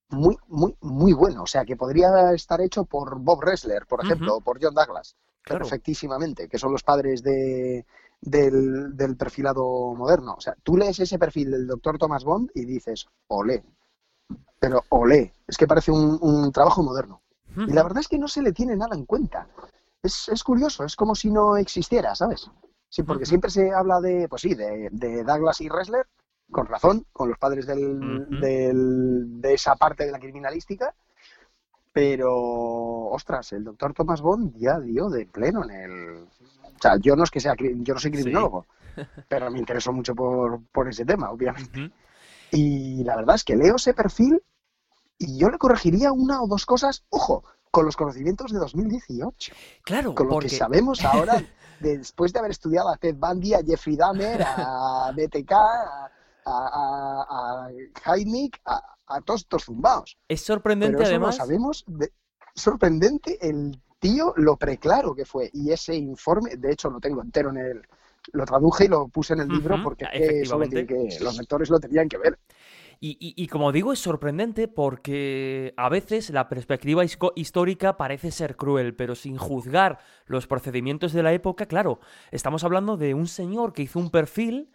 muy, 0.08 0.36
muy, 0.48 0.74
muy 0.80 1.12
bueno. 1.12 1.42
O 1.42 1.46
sea, 1.46 1.64
que 1.64 1.76
podría 1.76 2.32
estar 2.32 2.60
hecho 2.60 2.84
por 2.84 3.18
Bob 3.18 3.42
Ressler, 3.42 3.86
por 3.86 4.04
ejemplo, 4.04 4.36
o 4.36 4.40
por 4.40 4.62
John 4.62 4.74
Douglas, 4.74 5.16
perfectísimamente, 5.42 6.48
que 6.48 6.58
son 6.58 6.72
los 6.72 6.82
padres 6.82 7.22
de, 7.22 7.84
del, 8.26 9.16
perfilado 9.18 9.94
moderno. 9.94 10.34
O 10.34 10.40
sea, 10.40 10.54
tú 10.62 10.76
lees 10.76 10.98
ese 11.00 11.18
perfil 11.18 11.50
del 11.50 11.66
doctor 11.66 11.98
Thomas 11.98 12.24
Bond 12.24 12.50
y 12.54 12.64
dices, 12.64 13.06
olé. 13.28 13.64
Pero 14.58 14.82
olé. 14.90 15.32
Es 15.46 15.56
que 15.56 15.66
parece 15.66 15.90
un, 15.92 16.50
trabajo 16.52 16.82
moderno. 16.82 17.22
Y 17.56 17.72
la 17.72 17.82
verdad 17.82 18.00
es 18.00 18.08
que 18.08 18.18
no 18.18 18.28
se 18.28 18.42
le 18.42 18.52
tiene 18.52 18.76
nada 18.76 18.94
en 18.94 19.06
cuenta. 19.06 19.48
Es, 20.02 20.28
es 20.28 20.44
curioso, 20.44 20.84
es 20.84 20.94
como 20.94 21.14
si 21.14 21.30
no 21.30 21.56
existiera, 21.56 22.14
¿sabes? 22.14 22.50
Sí, 22.88 23.02
porque 23.02 23.24
siempre 23.24 23.50
se 23.50 23.72
habla 23.72 24.00
de, 24.00 24.28
pues 24.28 24.42
sí, 24.42 24.54
de, 24.54 24.88
de 24.92 25.24
Douglas 25.24 25.60
y 25.62 25.68
Ressler, 25.68 26.06
con 26.50 26.66
razón, 26.66 27.06
con 27.12 27.28
los 27.28 27.38
padres 27.38 27.66
del, 27.66 29.40
de 29.40 29.54
esa 29.54 29.74
parte 29.76 30.04
de 30.04 30.12
la 30.12 30.18
criminalística, 30.18 30.94
pero, 31.96 32.30
ostras, 33.08 33.54
el 33.54 33.64
doctor 33.64 33.94
Thomas 33.94 34.20
Bond 34.20 34.54
ya 34.58 34.78
dio 34.78 35.08
de 35.08 35.24
pleno 35.24 35.64
en 35.64 35.70
el... 35.70 36.28
O 36.76 36.82
sea, 36.82 36.96
yo 37.00 37.16
no 37.16 37.24
es 37.24 37.30
que 37.30 37.40
sea, 37.40 37.54
yo 37.58 37.94
no 37.94 38.00
soy 38.00 38.10
criminólogo, 38.10 38.66
pero 39.28 39.50
me 39.50 39.58
interesó 39.58 39.92
mucho 39.92 40.14
por, 40.14 40.60
por 40.72 40.88
ese 40.88 41.04
tema, 41.04 41.30
obviamente. 41.30 41.90
Y 42.50 43.02
la 43.04 43.16
verdad 43.16 43.36
es 43.36 43.44
que 43.44 43.56
leo 43.56 43.76
ese 43.76 43.94
perfil 43.94 44.42
y 45.18 45.38
yo 45.38 45.48
le 45.48 45.58
corregiría 45.58 46.12
una 46.12 46.42
o 46.42 46.46
dos 46.46 46.66
cosas, 46.66 47.04
ojo, 47.08 47.44
con 47.70 47.84
los 47.84 47.96
conocimientos 47.96 48.52
de 48.52 48.58
2018. 48.58 49.52
Claro, 49.82 50.14
con 50.14 50.28
lo 50.28 50.38
que 50.38 50.48
sabemos 50.48 51.04
ahora, 51.04 51.42
después 51.80 52.32
de 52.32 52.38
haber 52.38 52.50
estudiado 52.50 52.88
a 52.88 52.96
Ted 52.96 53.16
Bundy, 53.16 53.54
a 53.54 53.62
Jeffrey 53.64 53.96
Dahmer, 53.96 54.42
a 54.42 55.12
BTK, 55.14 55.52
a, 55.52 56.10
a, 56.46 57.68
a, 58.64 58.82
a, 59.06 59.20
todos 59.22 59.40
estos 59.40 59.64
zumbados. 59.64 60.16
Es 60.28 60.42
sorprendente 60.42 60.96
Pero 60.96 61.08
además. 61.08 61.36
sabemos, 61.36 61.84
sorprendente 62.54 63.38
el 63.46 63.80
tío 64.06 64.32
lo 64.36 64.56
preclaro 64.56 65.14
que 65.14 65.24
fue. 65.24 65.50
Y 65.52 65.70
ese 65.70 65.94
informe, 65.94 66.56
de 66.56 66.72
hecho 66.72 66.90
lo 66.90 67.00
tengo 67.00 67.22
entero 67.22 67.50
en 67.50 67.58
el, 67.58 67.82
lo 68.32 68.44
traduje 68.44 68.84
y 68.84 68.88
lo 68.88 69.08
puse 69.08 69.34
en 69.34 69.40
el 69.40 69.48
libro 69.48 69.82
porque 69.82 70.06
que, 70.12 71.18
los 71.20 71.38
lectores 71.38 71.70
lo 71.70 71.78
tenían 71.78 72.08
que 72.08 72.18
ver. 72.18 72.38
Y, 72.98 73.46
como 73.48 73.72
digo, 73.72 73.92
es 73.92 73.98
sorprendente 73.98 74.68
porque 74.68 75.74
a 75.76 75.90
veces 75.90 76.30
la 76.30 76.48
perspectiva 76.48 77.04
histórica 77.34 77.98
parece 77.98 78.30
ser 78.30 78.56
cruel, 78.56 78.94
pero 78.94 79.14
sin 79.14 79.36
juzgar 79.36 79.98
los 80.24 80.46
procedimientos 80.46 81.12
de 81.12 81.22
la 81.22 81.34
época, 81.34 81.66
claro, 81.66 82.00
estamos 82.30 82.64
hablando 82.64 82.96
de 82.96 83.12
un 83.12 83.26
señor 83.26 83.74
que 83.74 83.82
hizo 83.82 83.98
un 83.98 84.10
perfil 84.10 84.70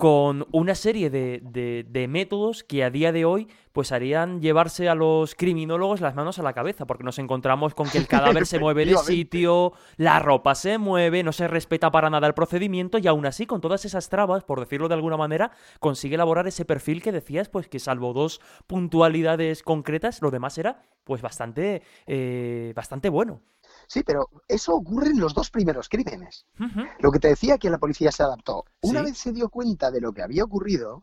con 0.00 0.46
una 0.50 0.74
serie 0.74 1.10
de, 1.10 1.42
de, 1.86 2.08
métodos 2.08 2.64
que 2.64 2.84
a 2.84 2.88
día 2.88 3.12
de 3.12 3.26
hoy 3.26 3.48
pues 3.72 3.92
harían 3.92 4.40
llevarse 4.40 4.88
a 4.88 4.94
los 4.94 5.34
criminólogos 5.34 6.00
las 6.00 6.14
manos 6.14 6.38
a 6.38 6.42
la 6.42 6.54
cabeza, 6.54 6.86
porque 6.86 7.04
nos 7.04 7.18
encontramos 7.18 7.74
con 7.74 7.86
que 7.86 7.98
el 7.98 8.06
cadáver 8.08 8.46
se 8.46 8.58
mueve 8.58 8.86
de 8.86 8.96
sitio, 8.96 9.74
la 9.98 10.18
ropa 10.18 10.54
se 10.54 10.78
mueve, 10.78 11.22
no 11.22 11.32
se 11.32 11.48
respeta 11.48 11.90
para 11.90 12.08
nada 12.08 12.26
el 12.26 12.32
procedimiento 12.32 12.96
y 12.96 13.08
aún 13.08 13.26
así 13.26 13.44
con 13.44 13.60
todas 13.60 13.84
esas 13.84 14.08
trabas, 14.08 14.42
por 14.42 14.58
decirlo 14.58 14.88
de 14.88 14.94
alguna 14.94 15.18
manera, 15.18 15.50
consigue 15.80 16.14
elaborar 16.14 16.48
ese 16.48 16.64
perfil 16.64 17.02
que 17.02 17.12
decías, 17.12 17.50
pues 17.50 17.68
que 17.68 17.78
salvo 17.78 18.14
dos 18.14 18.40
puntualidades 18.66 19.62
concretas, 19.62 20.22
lo 20.22 20.30
demás 20.30 20.56
era 20.56 20.80
pues 21.04 21.20
bastante, 21.20 21.82
eh, 22.06 22.72
bastante 22.74 23.10
bueno. 23.10 23.42
Sí, 23.90 24.04
pero 24.04 24.28
eso 24.46 24.72
ocurre 24.72 25.08
en 25.08 25.18
los 25.18 25.34
dos 25.34 25.50
primeros 25.50 25.88
crímenes. 25.88 26.46
Lo 27.00 27.10
que 27.10 27.18
te 27.18 27.26
decía 27.26 27.58
que 27.58 27.70
la 27.70 27.78
policía 27.78 28.12
se 28.12 28.22
adaptó. 28.22 28.64
Una 28.82 29.02
vez 29.02 29.18
se 29.18 29.32
dio 29.32 29.48
cuenta 29.48 29.90
de 29.90 30.00
lo 30.00 30.12
que 30.12 30.22
había 30.22 30.44
ocurrido, 30.44 31.02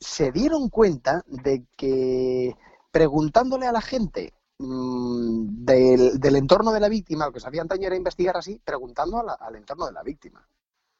se 0.00 0.32
dieron 0.32 0.68
cuenta 0.68 1.22
de 1.28 1.64
que 1.76 2.56
preguntándole 2.90 3.68
a 3.68 3.72
la 3.72 3.80
gente 3.80 4.34
mm, 4.58 5.64
del, 5.64 6.34
entorno 6.34 6.72
de 6.72 6.80
la 6.80 6.88
víctima, 6.88 7.26
lo 7.26 7.32
que 7.32 7.38
sabía 7.38 7.62
antaño 7.62 7.86
era 7.86 7.94
investigar 7.94 8.36
así, 8.36 8.60
preguntando 8.64 9.24
al 9.38 9.54
entorno 9.54 9.86
de 9.86 9.92
la 9.92 10.02
víctima. 10.02 10.44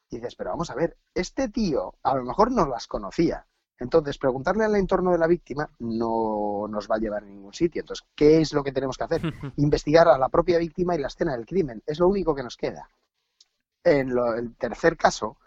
Y 0.09 0.19
dices, 0.19 0.37
pero 0.37 0.51
vamos 0.51 0.71
a 0.71 0.77
ver, 0.77 0.97
este 1.15 1.49
tío 1.49 1.97
a 2.05 2.15
lo 2.15 2.23
mejor 2.23 2.53
no 2.53 2.65
las 2.69 2.87
conocía, 2.87 3.45
entonces, 3.83 4.17
preguntarle 4.17 4.65
al 4.65 4.77
entorno 4.77 5.11
de 5.11 5.19
la 5.19 5.27
víctima 5.27 5.69
no 5.81 6.67
nos 6.69 6.89
va 6.89 6.97
a 6.97 6.99
llevar 6.99 7.25
a 7.25 7.27
ningún 7.27 7.53
sitio. 7.53 7.81
Entonces, 7.81 8.07
¿qué 8.15 8.41
es 8.41 8.53
lo 8.53 8.63
que 8.63 8.73
tenemos 8.73 8.97
que 8.97 9.05
hacer? 9.05 9.23
Investigar 9.57 10.09
a 10.09 10.19
la 10.19 10.29
propia 10.29 10.59
víctima 10.59 10.95
y 10.95 10.99
la 10.99 11.09
escena 11.09 11.37
del 11.37 11.47
crimen. 11.47 11.83
Es 11.85 11.99
lo 11.99 12.09
único 12.09 12.35
que 12.35 12.45
nos 12.45 12.57
queda. 12.57 12.89
En 13.85 14.11
el 14.11 14.55
tercer 14.55 14.97
caso, 14.97 15.39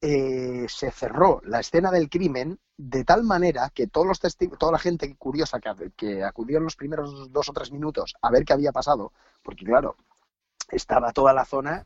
eh, 0.00 0.64
se 0.68 0.90
cerró 0.90 1.42
la 1.44 1.60
escena 1.60 1.90
del 1.90 2.08
crimen 2.08 2.58
de 2.78 3.04
tal 3.04 3.24
manera 3.24 3.70
que 3.74 3.86
todos 3.86 4.06
los 4.06 4.20
testigos, 4.20 4.58
toda 4.58 4.72
la 4.72 4.78
gente 4.78 5.14
curiosa 5.16 5.60
que, 5.60 5.90
que, 5.94 6.24
acudió 6.24 6.56
en 6.56 6.64
los 6.64 6.76
primeros 6.76 7.30
dos 7.30 7.50
o 7.50 7.52
tres 7.52 7.70
minutos 7.70 8.14
a 8.22 8.30
ver 8.30 8.46
qué 8.46 8.54
había 8.54 8.72
pasado, 8.72 9.12
porque 9.42 9.66
claro, 9.66 9.96
estaba 10.70 11.12
toda 11.12 11.34
la 11.34 11.44
zona 11.44 11.84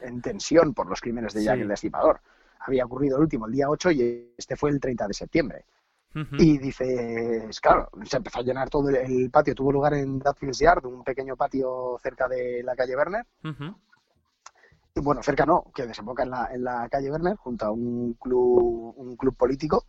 en 0.00 0.22
tensión 0.22 0.72
por 0.72 0.86
los 0.88 1.02
crímenes 1.02 1.34
de 1.34 1.44
Jack 1.44 1.60
el 1.60 1.68
Destripador 1.68 2.22
había 2.60 2.84
ocurrido 2.84 3.16
el 3.16 3.22
último, 3.22 3.46
el 3.46 3.52
día 3.52 3.68
8, 3.68 3.90
y 3.92 4.34
este 4.36 4.56
fue 4.56 4.70
el 4.70 4.80
30 4.80 5.08
de 5.08 5.14
septiembre. 5.14 5.64
Y 6.38 6.56
dices, 6.56 7.60
claro, 7.60 7.90
se 8.04 8.16
empezó 8.16 8.38
a 8.38 8.42
llenar 8.42 8.70
todo 8.70 8.88
el, 8.88 9.30
patio. 9.30 9.54
Tuvo 9.54 9.70
lugar 9.70 9.92
en 9.92 10.18
Dudfields 10.18 10.58
Yard, 10.60 10.86
un 10.86 11.04
pequeño 11.04 11.36
patio 11.36 11.98
cerca 12.02 12.26
de 12.26 12.62
la 12.62 12.74
calle 12.74 12.96
Werner. 12.96 13.26
Y 14.94 15.00
bueno, 15.00 15.22
cerca 15.22 15.44
no, 15.44 15.70
que 15.74 15.86
desemboca 15.86 16.22
en 16.22 16.30
la, 16.30 16.48
en 16.54 16.64
la 16.64 16.88
calle 16.88 17.10
Werner, 17.10 17.36
junto 17.36 17.66
a 17.66 17.70
un 17.70 18.14
club, 18.14 18.94
un 18.96 19.14
club 19.16 19.36
político. 19.36 19.84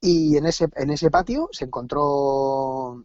Y 0.00 0.38
en 0.38 0.46
ese, 0.46 0.68
en 0.74 0.90
ese 0.90 1.10
patio 1.10 1.50
se 1.52 1.66
encontró 1.66 3.04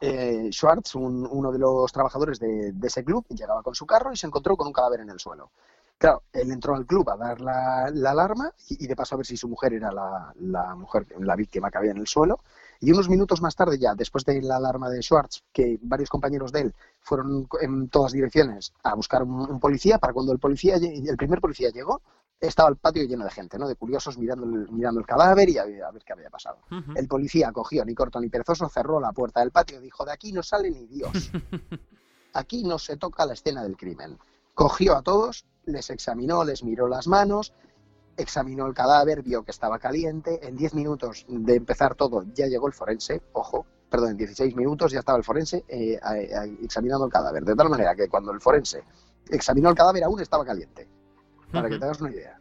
eh, 0.00 0.48
Schwartz, 0.50 0.96
uno 0.96 1.52
de 1.52 1.58
los 1.60 1.92
trabajadores 1.92 2.40
de, 2.40 2.72
de, 2.72 2.86
ese 2.88 3.04
club, 3.04 3.24
llegaba 3.28 3.62
con 3.62 3.76
su 3.76 3.86
carro 3.86 4.12
y 4.12 4.16
se 4.16 4.26
encontró 4.26 4.56
con 4.56 4.66
un 4.66 4.72
cadáver 4.72 5.00
en 5.00 5.10
el 5.10 5.20
suelo. 5.20 5.52
Claro, 5.98 6.22
él 6.32 6.52
entró 6.52 6.76
al 6.76 6.86
club 6.86 7.10
a 7.10 7.16
dar 7.16 7.40
la, 7.40 7.86
alarma 7.86 8.52
y, 8.68 8.86
de 8.86 8.94
paso 8.94 9.16
a 9.16 9.18
ver 9.18 9.26
si 9.26 9.36
su 9.36 9.48
mujer 9.48 9.72
era 9.72 9.90
la, 9.90 10.74
mujer, 10.76 11.06
la 11.18 11.34
víctima 11.34 11.72
que 11.72 11.78
había 11.78 11.90
en 11.90 11.98
el 11.98 12.06
suelo. 12.06 12.40
Y 12.80 12.92
unos 12.92 13.08
minutos 13.08 13.42
más 13.42 13.56
tarde 13.56 13.78
ya, 13.78 13.96
después 13.96 14.24
de 14.24 14.40
la 14.40 14.56
alarma 14.56 14.88
de 14.88 15.02
Schwartz, 15.02 15.42
que 15.52 15.76
varios 15.82 16.08
compañeros 16.08 16.52
de 16.52 16.60
él 16.60 16.74
fueron 17.00 17.48
en 17.60 17.88
todas 17.88 18.12
direcciones 18.12 18.72
a 18.84 18.94
buscar 18.94 19.24
un, 19.24 19.58
policía, 19.58 19.98
para 19.98 20.12
cuando 20.12 20.32
el 20.32 20.38
policía, 20.38 20.76
el 20.76 21.16
primer 21.16 21.40
policía 21.40 21.70
llegó, 21.70 22.00
estaba 22.38 22.68
el 22.68 22.76
patio 22.76 23.02
lleno 23.02 23.24
de 23.24 23.32
gente, 23.32 23.58
¿no? 23.58 23.66
De 23.66 23.74
curiosos 23.74 24.16
mirando 24.18 24.44
el, 24.44 24.70
mirando 24.70 25.00
el 25.00 25.06
cadáver 25.06 25.48
y 25.48 25.58
a, 25.58 25.64
ver 25.64 26.04
qué 26.06 26.12
había 26.12 26.30
pasado. 26.30 26.58
El 26.94 27.08
policía 27.08 27.50
cogió, 27.50 27.84
ni 27.84 27.96
corto 27.96 28.20
ni 28.20 28.28
perezoso, 28.28 28.68
cerró 28.68 29.00
la 29.00 29.10
puerta 29.10 29.40
del 29.40 29.50
patio 29.50 29.78
y 29.78 29.82
dijo, 29.82 30.04
de 30.04 30.12
aquí 30.12 30.32
no 30.32 30.44
sale 30.44 30.70
ni 30.70 30.86
Dios. 30.86 31.32
Aquí 32.34 32.62
no 32.62 32.78
se 32.78 32.98
toca 32.98 33.26
la 33.26 33.32
escena 33.32 33.64
del 33.64 33.76
crimen. 33.76 34.16
Cogió 34.58 34.96
a 34.96 35.02
todos, 35.02 35.46
les 35.66 35.88
examinó, 35.88 36.42
les 36.42 36.64
miró 36.64 36.88
las 36.88 37.06
manos, 37.06 37.54
examinó 38.16 38.66
el 38.66 38.74
cadáver, 38.74 39.22
vio 39.22 39.44
que 39.44 39.52
estaba 39.52 39.78
caliente. 39.78 40.40
En 40.48 40.56
10 40.56 40.74
minutos 40.74 41.26
de 41.28 41.54
empezar 41.54 41.94
todo 41.94 42.24
ya 42.34 42.48
llegó 42.48 42.66
el 42.66 42.72
forense, 42.72 43.22
ojo, 43.34 43.66
perdón, 43.88 44.10
en 44.10 44.16
16 44.16 44.56
minutos 44.56 44.90
ya 44.90 44.98
estaba 44.98 45.16
el 45.16 45.22
forense 45.22 45.64
eh, 45.68 46.00
examinando 46.60 47.04
el 47.04 47.12
cadáver. 47.12 47.44
De 47.44 47.54
tal 47.54 47.68
manera 47.70 47.94
que 47.94 48.08
cuando 48.08 48.32
el 48.32 48.40
forense 48.40 48.82
examinó 49.30 49.68
el 49.70 49.76
cadáver 49.76 50.02
aún 50.02 50.20
estaba 50.20 50.44
caliente. 50.44 50.88
Para 51.52 51.68
que 51.68 51.78
te 51.78 51.84
hagas 51.84 52.00
una 52.00 52.10
idea 52.10 52.40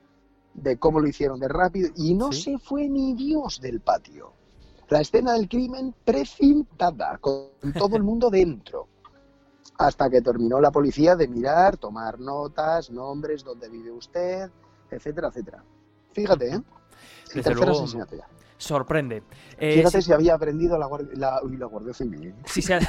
de 0.55 0.79
cómo 0.79 0.99
lo 0.99 1.07
hicieron 1.07 1.39
de 1.39 1.49
rápido. 1.49 1.91
Y 1.97 2.15
no 2.15 2.31
se 2.31 2.57
fue 2.57 2.89
ni 2.89 3.13
Dios 3.13 3.61
del 3.61 3.79
patio. 3.79 4.33
La 4.89 5.01
escena 5.01 5.33
del 5.33 5.47
crimen 5.47 5.93
precintada, 6.03 7.19
con 7.19 7.51
todo 7.77 7.95
el 7.95 8.01
mundo 8.01 8.31
dentro 8.31 8.87
hasta 9.77 10.09
que 10.09 10.21
terminó 10.21 10.59
la 10.59 10.71
policía 10.71 11.15
de 11.15 11.27
mirar, 11.27 11.77
tomar 11.77 12.19
notas, 12.19 12.89
nombres, 12.89 13.43
dónde 13.43 13.69
vive 13.69 13.91
usted, 13.91 14.49
etcétera, 14.89 15.29
etcétera. 15.29 15.63
Fíjate, 16.11 16.55
¿eh? 16.55 16.61
tercer 17.33 17.69
asesinato 17.69 18.15
ya. 18.15 18.27
Sorprende. 18.57 19.21
Eh, 19.59 19.75
Fíjate 19.75 20.01
si... 20.01 20.11
había 20.11 20.33
aprendido 20.33 20.79
la, 20.79 20.87
Guardia, 20.87 21.11
la, 21.15 21.41
la 21.43 21.65
Guardia 21.67 21.93
Civil. 21.93 22.33
Si 22.45 22.61
se, 22.63 22.79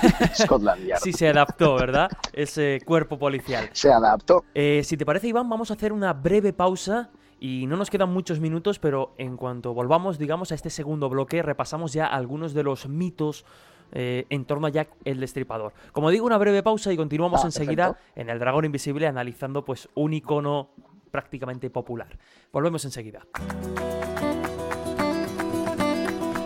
si 1.03 1.13
se 1.13 1.29
adaptó, 1.29 1.75
¿verdad? 1.75 2.09
Ese 2.33 2.81
cuerpo 2.87 3.19
policial. 3.19 3.69
Se 3.73 3.93
adaptó. 3.93 4.45
Eh, 4.55 4.83
si 4.85 4.97
te 4.97 5.05
parece, 5.05 5.29
Iván, 5.29 5.49
vamos 5.49 5.71
a 5.71 5.75
hacer 5.75 5.93
una 5.93 6.15
breve 6.15 6.55
pausa 6.55 7.11
y 7.39 7.67
no 7.67 7.77
nos 7.77 7.91
quedan 7.91 8.11
muchos 8.11 8.41
minutos, 8.41 8.79
pero 8.79 9.15
en 9.19 9.37
cuanto 9.37 9.75
volvamos, 9.75 10.19
digamos, 10.19 10.53
a 10.53 10.55
este 10.55 10.71
segundo 10.71 11.11
bloque, 11.11 11.43
repasamos 11.43 11.93
ya 11.93 12.07
algunos 12.07 12.55
de 12.55 12.63
los 12.63 12.89
mitos 12.89 13.45
eh, 13.93 14.27
en 14.31 14.45
torno 14.45 14.67
a 14.67 14.71
Jack 14.71 14.91
el 15.05 15.21
Destripador. 15.21 15.73
Como 15.93 16.11
digo, 16.11 16.27
una 16.27 16.39
breve 16.39 16.63
pausa 16.63 16.93
y 16.93 16.97
continuamos 16.97 17.43
ah, 17.43 17.47
enseguida 17.47 17.99
en 18.17 18.29
El 18.31 18.39
Dragón 18.39 18.65
Invisible 18.65 19.07
analizando 19.07 19.65
pues 19.65 19.89
un 19.95 20.13
icono 20.13 20.71
prácticamente 21.11 21.71
popular. 21.71 22.19
Volvemos 22.53 22.85
enseguida. 22.85 23.27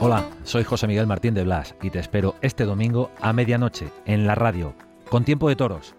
Hola, 0.00 0.24
soy 0.42 0.64
José 0.64 0.88
Miguel 0.88 1.06
Martín 1.06 1.32
de 1.34 1.44
Blas 1.44 1.76
y 1.80 1.90
te 1.90 2.00
espero 2.00 2.34
este 2.40 2.64
domingo 2.64 3.10
a 3.20 3.32
medianoche 3.32 3.88
en 4.04 4.26
la 4.26 4.34
radio, 4.34 4.74
con 5.08 5.24
Tiempo 5.24 5.48
de 5.48 5.54
Toros, 5.54 5.94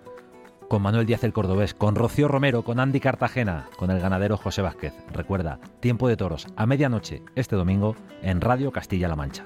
con 0.68 0.82
Manuel 0.82 1.06
Díaz 1.06 1.24
el 1.24 1.32
Cordobés, 1.32 1.74
con 1.74 1.96
Rocío 1.96 2.28
Romero, 2.28 2.64
con 2.64 2.82
Andy 2.82 3.00
Cartagena, 3.00 3.70
con 3.78 3.92
el 3.92 4.02
ganadero 4.02 4.36
José 4.36 4.62
Vázquez. 4.62 4.94
Recuerda, 5.14 5.60
Tiempo 5.80 6.10
de 6.10 6.18
Toros 6.18 6.48
a 6.58 6.66
medianoche 6.66 7.22
este 7.36 7.56
domingo 7.56 7.96
en 8.22 8.42
Radio 8.42 8.72
Castilla-La 8.72 9.16
Mancha. 9.16 9.46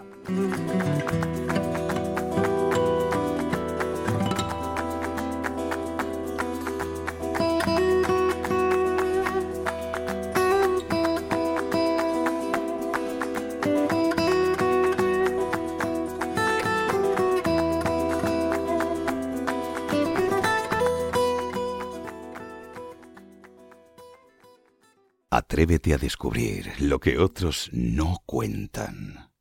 Atrévete 25.58 25.96
a 25.96 25.98
descubrir 25.98 26.72
lo 26.78 27.00
que 27.00 27.18
otros 27.18 27.72
no 27.74 28.22
cuentan. 28.28 29.32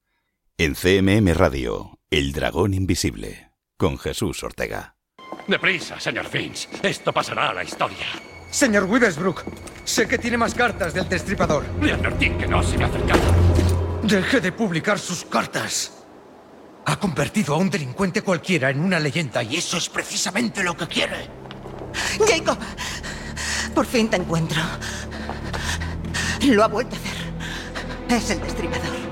En 0.57 0.75
CMM 0.75 1.35
Radio, 1.35 1.99
El 2.09 2.33
Dragón 2.33 2.73
Invisible, 2.73 3.51
con 3.77 3.99
Jesús 3.99 4.43
Ortega. 4.43 4.97
Deprisa, 5.47 6.01
señor 6.01 6.25
Finch. 6.25 6.71
Esto 6.83 7.13
pasará 7.13 7.51
a 7.51 7.53
la 7.53 7.65
historia. 7.65 8.07
Señor 8.51 8.85
Withersbrook, 8.85 9.45
sé 9.85 10.09
que 10.09 10.17
tiene 10.17 10.39
más 10.39 10.55
cartas 10.55 10.95
del 10.95 11.07
destripador. 11.07 11.67
Le 11.83 11.93
advertí 11.93 12.31
que 12.31 12.47
no 12.47 12.63
se 12.63 12.79
me 12.79 12.85
acercara. 12.85 13.21
Deje 14.03 14.41
de 14.41 14.53
publicar 14.53 14.99
sus 14.99 15.23
cartas. 15.27 16.03
Ha 16.87 16.99
convertido 16.99 17.57
a 17.57 17.59
un 17.59 17.69
delincuente 17.69 18.23
cualquiera 18.23 18.71
en 18.71 18.81
una 18.81 18.99
leyenda 18.99 19.43
y 19.43 19.57
eso 19.57 19.77
es 19.77 19.91
precisamente 19.91 20.65
lo 20.65 20.75
que 20.75 20.87
quiere. 20.87 21.29
Jacob, 22.27 22.57
por 23.75 23.85
fin 23.85 24.09
te 24.09 24.17
encuentro. 24.17 24.63
Lo 26.43 26.65
ha 26.65 26.69
vuelto 26.69 26.95
a 26.95 26.99
hacer. 26.99 28.17
Es 28.17 28.31
el 28.31 28.41
destripador. 28.41 29.07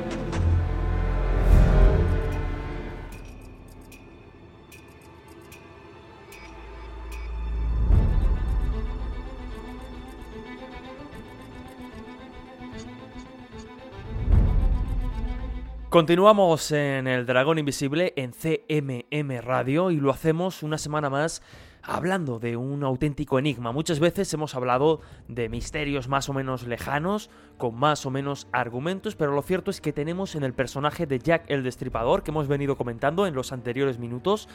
Continuamos 15.95 16.73
en 16.73 17.07
El 17.07 17.25
Dragón 17.25 17.61
Invisible 17.61 18.15
en 18.17 18.33
CMM 18.33 19.41
Radio 19.41 19.93
y 19.93 19.97
lo 19.99 20.11
hacemos 20.11 20.65
una 20.65 20.77
semana 20.77 21.09
más 21.09 21.41
hablando 21.87 22.39
de 22.39 22.57
un 22.57 22.83
auténtico 22.83 23.39
enigma. 23.39 23.73
Muchas 23.73 24.01
veces 24.01 24.33
hemos 24.33 24.55
hablado 24.55 25.01
de 25.29 25.49
misterios 25.49 26.09
más 26.09 26.29
o 26.29 26.33
menos 26.33 26.67
lejanos, 26.67 27.31
con 27.59 27.75
más 27.75 28.07
o 28.07 28.11
menos 28.11 28.49
argumentos, 28.53 29.17
pero 29.17 29.35
lo 29.35 29.43
cierto 29.43 29.71
es 29.71 29.81
que 29.81 29.93
tenemos 29.93 30.35
en 30.35 30.45
el 30.45 30.55
personaje 30.55 31.07
de 31.07 31.19
Jack 31.19 31.45
el 31.49 31.63
Destripador, 31.63 32.23
que 32.23 32.31
hemos 32.31 32.49
venido 32.49 32.77
comentando 32.77 33.27
en 33.27 33.35
los 33.35 33.53
anteriores 33.53 33.99
minutos, 33.99 34.49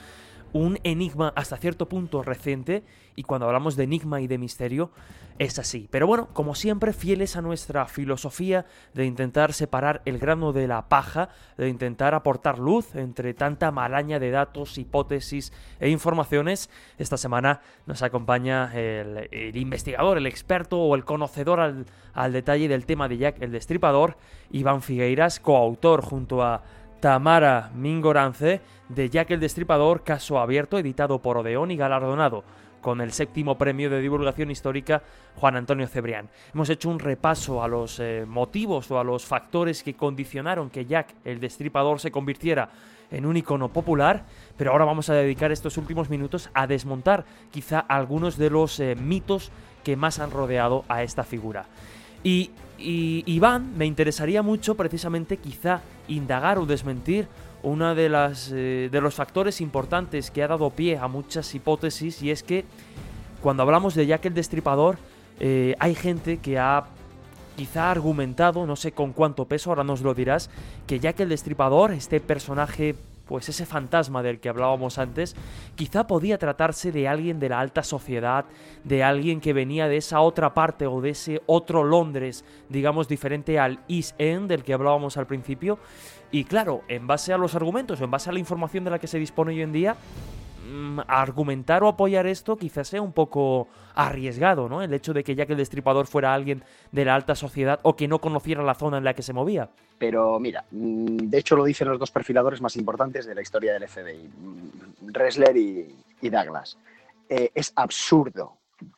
un 0.54 0.80
enigma 0.84 1.34
hasta 1.36 1.58
cierto 1.58 1.88
punto 1.88 2.24
reciente 2.24 2.84
y 3.16 3.24
cuando 3.24 3.48
hablamos 3.48 3.76
de 3.76 3.84
enigma 3.84 4.22
y 4.22 4.28
de 4.28 4.38
misterio 4.38 4.92
es 5.40 5.58
así. 5.58 5.88
Pero 5.90 6.06
bueno, 6.06 6.28
como 6.34 6.54
siempre, 6.54 6.92
fieles 6.92 7.38
a 7.38 7.42
nuestra 7.42 7.86
filosofía 7.88 8.66
de 8.94 9.06
intentar 9.06 9.54
separar 9.54 10.02
el 10.06 10.20
grano 10.20 10.52
de 10.52 10.68
la 10.68 10.90
paja, 10.90 11.30
de 11.58 11.70
intentar 11.70 12.14
aportar 12.14 12.60
luz 12.60 12.94
entre 12.96 13.34
tanta 13.34 13.72
malaña 13.72 14.20
de 14.20 14.32
datos, 14.32 14.78
hipótesis 14.78 15.54
e 15.80 15.90
informaciones, 15.90 16.70
esta 16.98 17.16
semana 17.16 17.62
nos 17.86 18.04
acompaña 18.04 18.72
el, 18.74 19.56
investigador, 19.56 20.18
el 20.18 20.28
experto 20.28 20.78
o 20.78 20.94
el 20.96 21.06
conocedor 21.06 21.62
al, 21.62 21.86
al 22.14 22.34
detalle 22.34 22.68
del 22.68 22.86
tema 22.86 23.08
de 23.08 23.18
Jack 23.18 23.42
el 23.42 23.54
Destripador, 23.54 24.18
Iván 24.52 24.82
Figueiras, 24.82 25.40
coautor 25.40 26.02
junto 26.02 26.44
a 26.44 26.64
Tamara 27.00 27.72
Mingorance 27.74 28.62
de 28.90 29.10
Jack 29.10 29.32
el 29.32 29.40
Destripador, 29.40 30.04
caso 30.04 30.40
abierto, 30.40 30.78
editado 30.78 31.20
por 31.20 31.38
Odeón 31.38 31.72
y 31.72 31.78
galardonado 31.78 32.44
con 32.82 33.02
el 33.02 33.12
séptimo 33.12 33.58
premio 33.58 33.90
de 33.90 34.02
divulgación 34.02 34.52
histórica 34.52 35.02
Juan 35.36 35.56
Antonio 35.56 35.88
Cebrián. 35.88 36.30
Hemos 36.54 36.70
hecho 36.70 36.90
un 36.90 37.00
repaso 37.00 37.64
a 37.64 37.68
los 37.68 38.00
eh, 38.00 38.26
motivos 38.28 38.90
o 38.92 39.00
a 39.00 39.04
los 39.04 39.26
factores 39.26 39.84
que 39.84 39.96
condicionaron 39.96 40.70
que 40.70 40.86
Jack 40.86 41.14
el 41.26 41.40
Destripador 41.40 42.00
se 42.00 42.12
convirtiera 42.12 42.70
en 43.12 43.26
un 43.26 43.38
icono 43.38 43.70
popular, 43.70 44.26
pero 44.58 44.72
ahora 44.72 44.86
vamos 44.86 45.10
a 45.10 45.14
dedicar 45.14 45.52
estos 45.52 45.78
últimos 45.78 46.10
minutos 46.10 46.50
a 46.54 46.68
desmontar 46.68 47.26
quizá 47.52 47.80
algunos 47.80 48.38
de 48.38 48.50
los 48.50 48.80
eh, 48.80 48.96
mitos 48.96 49.52
que 49.84 49.96
más 49.96 50.20
han 50.20 50.32
rodeado 50.32 50.86
a 50.88 51.04
esta 51.04 51.24
figura. 51.24 51.66
Y, 52.24 52.52
Iván, 52.78 53.78
me 53.78 53.86
interesaría 53.86 54.42
mucho 54.42 54.76
precisamente 54.76 55.38
quizá 55.38 55.82
indagar 56.08 56.58
o 56.58 56.66
desmentir 56.66 57.28
uno 57.62 57.94
de, 57.94 58.10
eh, 58.52 58.90
de 58.90 59.02
los 59.02 59.16
factores 59.16 59.60
importantes 59.60 60.32
que 60.32 60.44
ha 60.44 60.48
dado 60.48 60.70
pie 60.70 60.98
a 60.98 61.10
muchas 61.10 61.54
hipótesis 61.54 62.22
y 62.24 62.32
es 62.32 62.42
que 62.42 62.64
cuando 63.42 63.64
hablamos 63.64 63.96
de 63.96 64.08
Jack 64.08 64.28
el 64.28 64.34
Destripador 64.34 64.98
eh, 65.42 65.76
hay 65.80 65.96
gente 65.96 66.38
que 66.38 66.58
ha 66.58 66.86
quizá 67.56 67.92
argumentado, 67.92 68.66
no 68.66 68.78
sé 68.78 68.94
con 68.94 69.12
cuánto 69.12 69.44
peso, 69.44 69.70
ahora 69.70 69.84
nos 69.84 70.02
lo 70.02 70.14
dirás, 70.14 70.50
que 70.88 71.00
Jack 71.00 71.20
el 71.20 71.30
Destripador, 71.30 71.92
este 71.92 72.22
personaje 72.22 72.96
pues 73.30 73.48
ese 73.48 73.68
fantasma 73.68 74.24
del 74.24 74.40
que 74.40 74.50
hablábamos 74.50 74.98
antes, 74.98 75.36
quizá 75.76 76.08
podía 76.08 76.40
tratarse 76.40 76.92
de 76.92 77.08
alguien 77.08 77.40
de 77.40 77.50
la 77.50 77.60
alta 77.60 77.84
sociedad, 77.84 78.46
de 78.84 79.04
alguien 79.04 79.40
que 79.40 79.54
venía 79.54 79.88
de 79.88 79.98
esa 79.98 80.22
otra 80.22 80.56
parte 80.56 80.88
o 80.88 81.00
de 81.00 81.12
ese 81.12 81.44
otro 81.46 81.84
Londres, 81.84 82.44
digamos 82.70 83.08
diferente 83.08 83.60
al 83.60 83.82
East 83.88 84.20
End 84.20 84.50
del 84.50 84.64
que 84.64 84.74
hablábamos 84.74 85.16
al 85.16 85.28
principio. 85.28 85.78
Y 86.32 86.46
claro, 86.46 86.82
en 86.88 87.06
base 87.06 87.32
a 87.32 87.38
los 87.38 87.54
argumentos 87.54 88.02
o 88.02 88.04
en 88.04 88.10
base 88.10 88.32
a 88.32 88.34
la 88.34 88.40
información 88.40 88.84
de 88.84 88.90
la 88.90 88.98
que 88.98 89.06
se 89.06 89.20
dispone 89.20 89.52
hoy 89.52 89.62
en 89.62 89.74
día, 89.74 89.96
argumentar 91.08 91.84
o 91.84 91.88
apoyar 91.88 92.28
esto 92.28 92.58
quizás 92.58 92.88
sea 92.88 93.02
un 93.02 93.14
poco 93.14 93.68
arriesgado, 93.96 94.70
¿no? 94.70 94.82
El 94.82 94.94
hecho 94.94 95.14
de 95.14 95.24
que 95.24 95.36
ya 95.36 95.46
que 95.46 95.54
el 95.54 95.58
destripador 95.58 96.08
fuera 96.08 96.34
alguien 96.34 96.64
de 96.92 97.06
la 97.06 97.16
alta 97.16 97.36
sociedad 97.36 97.80
o 97.84 97.96
que 97.96 98.08
no 98.08 98.20
conociera 98.20 98.64
la 98.64 98.76
zona 98.76 98.98
en 98.98 99.04
la 99.04 99.14
que 99.14 99.22
se 99.22 99.34
movía. 99.34 99.70
Pero 99.98 100.40
mira, 100.40 100.66
mm, 100.72 101.30
de 101.30 101.38
hecho 101.38 101.56
lo 101.56 101.66
dicen 101.66 101.88
los 101.88 102.00
dos 102.00 102.12
perfiladores 102.12 102.62
más 102.62 102.76
importantes 102.76 103.26
de 103.26 103.36
la 103.36 103.42
historia 103.42 103.74
del 103.74 103.88
FBI, 103.88 104.28
mm, 104.28 105.14
Ressler 105.14 105.56
y, 105.58 105.96
Douglas. 106.30 106.78
Eh, 107.28 107.52
es 107.54 107.72
absurdo, 107.76 108.58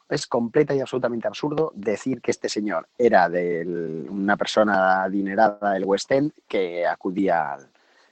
es 0.10 0.28
completa 0.28 0.76
y 0.76 0.80
absolutamente 0.80 1.28
absurdo 1.28 1.72
decir 1.76 2.22
que 2.22 2.32
este 2.32 2.50
señor 2.50 2.88
era 2.98 3.30
de 3.30 4.06
una 4.10 4.38
persona 4.38 5.04
adinerada 5.04 5.74
del 5.74 5.86
West 5.86 6.12
End 6.12 6.32
que 6.48 6.86
acudía 6.86 7.54
al, 7.54 7.68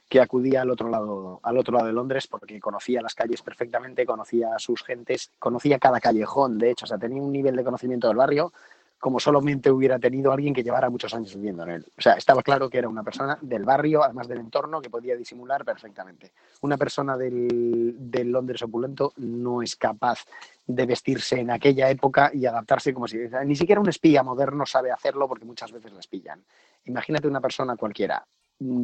que 0.09 0.19
acudía 0.19 0.63
al 0.63 0.71
otro 0.71 0.89
lado, 0.89 1.39
al 1.43 1.57
otro 1.57 1.75
lado 1.75 1.87
de 1.87 1.93
Londres 1.93 2.27
porque 2.27 2.59
conocía 2.59 3.01
las 3.01 3.13
calles 3.13 3.41
perfectamente, 3.41 4.05
conocía 4.05 4.55
a 4.55 4.59
sus 4.59 4.83
gentes, 4.83 5.31
conocía 5.39 5.77
cada 5.79 5.99
callejón, 5.99 6.57
de 6.57 6.71
hecho, 6.71 6.85
o 6.85 6.87
sea, 6.87 6.97
tenía 6.97 7.21
un 7.21 7.31
nivel 7.31 7.55
de 7.55 7.63
conocimiento 7.63 8.07
del 8.07 8.17
barrio 8.17 8.51
como 8.99 9.19
solamente 9.19 9.71
hubiera 9.71 9.97
tenido 9.97 10.31
alguien 10.31 10.53
que 10.53 10.61
llevara 10.61 10.89
muchos 10.89 11.13
años 11.13 11.33
viviendo 11.33 11.63
en 11.63 11.69
él. 11.69 11.85
O 11.97 12.01
sea, 12.01 12.13
estaba 12.13 12.43
claro 12.43 12.69
que 12.69 12.77
era 12.77 12.89
una 12.89 13.01
persona 13.01 13.37
del 13.41 13.63
barrio, 13.63 14.03
además 14.03 14.27
del 14.27 14.39
entorno, 14.39 14.81
que 14.81 14.89
podía 14.89 15.15
disimular 15.15 15.63
perfectamente. 15.63 16.33
Una 16.61 16.77
persona 16.77 17.15
del, 17.15 17.95
del 17.97 18.29
Londres 18.29 18.61
opulento 18.61 19.13
no 19.15 19.61
es 19.61 19.77
capaz 19.77 20.25
de 20.67 20.85
vestirse 20.85 21.39
en 21.39 21.49
aquella 21.49 21.89
época 21.89 22.29
y 22.33 22.45
adaptarse 22.45 22.93
como 22.93 23.07
si... 23.07 23.17
Ni 23.45 23.55
siquiera 23.55 23.79
un 23.79 23.87
espía 23.87 24.21
moderno 24.21 24.65
sabe 24.65 24.91
hacerlo 24.91 25.29
porque 25.29 25.45
muchas 25.45 25.71
veces 25.71 25.93
les 25.93 26.07
pillan. 26.07 26.43
Imagínate 26.83 27.27
una 27.27 27.39
persona 27.39 27.77
cualquiera, 27.77 28.25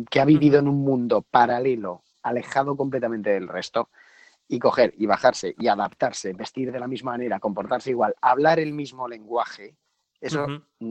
que 0.09 0.19
ha 0.19 0.25
vivido 0.25 0.59
en 0.59 0.67
un 0.67 0.83
mundo 0.83 1.21
paralelo, 1.21 2.03
alejado 2.23 2.75
completamente 2.75 3.31
del 3.31 3.47
resto, 3.47 3.89
y 4.47 4.59
coger 4.59 4.93
y 4.97 5.05
bajarse 5.05 5.55
y 5.57 5.67
adaptarse, 5.67 6.33
vestir 6.33 6.71
de 6.71 6.79
la 6.79 6.87
misma 6.87 7.11
manera, 7.11 7.39
comportarse 7.39 7.89
igual, 7.89 8.15
hablar 8.21 8.59
el 8.59 8.73
mismo 8.73 9.07
lenguaje, 9.07 9.75
eso 10.21 10.45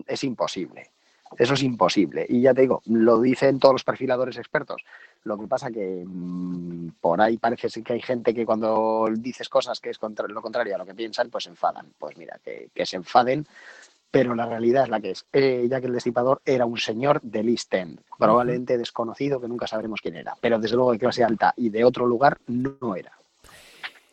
es 0.07 0.24
imposible. 0.24 0.91
Eso 1.37 1.55
es 1.55 1.62
imposible. 1.62 2.26
Y 2.28 2.43
ya 2.43 2.55
te 2.55 2.61
digo, 2.61 2.80
lo 2.87 3.20
dicen 3.20 3.59
todos 3.59 3.74
los 3.74 3.85
perfiladores 3.85 4.37
expertos. 4.37 4.85
Lo 5.24 5.39
que 5.39 5.49
pasa 5.49 5.70
que 5.70 6.05
mm, 6.07 6.91
por 7.01 7.20
ahí 7.20 7.39
parece 7.39 7.82
que 7.82 7.93
hay 7.95 8.01
gente 8.01 8.32
que 8.32 8.47
cuando 8.47 9.09
dices 9.16 9.49
cosas 9.49 9.80
que 9.80 9.91
es 9.91 9.99
lo 10.01 10.43
contrario 10.43 10.74
a 10.74 10.78
lo 10.78 10.87
que 10.87 10.95
piensan, 10.95 11.30
pues 11.30 11.45
se 11.45 11.51
enfadan. 11.51 11.93
Pues 11.99 12.16
mira, 12.16 12.39
que, 12.45 12.70
que 12.72 12.87
se 12.87 12.97
enfaden 12.97 13.47
pero 14.15 14.37
la 14.37 14.47
realidad 14.47 14.85
es 14.85 14.91
la 14.91 15.01
que 15.01 15.11
es, 15.11 15.27
eh, 15.33 15.67
ya 15.69 15.81
que 15.81 15.89
el 15.89 15.93
destipador 15.93 16.41
era 16.45 16.67
un 16.67 16.79
señor 16.79 17.21
del 17.23 17.49
East 17.49 17.75
End, 17.75 17.99
probablemente 18.17 18.79
desconocido, 18.79 19.41
que 19.41 19.49
nunca 19.49 19.67
sabremos 19.67 20.01
quién 20.01 20.15
era, 20.15 20.37
pero 20.41 20.61
desde 20.61 20.77
luego 20.77 20.93
de 20.93 21.01
clase 21.01 21.25
alta 21.25 21.53
y 21.57 21.71
de 21.71 21.85
otro 21.85 22.07
lugar 22.07 22.39
no 22.47 22.95
era. 22.95 23.11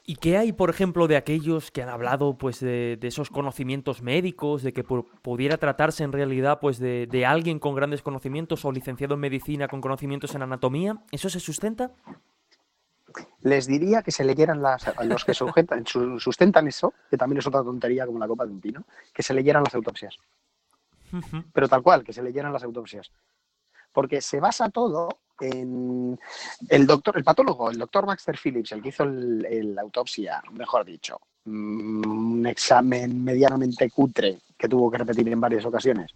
¿Y 0.03 0.15
qué 0.15 0.39
hay, 0.39 0.53
por 0.53 0.71
ejemplo, 0.71 1.07
de 1.07 1.17
aquellos 1.17 1.69
que 1.69 1.83
han 1.83 1.89
hablado 1.89 2.35
pues, 2.35 2.61
de, 2.61 2.97
esos 3.03 3.29
conocimientos 3.29 4.01
médicos, 4.01 4.63
de 4.63 4.73
que 4.73 4.83
pudiera 4.83 5.57
tratarse 5.57 6.03
en 6.03 6.13
realidad 6.13 6.57
pues, 6.59 6.79
de, 6.79 7.05
de, 7.05 7.27
alguien 7.27 7.59
con 7.59 7.75
grandes 7.75 8.01
conocimientos 8.01 8.65
o 8.65 8.71
licenciado 8.71 9.13
en 9.13 9.19
medicina 9.19 9.67
con 9.67 9.81
conocimientos 9.81 10.33
en 10.33 10.41
anatomía? 10.41 10.97
¿Eso 11.11 11.29
se 11.29 11.39
sustenta? 11.39 11.91
Les 13.41 13.67
diría 13.67 14.01
que 14.01 14.11
se 14.11 14.23
leyeran 14.23 14.61
las, 14.61 14.85
los 15.03 15.25
que 15.25 15.33
sustentan 16.19 16.67
eso, 16.67 16.93
que 17.09 17.17
también 17.17 17.39
es 17.39 17.47
otra 17.47 17.63
tontería 17.63 18.05
como 18.05 18.19
la 18.19 18.27
copa 18.27 18.45
de 18.45 18.51
un 18.51 18.61
pino, 18.61 18.83
que 19.13 19.23
se 19.23 19.33
leyeran 19.33 19.63
las 19.63 19.75
autopsias. 19.75 20.17
Pero 21.53 21.67
tal 21.67 21.81
cual, 21.81 22.03
que 22.03 22.13
se 22.13 22.23
leyeran 22.23 22.53
las 22.53 22.63
autopsias. 22.63 23.11
Porque 23.91 24.21
se 24.21 24.39
basa 24.39 24.69
todo 24.69 25.09
en 25.41 26.17
el 26.69 26.87
doctor, 26.87 27.17
el 27.17 27.23
patólogo, 27.23 27.69
el 27.69 27.77
doctor 27.77 28.05
Baxter 28.05 28.37
Phillips, 28.37 28.71
el 28.71 28.81
que 28.81 28.89
hizo 28.89 29.05
la 29.05 29.81
autopsia, 29.81 30.41
mejor 30.51 30.85
dicho, 30.85 31.19
mm, 31.45 32.07
un 32.07 32.47
examen 32.47 33.23
medianamente 33.23 33.89
cutre 33.89 34.39
que 34.57 34.69
tuvo 34.69 34.89
que 34.91 34.99
repetir 34.99 35.27
en 35.27 35.41
varias 35.41 35.65
ocasiones 35.65 36.13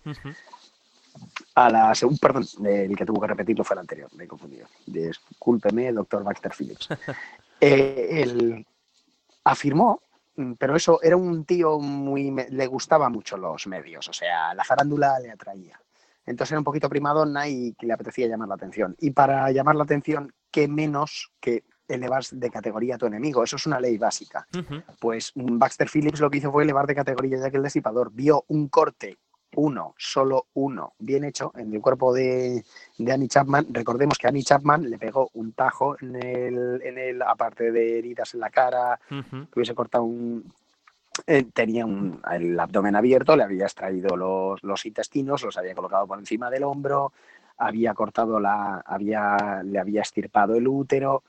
a 1.55 1.69
la 1.69 1.95
segunda, 1.95 2.19
perdón, 2.21 2.45
el 2.65 2.95
que 2.95 3.05
tuvo 3.05 3.21
que 3.21 3.27
repetirlo 3.27 3.63
fue 3.63 3.75
el 3.75 3.79
anterior, 3.81 4.09
me 4.15 4.25
he 4.25 4.27
confundido. 4.27 4.67
Discúlpeme, 4.85 5.91
doctor 5.93 6.23
Baxter 6.23 6.53
Phillips. 6.53 6.89
Eh, 7.61 8.21
él 8.21 8.67
afirmó, 9.45 10.01
pero 10.57 10.75
eso 10.75 11.01
era 11.01 11.15
un 11.15 11.45
tío 11.45 11.79
muy, 11.79 12.29
le 12.31 12.67
gustaba 12.67 13.09
mucho 13.09 13.37
los 13.37 13.65
medios, 13.67 14.09
o 14.09 14.13
sea, 14.13 14.53
la 14.53 14.65
farándula 14.65 15.17
le 15.21 15.31
atraía. 15.31 15.79
Entonces 16.25 16.51
era 16.51 16.59
un 16.59 16.65
poquito 16.65 16.89
primadonna 16.89 17.47
y 17.47 17.73
le 17.79 17.93
apetecía 17.93 18.27
llamar 18.27 18.49
la 18.49 18.55
atención. 18.55 18.95
Y 18.99 19.11
para 19.11 19.49
llamar 19.51 19.75
la 19.75 19.83
atención, 19.83 20.33
¿qué 20.51 20.67
menos 20.67 21.31
que 21.39 21.63
elevar 21.87 22.23
de 22.29 22.49
categoría 22.49 22.95
a 22.95 22.97
tu 22.97 23.05
enemigo? 23.05 23.43
Eso 23.43 23.55
es 23.55 23.65
una 23.65 23.79
ley 23.79 23.97
básica. 23.97 24.47
Pues 24.99 25.31
Baxter 25.35 25.89
Phillips 25.89 26.19
lo 26.19 26.29
que 26.29 26.39
hizo 26.39 26.51
fue 26.51 26.63
elevar 26.63 26.87
de 26.87 26.95
categoría 26.95 27.37
ya 27.37 27.51
que 27.51 27.57
el 27.57 27.63
disipador 27.63 28.11
vio 28.11 28.43
un 28.47 28.67
corte 28.67 29.17
uno, 29.55 29.95
solo 29.97 30.47
uno, 30.53 30.93
bien 30.99 31.23
hecho 31.23 31.51
en 31.55 31.73
el 31.73 31.81
cuerpo 31.81 32.13
de, 32.13 32.63
de, 32.97 33.11
Annie 33.11 33.27
Chapman. 33.27 33.67
Recordemos 33.69 34.17
que 34.17 34.27
Annie 34.27 34.43
Chapman 34.43 34.89
le 34.89 34.97
pegó 34.97 35.29
un 35.33 35.53
tajo 35.53 35.95
en 35.99 36.15
el, 36.15 36.81
en 36.83 36.97
el 36.97 37.21
aparte 37.21 37.71
de 37.71 37.99
heridas 37.99 38.33
en 38.33 38.39
la 38.39 38.49
cara, 38.49 38.99
que 39.09 39.49
hubiese 39.55 39.75
cortado 39.75 40.03
un... 40.03 40.53
Eh, 41.27 41.45
tenía 41.53 41.85
un, 41.85 42.21
el 42.29 42.59
abdomen 42.59 42.95
abierto, 42.95 43.37
le 43.37 43.43
había 43.43 43.63
extraído 43.63 44.17
los, 44.17 44.61
los, 44.63 44.85
intestinos, 44.85 45.43
los 45.43 45.57
había 45.57 45.73
colocado 45.73 46.05
por 46.05 46.19
encima 46.19 46.49
del 46.49 46.63
hombro, 46.63 47.13
había 47.57 47.93
cortado 47.93 48.39
la, 48.39 48.83
había, 48.85 49.63
le 49.63 49.79
había 49.79 50.01
estirpado 50.01 50.55
el 50.55 50.67
útero. 50.67 51.23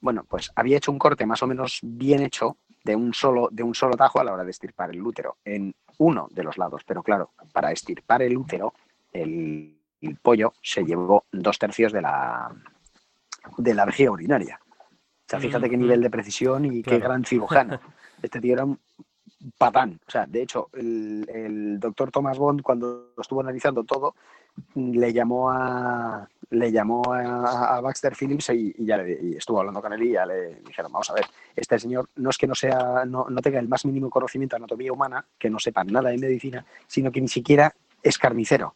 Bueno, 0.00 0.24
pues 0.28 0.52
había 0.54 0.76
hecho 0.76 0.92
un 0.92 0.98
corte 0.98 1.24
más 1.24 1.42
o 1.42 1.46
menos 1.46 1.80
bien 1.82 2.20
hecho 2.20 2.58
de 2.84 2.96
un 2.96 3.14
solo, 3.14 3.48
de 3.50 3.62
un 3.62 3.74
solo 3.74 3.96
tajo 3.96 4.20
a 4.20 4.24
la 4.24 4.32
hora 4.32 4.44
de 4.44 4.50
estirpar 4.50 4.90
el 4.90 5.02
útero 5.02 5.36
en 5.44 5.74
uno 6.00 6.28
de 6.30 6.42
los 6.42 6.58
lados. 6.58 6.82
Pero 6.84 7.02
claro, 7.02 7.30
para 7.52 7.72
estirpar 7.72 8.22
el 8.22 8.36
útero, 8.36 8.74
el, 9.12 9.76
pollo 10.22 10.54
se 10.62 10.84
llevó 10.84 11.24
dos 11.30 11.58
tercios 11.58 11.92
de 11.92 12.02
la, 12.02 12.50
de 13.58 13.74
la 13.74 13.84
vejiga 13.84 14.10
urinaria. 14.10 14.58
O 14.62 15.28
sea, 15.28 15.38
fíjate 15.38 15.70
qué 15.70 15.76
nivel 15.76 16.00
de 16.02 16.10
precisión 16.10 16.64
y 16.64 16.82
qué 16.82 16.98
gran 16.98 17.24
cirujano. 17.24 17.80
Este 18.22 18.38
tío 18.38 18.52
era 18.52 18.66
un 18.66 18.78
patán. 19.56 20.00
O 20.06 20.10
sea, 20.10 20.26
de 20.26 20.42
hecho, 20.42 20.68
el, 20.74 21.28
el 21.32 21.80
doctor 21.80 22.10
Thomas 22.10 22.38
Bond, 22.38 22.62
cuando 22.62 23.12
estuvo 23.18 23.40
analizando 23.40 23.84
todo, 23.84 24.14
le 24.74 25.12
llamó 25.12 25.50
a 25.50 26.28
le 26.50 26.72
llamó 26.72 27.02
a, 27.12 27.76
a 27.76 27.80
Baxter 27.80 28.14
Phillips 28.16 28.50
y, 28.50 28.74
y 28.76 28.84
ya 28.84 28.96
le, 28.96 29.18
y 29.22 29.36
estuvo 29.36 29.60
hablando 29.60 29.80
con 29.80 29.92
él 29.92 30.02
y 30.02 30.12
ya 30.12 30.26
le 30.26 30.56
dijeron, 30.66 30.90
vamos 30.90 31.08
a 31.10 31.14
ver, 31.14 31.24
este 31.54 31.78
señor 31.78 32.08
no 32.16 32.30
es 32.30 32.38
que 32.38 32.48
no 32.48 32.56
sea, 32.56 33.04
no, 33.06 33.26
no 33.30 33.40
tenga 33.40 33.60
el 33.60 33.68
más 33.68 33.84
mínimo 33.84 34.10
conocimiento 34.10 34.56
de 34.56 34.58
anatomía 34.58 34.92
humana, 34.92 35.24
que 35.38 35.48
no 35.48 35.60
sepa 35.60 35.84
nada 35.84 36.10
de 36.10 36.18
medicina, 36.18 36.64
sino 36.88 37.12
que 37.12 37.20
ni 37.20 37.28
siquiera 37.28 37.72
es 38.02 38.18
carnicero. 38.18 38.74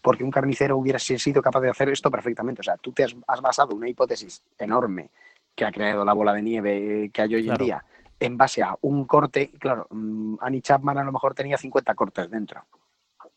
Porque 0.00 0.22
un 0.22 0.30
carnicero 0.30 0.76
hubiera 0.76 1.00
sido 1.00 1.42
capaz 1.42 1.60
de 1.60 1.70
hacer 1.70 1.88
esto 1.88 2.08
perfectamente. 2.08 2.60
O 2.60 2.64
sea, 2.64 2.76
tú 2.76 2.92
te 2.92 3.02
has, 3.02 3.40
basado 3.42 3.74
una 3.74 3.88
hipótesis 3.88 4.40
enorme 4.56 5.10
que 5.56 5.64
ha 5.64 5.72
creado 5.72 6.04
la 6.04 6.12
bola 6.12 6.32
de 6.32 6.42
nieve 6.42 7.10
que 7.12 7.22
hay 7.22 7.34
hoy 7.34 7.44
Claro. 7.44 7.64
en 7.64 7.66
día 7.66 7.84
en 8.20 8.36
base 8.36 8.62
a 8.62 8.76
un 8.82 9.04
corte. 9.06 9.50
Claro, 9.58 9.86
mm, 9.90 10.36
Annie 10.40 10.62
Chapman 10.62 10.98
a 10.98 11.04
lo 11.04 11.12
mejor 11.12 11.34
tenía 11.34 11.56
50 11.58 11.94
cortes 11.94 12.30
dentro. 12.30 12.64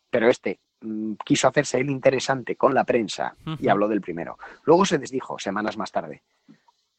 Pero 0.09 0.29
este 0.29 0.59
mm, 0.81 1.13
quiso 1.23 1.47
hacerse 1.47 1.79
el 1.79 1.89
interesante 1.89 2.55
con 2.55 2.73
la 2.73 2.83
prensa 2.83 3.35
y 3.59 3.67
habló 3.69 3.87
del 3.87 4.01
primero. 4.01 4.37
Luego 4.63 4.85
se 4.85 4.97
desdijo 4.97 5.37
semanas 5.39 5.77
más 5.77 5.91
tarde. 5.91 6.21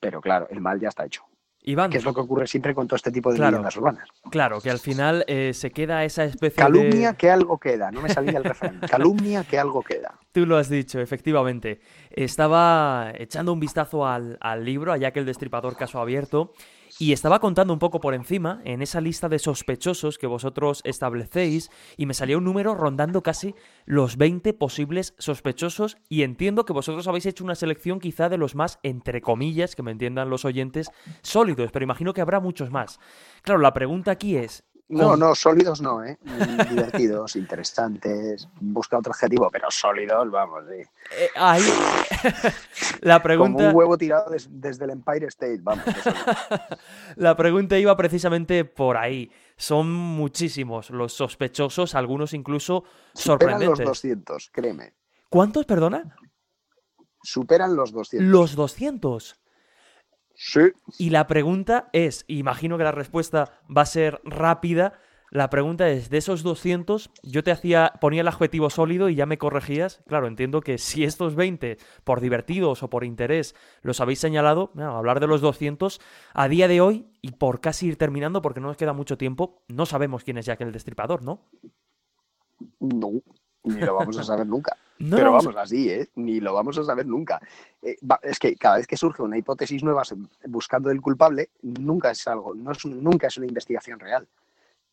Pero 0.01 0.21
claro, 0.21 0.49
el 0.51 0.61
mal 0.61 0.81
ya 0.81 0.89
está 0.89 1.05
hecho. 1.05 1.25
Iván, 1.65 1.91
Que 1.93 1.99
es 1.99 2.05
lo 2.05 2.13
que 2.13 2.19
ocurre 2.21 2.49
siempre 2.49 2.75
con 2.75 2.89
todo 2.89 2.97
este 2.97 3.13
tipo 3.13 3.31
de 3.31 3.37
Claro. 3.37 3.53
leyendas 3.53 3.77
urbanas. 3.77 4.09
claro, 4.33 4.61
que 4.61 4.69
al 4.69 4.81
final 4.81 5.25
eh, 5.29 5.53
se 5.55 5.71
queda 5.71 6.03
esa 6.05 6.25
especie 6.25 6.61
Calumnia 6.61 7.13
de... 7.13 7.17
que 7.17 7.31
algo 7.31 7.57
queda. 7.59 7.93
No 7.93 8.01
me 8.03 8.09
salía 8.09 8.39
el 8.39 8.43
refrán. 8.43 8.81
Calumnia 8.91 9.45
que 9.45 9.61
algo 9.61 9.81
queda. 9.81 10.19
Tú 10.33 10.45
lo 10.45 10.57
has 10.57 10.69
dicho, 10.69 10.99
efectivamente. 10.99 11.81
Estaba 12.11 13.13
echando 13.17 13.53
un 13.53 13.61
vistazo 13.61 14.07
al, 14.07 14.39
al 14.41 14.65
libro, 14.65 14.93
a 14.93 14.97
Jack 14.97 15.17
el 15.19 15.27
Destripador 15.27 15.77
Caso 15.77 16.01
Abierto, 16.01 16.53
y 17.03 17.13
estaba 17.13 17.41
contando 17.41 17.73
un 17.73 17.81
poco 17.81 17.99
por 17.99 18.15
encima 18.15 18.61
en 18.65 18.81
esa 18.81 19.01
lista 19.01 19.29
de 19.29 19.41
sospechosos 19.41 20.19
que 20.19 20.29
vosotros 20.29 20.83
establecéis, 20.85 21.69
y 21.97 22.07
me 22.07 22.15
salía 22.15 22.39
un 22.39 22.45
número 22.45 22.77
rondando 22.77 23.25
casi 23.25 23.57
los 23.87 24.17
20 24.17 24.53
posibles 24.53 25.13
sospechosos, 25.19 25.97
y 26.09 26.23
entiendo 26.23 26.65
que 26.65 26.73
vosotros 26.73 27.09
habéis 27.09 27.27
hecho 27.27 27.43
una 27.43 27.57
selección 27.57 27.99
quizá 27.99 28.29
de 28.29 28.39
los 28.39 28.55
más, 28.55 28.79
entre 28.85 29.21
comillas, 29.21 29.75
que 29.75 29.83
me 29.83 29.91
entiendan 29.91 30.31
los 30.31 30.45
oyentes, 30.45 30.93
sólidos, 31.23 31.73
pero 31.73 31.83
imagino 31.83 32.13
que 32.13 32.21
habrá 32.21 32.39
muchos 32.39 32.71
más. 32.71 33.01
Claro, 33.43 33.61
la 33.61 33.75
pregunta 33.75 34.13
aquí 34.13 34.37
es... 34.37 34.63
No, 34.89 35.11
¿con- 35.11 35.21
no, 35.21 35.35
sólidos 35.35 35.81
no, 35.81 36.05
¿eh? 36.05 36.19
Divertidos, 36.71 37.37
interesantes, 37.37 38.47
busca 38.61 38.99
otro 38.99 39.13
adjetivo, 39.13 39.49
pero 39.51 39.71
sólidos, 39.71 40.31
vamos, 40.31 40.65
sí. 40.69 40.83
eh, 41.19 41.29
ahí... 41.35 41.63
la 43.01 43.15
Como 43.15 43.23
pregunta... 43.23 43.69
un 43.71 43.75
huevo 43.75 43.97
tirado 43.97 44.31
des- 44.31 44.49
desde 44.51 44.85
el 44.85 44.91
Empire 44.91 45.27
State, 45.29 45.61
vamos. 45.63 45.85
La 47.17 47.37
pregunta 47.37 47.79
iba 47.79 47.97
precisamente 47.97 48.65
por 48.65 48.97
ahí. 48.97 49.31
Son 49.57 49.91
muchísimos 49.91 50.91
los 50.91 51.13
sospechosos, 51.15 51.95
algunos 51.95 52.35
incluso 52.35 52.85
Superan 53.15 53.61
los 53.61 53.79
sorprendentes. 53.79 53.87
200, 53.87 54.51
créeme. 54.53 54.95
¿Cuántos, 55.31 55.65
perdona? 55.65 56.17
Superan 57.23 57.77
los 57.77 57.93
200. 57.93 58.29
Los 58.31 58.55
200. 58.57 59.41
Sí. 60.35 60.61
Y 60.99 61.11
la 61.11 61.27
pregunta 61.27 61.89
es, 61.93 62.25
imagino 62.29 62.79
que 62.79 62.85
la 62.85 62.93
respuesta 62.93 63.61
va 63.75 63.83
a 63.83 63.87
ser 63.87 64.21
rápida. 64.25 64.99
La 65.31 65.49
pregunta 65.49 65.89
es, 65.89 66.11
de 66.11 66.19
esos 66.19 66.43
200, 66.43 67.11
yo 67.23 67.43
te 67.43 67.51
hacía, 67.51 67.95
ponía 68.01 68.21
el 68.21 68.29
adjetivo 68.29 68.69
sólido 68.69 69.09
y 69.09 69.15
ya 69.15 69.25
me 69.25 69.39
corregías. 69.39 70.03
Claro, 70.07 70.27
entiendo 70.27 70.61
que 70.61 70.77
si 70.77 71.05
estos 71.05 71.37
20, 71.37 71.79
por 72.05 72.21
divertidos 72.21 72.83
o 72.83 72.91
por 72.91 73.03
interés, 73.03 73.55
los 73.81 74.01
habéis 74.01 74.19
señalado, 74.19 74.73
bueno, 74.75 74.95
hablar 74.97 75.21
de 75.21 75.27
los 75.27 75.41
200, 75.41 76.01
a 76.35 76.49
día 76.49 76.69
de 76.69 76.83
hoy, 76.83 77.07
y 77.23 77.33
por 77.33 77.63
casi 77.63 77.87
ir 77.87 77.97
terminando, 77.97 78.43
porque 78.43 78.61
no 78.61 78.69
nos 78.69 78.77
queda 78.77 78.93
mucho 78.93 79.17
tiempo, 79.17 79.63
no 79.69 79.87
sabemos 79.87 80.23
quién 80.23 80.37
es 80.37 80.45
Jack 80.45 80.61
el 80.61 80.73
Destripador, 80.73 81.23
¿no? 81.23 81.49
No, 82.79 83.13
ni 83.65 83.81
lo 83.81 83.95
vamos 83.95 84.19
a 84.19 84.25
saber 84.25 84.47
nunca. 84.47 84.77
No 84.99 85.17
Pero 85.17 85.33
vamos- 85.33 85.57
así, 85.57 85.91
¿eh? 85.91 86.09
Ni 86.15 86.39
lo 86.39 86.55
vamos 86.55 86.79
a 86.79 86.85
saber 86.85 87.07
nunca. 87.07 87.41
Eh, 87.83 87.97
va- 88.09 88.21
es 88.23 88.39
que 88.39 88.55
cada 88.55 88.77
vez 88.77 88.87
que 88.87 88.97
surge 88.97 89.21
una 89.21 89.37
hipótesis 89.37 89.83
nueva 89.83 90.05
buscando 90.47 90.93
el 90.93 91.01
culpable, 91.01 91.49
nunca 91.63 92.13
es 92.13 92.29
algo, 92.29 92.55
no 92.55 92.71
es, 92.71 92.85
nunca 92.87 93.27
es 93.27 93.37
una 93.37 93.47
investigación 93.47 93.99
real. 93.99 94.29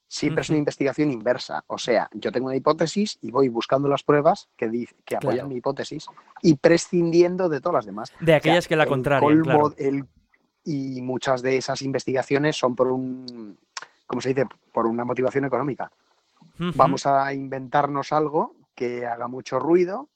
Siempre 0.07 0.41
es 0.41 0.49
una 0.49 0.57
investigación 0.57 1.11
inversa. 1.11 1.63
O 1.67 1.77
sea, 1.77 2.09
yo 2.13 2.31
tengo 2.31 2.47
una 2.47 2.55
hipótesis 2.55 3.19
y 3.21 3.29
voy 3.29 3.49
buscando 3.49 3.87
las 3.87 4.01
pruebas 4.01 4.49
que, 4.57 4.65
apoyan 4.65 5.19
Claro. 5.19 5.47
mi 5.49 5.57
hipótesis 5.57 6.07
y 6.41 6.55
prescindiendo 6.55 7.47
de 7.47 7.61
todas 7.61 7.75
las 7.75 7.85
demás. 7.85 8.11
De 8.19 8.33
aquellas 8.33 8.59
O 8.59 8.61
sea, 8.63 8.69
que 8.69 8.75
la 8.77 8.87
contrarian, 8.87 9.41
colmo, 9.43 9.69
claro. 9.69 9.75
el- 9.77 10.05
y 10.63 11.03
muchas 11.03 11.43
de 11.43 11.57
esas 11.57 11.83
investigaciones 11.83 12.55
son 12.57 12.75
por 12.75 12.87
un, 12.87 13.55
¿cómo 14.07 14.21
se 14.21 14.29
dice? 14.29 14.47
Por 14.71 14.87
una 14.87 15.05
motivación 15.05 15.45
económica. 15.45 15.91
Vamos 16.57 17.05
a 17.05 17.31
inventarnos 17.31 18.11
algo 18.11 18.55
que 18.79 19.05
haga 19.05 19.27
mucho 19.27 19.59
ruido 19.59 20.07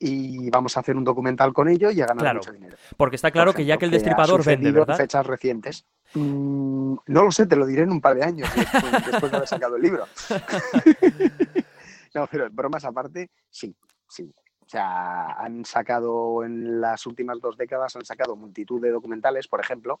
y 0.00 0.50
vamos 0.50 0.76
a 0.76 0.80
hacer 0.80 0.96
un 0.96 1.04
documental 1.04 1.52
con 1.52 1.68
ello 1.68 1.92
y 1.92 2.00
a 2.00 2.06
ganar 2.06 2.22
Claro. 2.24 2.40
mucho 2.40 2.52
dinero. 2.52 2.76
Porque 2.96 3.14
está 3.14 3.30
claro 3.30 3.54
que 3.54 3.62
el 3.62 3.78
que 3.78 3.86
ha 3.86 3.88
Destripador 3.88 4.44
vende, 4.44 4.70
en 4.70 4.74
¿verdad? 4.74 4.96
fechas 4.96 5.24
recientes. 5.24 5.84
Mm, 6.14 6.96
no 7.06 7.22
lo 7.22 7.30
sé, 7.30 7.46
te 7.46 7.54
lo 7.54 7.64
diré 7.64 7.82
en 7.82 7.92
un 7.92 8.00
par 8.00 8.16
de 8.16 8.24
años 8.24 8.48
después, 8.56 8.82
después 9.06 9.30
de 9.30 9.36
haber 9.36 9.48
sacado 9.48 9.76
el 9.76 9.82
libro. 9.82 10.04
no, 12.14 12.26
pero 12.28 12.48
bromas 12.50 12.84
aparte, 12.84 13.30
sí, 13.48 13.74
sí. 14.08 14.34
O 14.64 14.68
sea, 14.72 15.26
han 15.38 15.64
sacado 15.64 16.42
en 16.44 16.80
las 16.80 17.06
últimas 17.06 17.38
dos 17.40 17.56
décadas, 17.56 17.94
han 17.94 18.04
sacado 18.04 18.34
multitud 18.36 18.80
de 18.80 18.90
documentales, 18.90 19.46
por 19.46 19.60
ejemplo, 19.60 20.00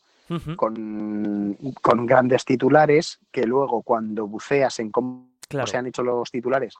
con, 0.56 1.56
con 1.80 2.06
grandes 2.06 2.44
titulares 2.44 3.18
que 3.30 3.46
luego 3.46 3.82
cuando 3.82 4.26
buceas 4.26 4.78
en 4.80 4.90
cómo 4.90 5.30
Claro. 5.48 5.66
se 5.66 5.76
han 5.76 5.86
hecho 5.86 6.02
los 6.02 6.30
titulares, 6.30 6.74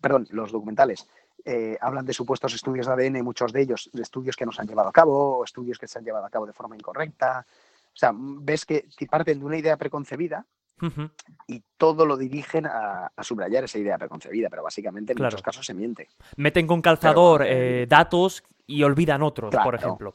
perdón, 0.00 0.26
los 0.30 0.52
documentales, 0.52 1.08
eh, 1.44 1.76
hablan 1.80 2.04
de 2.06 2.12
supuestos 2.12 2.54
estudios 2.54 2.86
de 2.86 2.92
ADN, 2.92 3.22
muchos 3.22 3.52
de 3.52 3.62
ellos, 3.62 3.90
de 3.92 4.02
estudios 4.02 4.36
que 4.36 4.46
no 4.46 4.52
se 4.52 4.60
han 4.62 4.68
llevado 4.68 4.88
a 4.88 4.92
cabo, 4.92 5.38
o 5.38 5.44
estudios 5.44 5.78
que 5.78 5.86
se 5.86 5.98
han 5.98 6.04
llevado 6.04 6.24
a 6.26 6.30
cabo 6.30 6.46
de 6.46 6.52
forma 6.52 6.76
incorrecta. 6.76 7.46
O 7.48 7.98
sea, 7.98 8.12
ves 8.14 8.66
que 8.66 8.86
parten 9.08 9.38
de 9.38 9.44
una 9.44 9.56
idea 9.56 9.76
preconcebida 9.76 10.44
y 11.46 11.62
todo 11.78 12.04
lo 12.04 12.18
dirigen 12.18 12.66
a, 12.66 13.10
a 13.16 13.22
subrayar 13.24 13.64
esa 13.64 13.78
idea 13.78 13.96
preconcebida, 13.96 14.50
pero 14.50 14.62
básicamente 14.62 15.12
en 15.12 15.16
Claro. 15.16 15.28
muchos 15.30 15.42
casos 15.42 15.64
se 15.64 15.72
miente. 15.72 16.08
Meten 16.36 16.66
con 16.66 16.82
calzador 16.82 17.40
Pero, 17.42 17.54
eh, 17.58 17.86
datos 17.86 18.42
y 18.66 18.82
olvidan 18.82 19.22
otros, 19.22 19.54
por 19.62 19.74
ejemplo. 19.74 20.14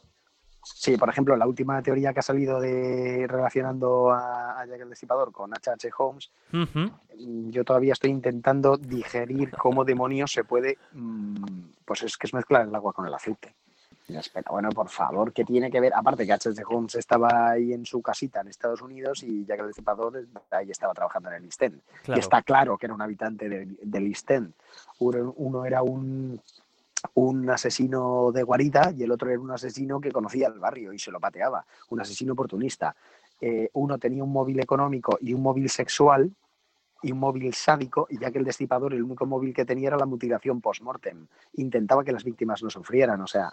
Sí, 0.63 0.95
por 0.97 1.09
ejemplo, 1.09 1.35
la 1.35 1.47
última 1.47 1.81
teoría 1.81 2.13
que 2.13 2.19
ha 2.19 2.23
salido 2.23 2.59
de 2.59 3.25
relacionando 3.27 4.11
a, 4.11 4.59
a 4.59 4.65
Jack 4.65 4.81
el 4.81 4.89
Destripador 4.89 5.31
con 5.31 5.53
H.H. 5.53 5.89
Holmes. 5.97 6.31
Mm, 6.51 7.49
yo 7.49 7.63
todavía 7.63 7.93
estoy 7.93 8.11
intentando 8.11 8.77
digerir 8.77 9.51
cómo 9.51 9.83
demonios 9.83 10.31
se 10.31 10.43
puede, 10.43 10.77
mm, 10.93 11.71
pues 11.85 12.03
es 12.03 12.17
que 12.17 12.27
es 12.27 12.33
mezclar 12.33 12.67
el 12.67 12.75
agua 12.75 12.93
con 12.93 13.05
el 13.05 13.13
aceite. 13.13 13.55
Espera, 14.07 14.51
bueno, 14.51 14.69
por 14.69 14.89
favor, 14.89 15.31
¿qué 15.31 15.45
tiene 15.45 15.71
que 15.71 15.79
ver? 15.79 15.93
Aparte 15.95 16.25
que 16.25 16.33
H.H. 16.33 16.61
Holmes 16.67 16.95
estaba 16.95 17.51
ahí 17.51 17.73
en 17.73 17.85
su 17.85 18.01
casita 18.01 18.41
en 18.41 18.49
Estados 18.49 18.81
Unidos 18.81 19.23
y 19.23 19.45
Jack 19.45 19.61
el 19.61 19.67
Destripador 19.67 20.25
ahí 20.51 20.69
estaba 20.69 20.93
trabajando 20.93 21.29
en 21.29 21.35
el 21.35 21.45
East 21.45 21.61
End. 21.61 21.81
Claro. 22.03 22.17
Y 22.17 22.19
está 22.19 22.41
claro 22.41 22.77
que 22.77 22.87
era 22.87 22.93
un 22.93 23.01
habitante 23.01 23.47
del, 23.47 23.79
del 23.81 24.07
East 24.07 24.29
End. 24.29 24.53
Uno, 24.99 25.33
uno 25.37 25.65
era 25.65 25.81
un, 25.81 26.41
un 27.15 27.49
asesino 27.49 28.31
de 28.31 28.43
guarida 28.43 28.93
y 28.95 29.03
el 29.03 29.11
otro 29.11 29.29
era 29.29 29.39
un 29.39 29.51
asesino 29.51 29.99
que 29.99 30.11
conocía 30.11 30.47
el 30.47 30.59
barrio 30.59 30.93
y 30.93 30.99
se 30.99 31.11
lo 31.11 31.19
pateaba, 31.19 31.65
un 31.89 32.01
asesino 32.01 32.33
oportunista. 32.33 32.95
Eh, 33.39 33.69
uno 33.73 33.97
tenía 33.97 34.23
un 34.23 34.31
móvil 34.31 34.59
económico 34.59 35.17
y 35.21 35.33
un 35.33 35.41
móvil 35.41 35.69
sexual 35.69 36.31
y 37.03 37.11
un 37.11 37.17
móvil 37.19 37.51
sádico, 37.55 38.05
y 38.11 38.19
ya 38.19 38.29
que 38.29 38.37
el 38.37 38.45
destripador 38.45 38.93
el 38.93 39.01
único 39.01 39.25
móvil 39.25 39.53
que 39.55 39.65
tenía 39.65 39.87
era 39.87 39.97
la 39.97 40.05
mutilación 40.05 40.61
post-mortem. 40.61 41.25
Intentaba 41.53 42.03
que 42.03 42.11
las 42.11 42.23
víctimas 42.23 42.61
no 42.61 42.69
sufrieran, 42.69 43.19
o 43.21 43.25
sea, 43.25 43.51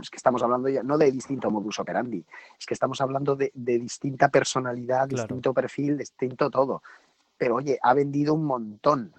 es 0.00 0.10
que 0.10 0.16
estamos 0.16 0.42
hablando 0.42 0.68
ya 0.68 0.82
no 0.82 0.98
de 0.98 1.12
distinto 1.12 1.48
modus 1.50 1.78
operandi, 1.78 2.24
es 2.58 2.66
que 2.66 2.74
estamos 2.74 3.00
hablando 3.00 3.36
de, 3.36 3.52
de 3.54 3.78
distinta 3.78 4.28
personalidad, 4.28 5.08
Claro. 5.08 5.22
distinto 5.22 5.54
perfil, 5.54 5.98
distinto 5.98 6.50
todo. 6.50 6.82
Pero 7.38 7.54
oye, 7.56 7.78
ha 7.80 7.94
vendido 7.94 8.34
un 8.34 8.44
montón 8.44 9.12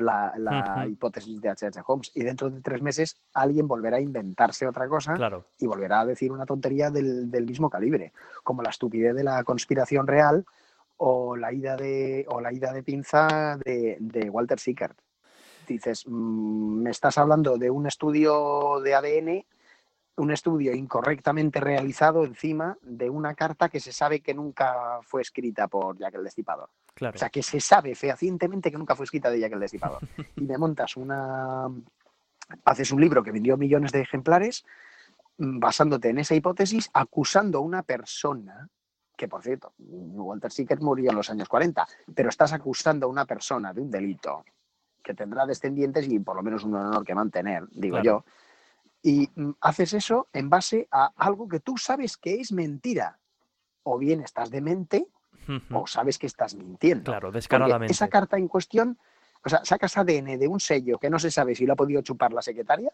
la, 0.00 0.86
hipótesis 0.88 1.40
de 1.40 1.48
H.H. 1.48 1.82
Holmes 1.86 2.10
y 2.14 2.22
dentro 2.22 2.50
de 2.50 2.60
tres 2.60 2.82
meses 2.82 3.16
alguien 3.34 3.68
volverá 3.68 3.98
a 3.98 4.00
inventarse 4.00 4.66
otra 4.66 4.88
cosa 4.88 5.14
Claro. 5.14 5.44
y 5.58 5.66
volverá 5.66 6.00
a 6.00 6.06
decir 6.06 6.32
una 6.32 6.46
tontería 6.46 6.90
del, 6.90 7.30
del 7.30 7.46
mismo 7.46 7.68
calibre, 7.70 8.12
como 8.44 8.62
la 8.62 8.70
estupidez 8.70 9.14
de 9.14 9.24
la 9.24 9.42
conspiración 9.44 10.06
real 10.06 10.44
o 10.98 11.36
la 11.36 11.52
ida 11.52 11.76
de, 11.76 12.26
o 12.28 12.40
la 12.40 12.52
ida 12.52 12.72
de 12.72 12.82
pinza 12.82 13.58
de, 13.64 13.96
de 14.00 14.28
Walter 14.30 14.58
Sickert. 14.58 14.98
Dices, 15.66 16.04
mm, 16.06 16.82
me 16.82 16.90
estás 16.90 17.18
hablando 17.18 17.56
de 17.58 17.70
un 17.70 17.86
estudio 17.86 18.80
de 18.80 18.94
ADN, 18.94 19.44
un 20.18 20.30
estudio 20.32 20.74
incorrectamente 20.74 21.60
realizado 21.60 22.24
encima 22.24 22.76
de 22.82 23.08
una 23.08 23.34
carta 23.34 23.68
que 23.68 23.80
se 23.80 23.92
sabe 23.92 24.20
que 24.20 24.34
nunca 24.34 24.98
fue 25.02 25.22
escrita 25.22 25.68
por 25.68 25.96
Jack 25.98 26.14
el 26.14 26.24
Destripador. 26.24 26.68
Claro. 26.94 27.14
O 27.14 27.18
sea, 27.18 27.30
que 27.30 27.42
se 27.42 27.60
sabe 27.60 27.94
fehacientemente 27.94 28.70
que 28.70 28.78
nunca 28.78 28.96
fue 28.96 29.04
escrita 29.04 29.30
de 29.30 29.40
Jack 29.40 29.52
el 29.52 29.60
Destripador. 29.60 30.00
y 30.36 30.42
me 30.42 30.58
montas 30.58 30.96
una... 30.96 31.68
Haces 32.64 32.90
un 32.92 33.00
libro 33.00 33.22
que 33.22 33.30
vendió 33.30 33.56
millones 33.56 33.92
de 33.92 34.00
ejemplares 34.00 34.64
mm, 35.36 35.58
basándote 35.58 36.08
en 36.08 36.18
esa 36.18 36.34
hipótesis, 36.34 36.90
acusando 36.92 37.58
a 37.58 37.60
una 37.60 37.82
persona 37.82 38.68
que 39.16 39.26
por 39.26 39.42
cierto, 39.42 39.72
Walter 39.78 40.52
Sickert 40.52 40.80
murió 40.80 41.10
en 41.10 41.16
los 41.16 41.28
años 41.28 41.48
40, 41.48 41.84
pero 42.14 42.28
estás 42.28 42.52
acusando 42.52 43.06
a 43.06 43.10
una 43.10 43.26
persona 43.26 43.74
de 43.74 43.80
un 43.80 43.90
delito 43.90 44.44
que 45.02 45.12
tendrá 45.12 45.44
descendientes 45.44 46.06
y 46.08 46.20
por 46.20 46.36
lo 46.36 46.42
menos 46.42 46.62
un 46.62 46.76
honor 46.76 47.04
que 47.04 47.16
mantener, 47.16 47.64
digo 47.72 48.00
yo, 48.00 48.24
y 49.02 49.30
mm, 49.34 49.52
haces 49.60 49.94
eso 49.94 50.28
en 50.32 50.50
base 50.50 50.88
a 50.90 51.12
algo 51.16 51.48
que 51.48 51.60
tú 51.60 51.76
sabes 51.76 52.16
que 52.16 52.40
es 52.40 52.52
mentira. 52.52 53.18
O 53.82 53.98
bien 53.98 54.20
estás 54.20 54.50
demente 54.50 55.08
o 55.70 55.86
sabes 55.86 56.18
que 56.18 56.26
estás 56.26 56.54
mintiendo. 56.54 57.04
Claro, 57.04 57.32
descaradamente. 57.32 57.92
esa 57.92 58.08
carta 58.08 58.36
en 58.36 58.48
cuestión, 58.48 58.98
o 59.44 59.48
sea, 59.48 59.64
sacas 59.64 59.96
ADN 59.96 60.38
de 60.38 60.48
un 60.48 60.60
sello 60.60 60.98
que 60.98 61.10
no 61.10 61.18
se 61.18 61.30
sabe 61.30 61.54
si 61.54 61.64
lo 61.64 61.72
ha 61.72 61.76
podido 61.76 62.02
chupar 62.02 62.32
la 62.32 62.42
secretaria 62.42 62.92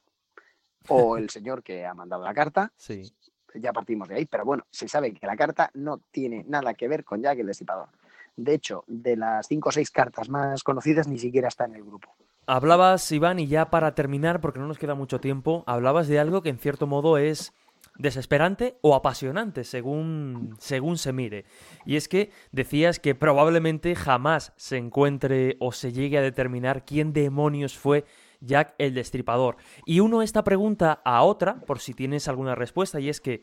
o 0.88 1.16
el 1.18 1.30
señor 1.30 1.62
que 1.62 1.84
ha 1.84 1.94
mandado 1.94 2.24
la 2.24 2.34
carta. 2.34 2.72
Sí. 2.76 3.12
Ya 3.54 3.72
partimos 3.72 4.08
de 4.08 4.16
ahí, 4.16 4.26
pero 4.26 4.44
bueno, 4.44 4.66
se 4.70 4.88
sabe 4.88 5.12
que 5.12 5.26
la 5.26 5.36
carta 5.36 5.70
no 5.74 5.98
tiene 6.10 6.44
nada 6.46 6.74
que 6.74 6.88
ver 6.88 7.04
con 7.04 7.22
Jack 7.22 7.38
el 7.38 7.46
Destripador. 7.46 7.88
De 8.36 8.54
hecho, 8.54 8.82
de 8.88 9.16
las 9.16 9.46
cinco 9.46 9.68
o 9.68 9.72
seis 9.72 9.90
cartas 9.92 10.28
más 10.28 10.64
conocidas, 10.64 11.06
ni 11.06 11.18
siquiera 11.18 11.48
está 11.48 11.64
en 11.66 11.76
el 11.76 11.84
grupo. 11.84 12.16
Hablabas, 12.46 13.10
Iván, 13.10 13.38
y 13.38 13.46
ya 13.46 13.70
para 13.70 13.94
terminar, 13.94 14.40
porque 14.40 14.58
no 14.58 14.66
nos 14.66 14.78
queda 14.78 14.94
mucho 14.94 15.20
tiempo, 15.20 15.64
hablabas 15.66 16.08
de 16.08 16.18
algo 16.18 16.42
que 16.42 16.50
en 16.50 16.58
cierto 16.58 16.86
modo 16.86 17.16
es 17.16 17.52
desesperante 17.96 18.76
o 18.82 18.94
apasionante, 18.94 19.64
según, 19.64 20.54
según 20.58 20.98
se 20.98 21.12
mire. 21.12 21.44
Y 21.86 21.96
es 21.96 22.08
que 22.08 22.30
decías 22.52 22.98
que 22.98 23.14
probablemente 23.14 23.94
jamás 23.94 24.52
se 24.56 24.76
encuentre 24.76 25.56
o 25.60 25.72
se 25.72 25.92
llegue 25.92 26.18
a 26.18 26.22
determinar 26.22 26.84
quién 26.84 27.12
demonios 27.12 27.78
fue 27.78 28.04
Jack 28.40 28.74
el 28.78 28.94
Destripador. 28.94 29.56
Y 29.86 30.00
uno 30.00 30.22
esta 30.22 30.44
pregunta 30.44 31.00
a 31.04 31.22
otra, 31.22 31.60
por 31.60 31.78
si 31.78 31.94
tienes 31.94 32.28
alguna 32.28 32.54
respuesta, 32.54 33.00
y 33.00 33.08
es 33.08 33.20
que 33.20 33.42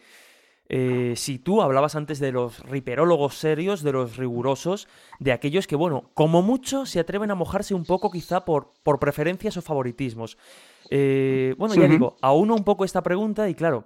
eh, 0.73 1.15
si 1.17 1.37
tú 1.37 1.61
hablabas 1.61 1.95
antes 1.95 2.19
de 2.19 2.31
los 2.31 2.61
riperólogos 2.61 3.35
serios, 3.35 3.83
de 3.83 3.91
los 3.91 4.15
rigurosos, 4.15 4.87
de 5.19 5.33
aquellos 5.33 5.67
que, 5.67 5.75
bueno, 5.75 6.11
como 6.13 6.41
mucho 6.41 6.85
se 6.85 7.01
atreven 7.01 7.29
a 7.29 7.35
mojarse 7.35 7.73
un 7.73 7.83
poco 7.83 8.09
quizá 8.09 8.45
por, 8.45 8.71
por 8.81 8.97
preferencias 8.97 9.57
o 9.57 9.61
favoritismos. 9.61 10.37
Eh, 10.89 11.55
bueno, 11.57 11.75
ya 11.75 11.89
digo, 11.89 12.15
a 12.21 12.31
uno 12.31 12.55
un 12.55 12.63
poco 12.63 12.85
esta 12.85 13.03
pregunta 13.03 13.49
y 13.49 13.53
claro, 13.53 13.83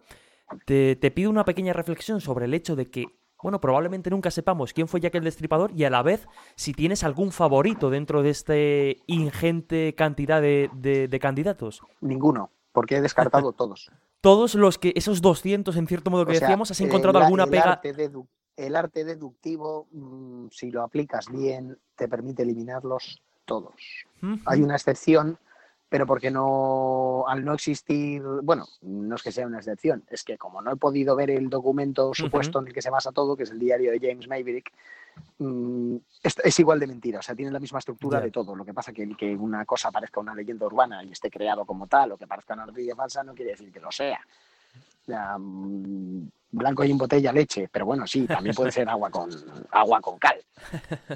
te, 0.65 0.95
te 0.95 1.09
pido 1.09 1.31
una 1.31 1.43
pequeña 1.43 1.73
reflexión 1.73 2.21
sobre 2.21 2.45
el 2.45 2.53
hecho 2.53 2.75
de 2.75 2.91
que 2.91 3.07
bueno, 3.41 3.59
probablemente 3.59 4.11
nunca 4.11 4.29
sepamos 4.29 4.71
quién 4.71 4.87
fue 4.87 5.01
Jack 5.01 5.15
el 5.15 5.23
Destripador 5.23 5.71
y 5.75 5.85
a 5.85 5.89
la 5.89 6.03
vez 6.03 6.27
si 6.55 6.73
tienes 6.73 7.03
algún 7.03 7.31
favorito 7.31 7.89
dentro 7.89 8.21
de 8.21 8.29
este 8.29 8.97
ingente 9.07 9.95
cantidad 9.95 10.39
de, 10.39 10.69
de 10.71 11.19
candidatos. 11.19 11.81
Ninguno, 12.01 12.51
porque 12.71 12.97
he 12.97 13.01
descartado 13.01 13.53
todos 13.57 13.91
todos 14.25 14.55
los 14.55 14.79
que, 14.79 14.91
esos 14.95 15.21
200 15.21 15.75
en 15.77 15.85
cierto 15.85 16.09
modo 16.09 16.25
que 16.25 16.33
decíamos, 16.33 16.71
has 16.71 16.81
encontrado 16.81 17.19
alguna 17.19 17.43
el 17.43 17.49
pega. 17.51 17.73
Arte 17.73 17.93
el 18.57 18.75
arte 18.75 19.03
deductivo, 19.03 19.87
mm, 19.91 20.47
si 20.49 20.71
lo 20.71 20.81
aplicas 20.81 21.29
bien, 21.31 21.77
te 21.95 22.07
permite 22.07 22.41
eliminarlos 22.41 23.21
todos. 23.45 23.75
Hay 24.45 24.63
una 24.63 24.77
excepción, 24.77 25.37
pero 25.89 26.05
porque 26.05 26.31
no, 26.31 27.25
al 27.27 27.45
no 27.45 27.53
existir, 27.53 28.21
bueno, 28.43 28.65
no 28.81 29.15
es 29.15 29.23
que 29.23 29.31
sea 29.31 29.47
una 29.47 29.57
excepción, 29.57 30.03
es 30.09 30.23
que 30.23 30.37
como 30.37 30.61
no 30.61 30.71
he 30.71 30.75
podido 30.75 31.15
ver 31.15 31.29
el 31.29 31.49
documento 31.49 32.13
supuesto 32.13 32.59
en 32.59 32.67
el 32.67 32.73
que 32.73 32.81
se 32.81 32.89
basa 32.89 33.11
todo, 33.11 33.37
que 33.37 33.43
es 33.43 33.51
el 33.51 33.59
diario 33.59 33.91
de 33.91 33.99
James 33.99 34.27
Maverick, 34.27 34.71
Mm, 35.37 35.97
es, 36.23 36.59
igual 36.59 36.79
de 36.79 36.87
mentira, 36.87 37.19
o 37.19 37.21
sea, 37.21 37.35
tiene 37.35 37.51
la 37.51 37.59
misma 37.59 37.79
estructura 37.79 38.19
de 38.21 38.31
todo. 38.31 38.55
Lo 38.55 38.65
que 38.65 38.73
pasa 38.73 38.93
que 38.93 39.07
que 39.15 39.35
una 39.35 39.65
cosa 39.65 39.91
parezca 39.91 40.19
una 40.19 40.33
leyenda 40.33 40.65
urbana 40.65 41.03
y 41.03 41.11
esté 41.11 41.29
creado 41.29 41.65
como 41.65 41.87
tal, 41.87 42.13
o 42.13 42.17
que 42.17 42.27
parezca 42.27 42.53
una 42.53 42.65
noticia 42.65 42.95
falsa, 42.95 43.23
no 43.23 43.33
quiere 43.33 43.51
decir 43.51 43.71
que 43.71 43.79
lo 43.79 43.91
sea. 43.91 44.19
Mm, 45.07 46.27
blanco 46.51 46.83
y 46.83 46.91
en 46.91 46.97
botella 46.97 47.31
leche, 47.31 47.67
pero 47.71 47.85
bueno, 47.85 48.07
sí, 48.07 48.25
también 48.25 48.55
puede 48.55 48.71
ser 48.71 48.89
agua 48.89 49.09
con 49.09 49.29
agua 49.71 50.01
con 50.01 50.17
cal. 50.17 50.37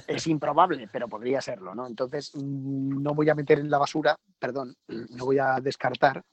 Es 0.08 0.28
improbable, 0.28 0.88
pero 0.92 1.08
podría 1.08 1.42
serlo, 1.42 1.74
¿no? 1.74 1.88
Entonces, 1.88 2.32
mm, 2.36 3.02
no 3.02 3.14
voy 3.14 3.30
a 3.30 3.36
meter 3.36 3.60
en 3.60 3.70
la 3.70 3.78
basura, 3.78 4.18
perdón, 4.38 4.76
no 4.88 5.26
voy 5.26 5.40
a 5.40 5.60
descartar 5.62 6.24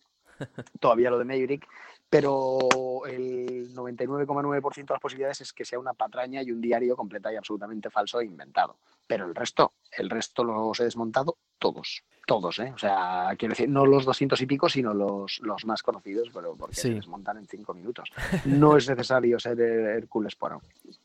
todavía 0.80 1.10
lo 1.10 1.18
de 1.18 1.24
Maverick, 1.24 1.66
pero 2.08 2.58
el 3.06 3.74
99,9% 3.74 4.74
de 4.74 4.94
las 4.94 5.00
posibilidades 5.00 5.40
es 5.40 5.52
que 5.52 5.64
sea 5.64 5.78
una 5.78 5.92
patraña 5.92 6.42
y 6.42 6.52
un 6.52 6.60
diario 6.60 6.96
completa 6.96 7.32
y 7.32 7.36
absolutamente 7.36 7.90
falso 7.90 8.20
e 8.20 8.24
inventado. 8.24 8.76
Pero 9.06 9.26
el 9.26 9.34
resto, 9.34 9.74
el 9.96 10.10
resto 10.10 10.44
los 10.44 10.78
he 10.80 10.84
desmontado 10.84 11.36
todos, 11.58 12.04
todos, 12.26 12.58
¿eh? 12.58 12.72
O 12.74 12.78
sea, 12.78 13.30
quiero 13.38 13.52
decir, 13.52 13.68
no 13.68 13.86
los 13.86 14.04
200 14.04 14.40
y 14.40 14.46
pico, 14.46 14.68
sino 14.68 14.94
los, 14.94 15.40
los 15.40 15.64
más 15.64 15.82
conocidos, 15.82 16.30
pero 16.32 16.56
porque 16.56 16.74
se 16.74 16.94
desmontan 16.94 17.38
en 17.38 17.46
cinco 17.46 17.74
minutos. 17.74 18.10
No 18.44 18.76
es 18.76 18.88
necesario 18.88 19.38
ser 19.38 19.60
Hércules 19.60 20.36
Poirot. 20.36 20.62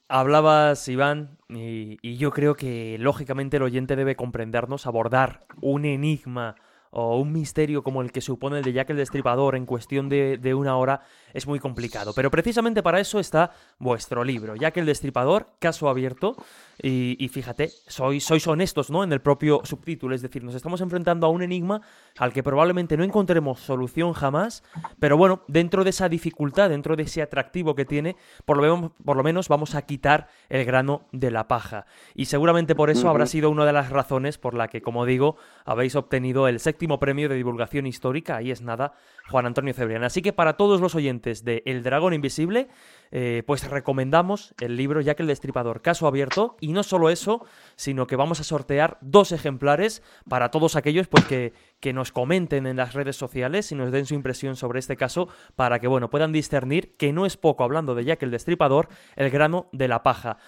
Hablabas, 0.08 0.88
Iván, 0.88 1.38
y, 1.50 1.98
y 2.02 2.18
yo 2.18 2.32
creo 2.32 2.56
que 2.56 2.98
lógicamente 3.00 3.58
el 3.58 3.64
oyente 3.64 3.96
debe 3.96 4.16
comprendernos, 4.16 4.88
abordar 4.88 5.46
un 5.62 5.86
enigma 5.86 6.56
o 6.92 7.18
un 7.18 7.32
misterio 7.32 7.84
como 7.84 8.02
el 8.02 8.12
que 8.12 8.22
supone 8.22 8.60
el 8.60 8.64
de 8.64 8.74
Jack 8.74 8.90
el 8.92 8.98
Destripador 8.98 9.56
en 9.56 9.66
cuestión 9.66 10.10
de, 10.10 10.38
de, 10.38 10.54
una 10.54 10.76
hora 10.78 11.02
es 11.34 11.48
muy 11.48 11.60
complicado. 11.60 12.14
Pero 12.14 12.30
precisamente 12.30 12.84
para 12.84 13.00
eso 13.00 13.20
está 13.20 13.52
vuestro 13.80 14.24
libro, 14.24 14.56
Jack 14.56 14.78
el 14.78 14.86
Destripador, 14.86 15.48
caso 15.60 15.90
abierto. 15.90 16.36
Y, 16.84 17.30
fíjate, 17.32 17.70
sois, 17.88 18.24
sois 18.24 18.48
honestos 18.48 18.90
¿no? 18.90 19.04
en 19.04 19.14
el 19.14 19.22
propio 19.22 19.62
subtítulo, 19.64 20.16
es 20.16 20.24
decir, 20.24 20.44
nos 20.44 20.56
estamos 20.56 20.82
enfrentando 20.82 21.28
a 21.28 21.30
un 21.30 21.44
enigma 21.44 21.82
al 22.18 22.34
que 22.34 22.42
probablemente 22.42 22.98
no 22.98 23.04
encontremos 23.04 23.60
solución 23.60 24.14
jamás, 24.14 24.64
pero 24.98 25.16
bueno, 25.16 25.44
dentro 25.48 25.84
de 25.84 25.92
esa 25.92 26.10
dificultad, 26.10 26.70
dentro 26.70 26.96
de 26.96 27.04
ese 27.04 27.22
atractivo 27.22 27.76
que 27.76 27.86
tiene, 27.86 28.16
por 28.46 28.58
lo, 28.58 28.94
por 29.06 29.16
lo 29.16 29.22
menos 29.22 29.48
vamos 29.48 29.76
a 29.76 29.84
quitar 29.84 30.28
el 30.50 30.66
grano 30.66 31.04
de 31.12 31.30
la 31.30 31.48
paja. 31.48 31.86
Y 32.16 32.26
seguramente 32.26 32.74
por 32.74 32.90
eso 32.90 33.10
habrá 33.10 33.28
sido 33.28 33.52
una 33.52 33.66
de 33.66 33.74
las 33.74 33.92
razones 33.92 34.40
por 34.40 34.56
la 34.56 34.68
que, 34.68 34.82
como 34.82 35.06
digo, 35.06 35.36
habéis 35.66 35.96
obtenido 35.96 36.48
el 36.48 36.60
séptimo 36.82 36.98
premio 36.98 37.30
de 37.30 37.36
divulgación 37.36 37.86
histórica, 37.86 38.38
ahí 38.38 38.50
es 38.50 38.64
nada, 38.64 38.94
Juan 39.30 39.46
Antonio 39.46 39.72
Cebrián. 39.72 40.04
Así 40.04 40.24
que 40.24 40.34
para 40.34 40.58
todos 40.58 40.82
los 40.82 40.96
oyentes 40.96 41.46
de 41.46 41.62
El 41.68 41.84
Dragón 41.84 42.16
Invisible, 42.16 42.70
eh, 43.12 43.44
pues 43.46 43.70
recomendamos 43.70 44.56
el 44.60 44.78
libro 44.78 45.00
que 45.04 45.16
el 45.22 45.28
Destripador, 45.28 45.84
caso 45.84 46.08
abierto. 46.08 46.58
Y 46.60 46.74
no 46.74 46.82
solo 46.82 47.12
eso, 47.12 47.46
sino 47.76 48.08
que 48.08 48.16
vamos 48.16 48.40
a 48.40 48.44
sortear 48.44 48.98
dos 49.02 49.32
ejemplares 49.32 50.02
para 50.28 50.50
todos 50.50 50.76
aquellos 50.76 51.08
pues, 51.08 51.24
que, 51.26 51.54
que 51.80 51.94
nos 51.94 52.12
comenten 52.12 52.66
en 52.66 52.78
las 52.78 52.96
redes 52.96 53.16
sociales 53.16 53.72
y 53.72 53.76
nos 53.76 53.92
den 53.92 54.08
su 54.08 54.16
impresión 54.16 54.56
sobre 54.56 54.80
este 54.80 54.98
caso 54.98 55.28
para 55.56 55.78
que 55.78 55.88
bueno, 55.88 56.10
puedan 56.10 56.32
discernir 56.32 56.96
que 56.98 57.14
no 57.14 57.28
es 57.28 57.38
poco, 57.38 57.64
hablando 57.64 57.94
de 57.94 58.06
Jack 58.06 58.24
el 58.24 58.32
Destripador, 58.32 58.90
el 59.16 59.30
grano 59.30 59.68
de 59.72 59.88
la 59.88 60.02
paja. 60.02 60.40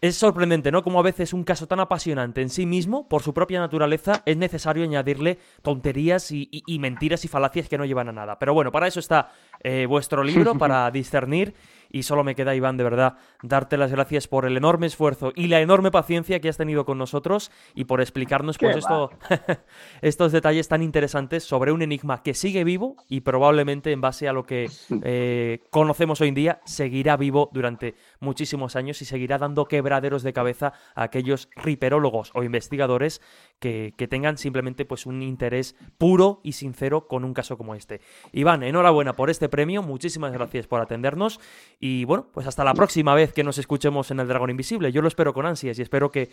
Es 0.00 0.16
sorprendente, 0.16 0.70
¿no? 0.70 0.82
Como 0.82 1.00
a 1.00 1.02
veces 1.02 1.32
un 1.32 1.44
caso 1.44 1.66
tan 1.66 1.80
apasionante 1.80 2.40
en 2.40 2.50
sí 2.50 2.66
mismo, 2.66 3.08
por 3.08 3.22
su 3.22 3.34
propia 3.34 3.58
naturaleza, 3.58 4.22
es 4.26 4.36
necesario 4.36 4.84
añadirle 4.84 5.38
tonterías 5.62 6.30
y, 6.30 6.78
mentiras 6.78 7.24
y 7.24 7.28
falacias 7.28 7.68
que 7.68 7.78
no 7.78 7.84
llevan 7.84 8.08
a 8.08 8.12
nada. 8.12 8.38
Pero 8.38 8.54
bueno, 8.54 8.70
para 8.70 8.86
eso 8.86 9.00
está 9.00 9.32
eh, 9.60 9.86
vuestro 9.86 10.22
libro, 10.22 10.56
para 10.56 10.90
discernir 10.92 11.54
y 11.90 12.02
solo 12.02 12.24
me 12.24 12.34
queda, 12.34 12.54
Iván, 12.54 12.76
de 12.76 12.84
verdad, 12.84 13.16
darte 13.42 13.76
las 13.76 13.90
gracias 13.90 14.28
por 14.28 14.44
el 14.44 14.56
enorme 14.56 14.86
esfuerzo 14.86 15.32
y 15.34 15.48
la 15.48 15.60
enorme 15.60 15.90
paciencia 15.90 16.40
que 16.40 16.48
has 16.48 16.56
tenido 16.56 16.84
con 16.84 16.98
nosotros 16.98 17.50
y 17.74 17.84
por 17.84 18.00
explicarnos 18.00 18.58
pues 18.58 18.76
esto, 18.76 19.10
estos 20.02 20.32
detalles 20.32 20.68
tan 20.68 20.82
interesantes 20.82 21.44
sobre 21.44 21.72
un 21.72 21.82
enigma 21.82 22.22
que 22.22 22.34
sigue 22.34 22.64
vivo 22.64 22.96
y 23.08 23.20
probablemente 23.20 23.92
en 23.92 24.00
base 24.00 24.28
a 24.28 24.32
lo 24.32 24.44
que 24.44 24.70
eh, 25.02 25.60
conocemos 25.70 26.20
hoy 26.20 26.28
en 26.28 26.34
día 26.34 26.60
seguirá 26.64 27.16
vivo 27.16 27.50
durante 27.52 27.94
muchísimos 28.20 28.76
años 28.76 29.00
y 29.02 29.04
seguirá 29.04 29.38
dando 29.38 29.66
quebraderos 29.66 30.22
de 30.22 30.32
cabeza 30.32 30.72
a 30.94 31.04
aquellos 31.04 31.48
riperólogos 31.56 32.30
o 32.34 32.42
investigadores 32.42 33.20
que, 33.58 33.94
que 33.96 34.08
tengan 34.08 34.38
simplemente 34.38 34.84
pues 34.84 35.06
un 35.06 35.22
interés 35.22 35.76
puro 35.98 36.40
y 36.42 36.52
sincero 36.52 37.06
con 37.06 37.24
un 37.24 37.34
caso 37.34 37.56
como 37.56 37.74
este. 37.74 38.00
Iván, 38.32 38.62
enhorabuena 38.62 39.14
por 39.14 39.30
este 39.30 39.48
premio, 39.48 39.82
muchísimas 39.82 40.32
gracias 40.32 40.66
por 40.66 40.80
atendernos 40.80 41.40
y 41.80 42.04
bueno, 42.04 42.26
pues 42.32 42.46
hasta 42.46 42.64
la 42.64 42.74
próxima 42.74 43.14
vez 43.14 43.32
que 43.32 43.44
nos 43.44 43.58
escuchemos 43.58 44.10
en 44.10 44.20
El 44.20 44.28
Dragón 44.28 44.50
Invisible. 44.50 44.92
Yo 44.92 45.02
lo 45.02 45.08
espero 45.08 45.32
con 45.34 45.46
ansias 45.46 45.78
y 45.78 45.82
espero 45.82 46.10
que, 46.10 46.30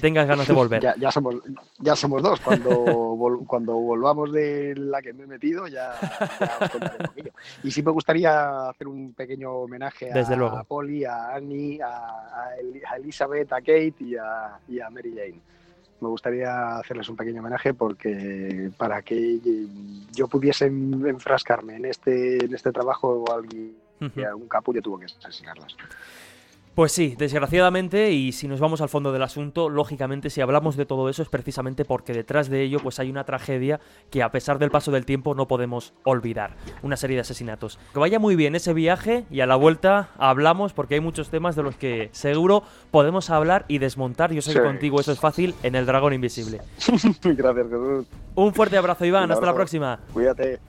tengas 0.00 0.26
ganas 0.26 0.46
de 0.46 0.54
volver. 0.54 0.82
Ya, 0.98 1.12
somos, 1.12 1.36
ya 1.78 1.94
somos 1.94 2.22
dos. 2.22 2.40
Cuando, 2.40 3.44
cuando 3.46 3.74
volvamos 3.74 4.32
de 4.32 4.74
la 4.76 5.00
que 5.02 5.12
me 5.12 5.24
he 5.24 5.26
metido, 5.26 5.66
ya, 5.68 5.92
os 6.60 6.70
contaré 6.70 6.96
un 6.98 7.06
poquillo. 7.06 7.32
Y 7.62 7.70
sí 7.70 7.82
me 7.82 7.90
gustaría 7.90 8.68
hacer 8.68 8.88
un 8.88 9.12
pequeño 9.12 9.52
homenaje 9.52 10.10
Desde 10.12 10.34
a, 10.34 10.36
luego. 10.36 10.56
a 10.56 10.64
Polly, 10.64 11.04
a 11.04 11.34
Annie, 11.34 11.80
a, 11.80 12.54
Elizabeth, 12.96 13.52
a 13.52 13.56
Kate 13.56 13.94
y 14.00 14.16
a, 14.16 14.58
y 14.68 14.80
a 14.80 14.90
Mary 14.90 15.12
Jane 15.14 15.57
me 16.00 16.08
gustaría 16.08 16.76
hacerles 16.76 17.08
un 17.08 17.16
pequeño 17.16 17.40
homenaje 17.40 17.74
porque 17.74 18.70
para 18.76 19.02
que 19.02 19.38
yo 20.12 20.28
pudiese 20.28 20.66
enfrascarme 20.66 21.76
en 21.76 21.86
este 21.86 22.44
en 22.44 22.54
este 22.54 22.72
trabajo 22.72 23.24
alguien 23.32 23.76
un 24.00 24.48
capullo 24.48 24.80
tuvo 24.80 24.98
que 24.98 25.06
asesinarlas. 25.06 25.76
Pues 26.78 26.92
sí, 26.92 27.16
desgraciadamente, 27.18 28.12
y 28.12 28.30
si 28.30 28.46
nos 28.46 28.60
vamos 28.60 28.80
al 28.80 28.88
fondo 28.88 29.10
del 29.10 29.24
asunto, 29.24 29.68
lógicamente 29.68 30.30
si 30.30 30.40
hablamos 30.40 30.76
de 30.76 30.86
todo 30.86 31.08
eso 31.08 31.22
es 31.22 31.28
precisamente 31.28 31.84
porque 31.84 32.12
detrás 32.12 32.48
de 32.48 32.62
ello 32.62 32.78
pues 32.80 33.00
hay 33.00 33.10
una 33.10 33.24
tragedia 33.24 33.80
que 34.10 34.22
a 34.22 34.30
pesar 34.30 34.60
del 34.60 34.70
paso 34.70 34.92
del 34.92 35.04
tiempo 35.04 35.34
no 35.34 35.48
podemos 35.48 35.92
olvidar. 36.04 36.54
Una 36.84 36.96
serie 36.96 37.16
de 37.16 37.22
asesinatos. 37.22 37.80
Que 37.92 37.98
vaya 37.98 38.20
muy 38.20 38.36
bien 38.36 38.54
ese 38.54 38.74
viaje 38.74 39.24
y 39.28 39.40
a 39.40 39.46
la 39.46 39.56
vuelta 39.56 40.10
hablamos 40.18 40.72
porque 40.72 40.94
hay 40.94 41.00
muchos 41.00 41.30
temas 41.30 41.56
de 41.56 41.64
los 41.64 41.74
que 41.74 42.10
seguro 42.12 42.62
podemos 42.92 43.28
hablar 43.28 43.64
y 43.66 43.78
desmontar. 43.78 44.32
Yo 44.32 44.40
sé 44.40 44.52
que 44.52 44.62
contigo 44.62 45.00
eso 45.00 45.10
es 45.10 45.18
fácil 45.18 45.56
en 45.64 45.74
El 45.74 45.84
Dragón 45.84 46.12
Invisible. 46.12 46.60
Gracias, 47.24 47.66
Jesús. 47.66 48.06
Un 48.36 48.54
fuerte 48.54 48.76
abrazo, 48.76 49.04
Iván. 49.04 49.32
Hasta 49.32 49.46
la 49.46 49.54
próxima. 49.54 49.98
Cuídate. 50.12 50.60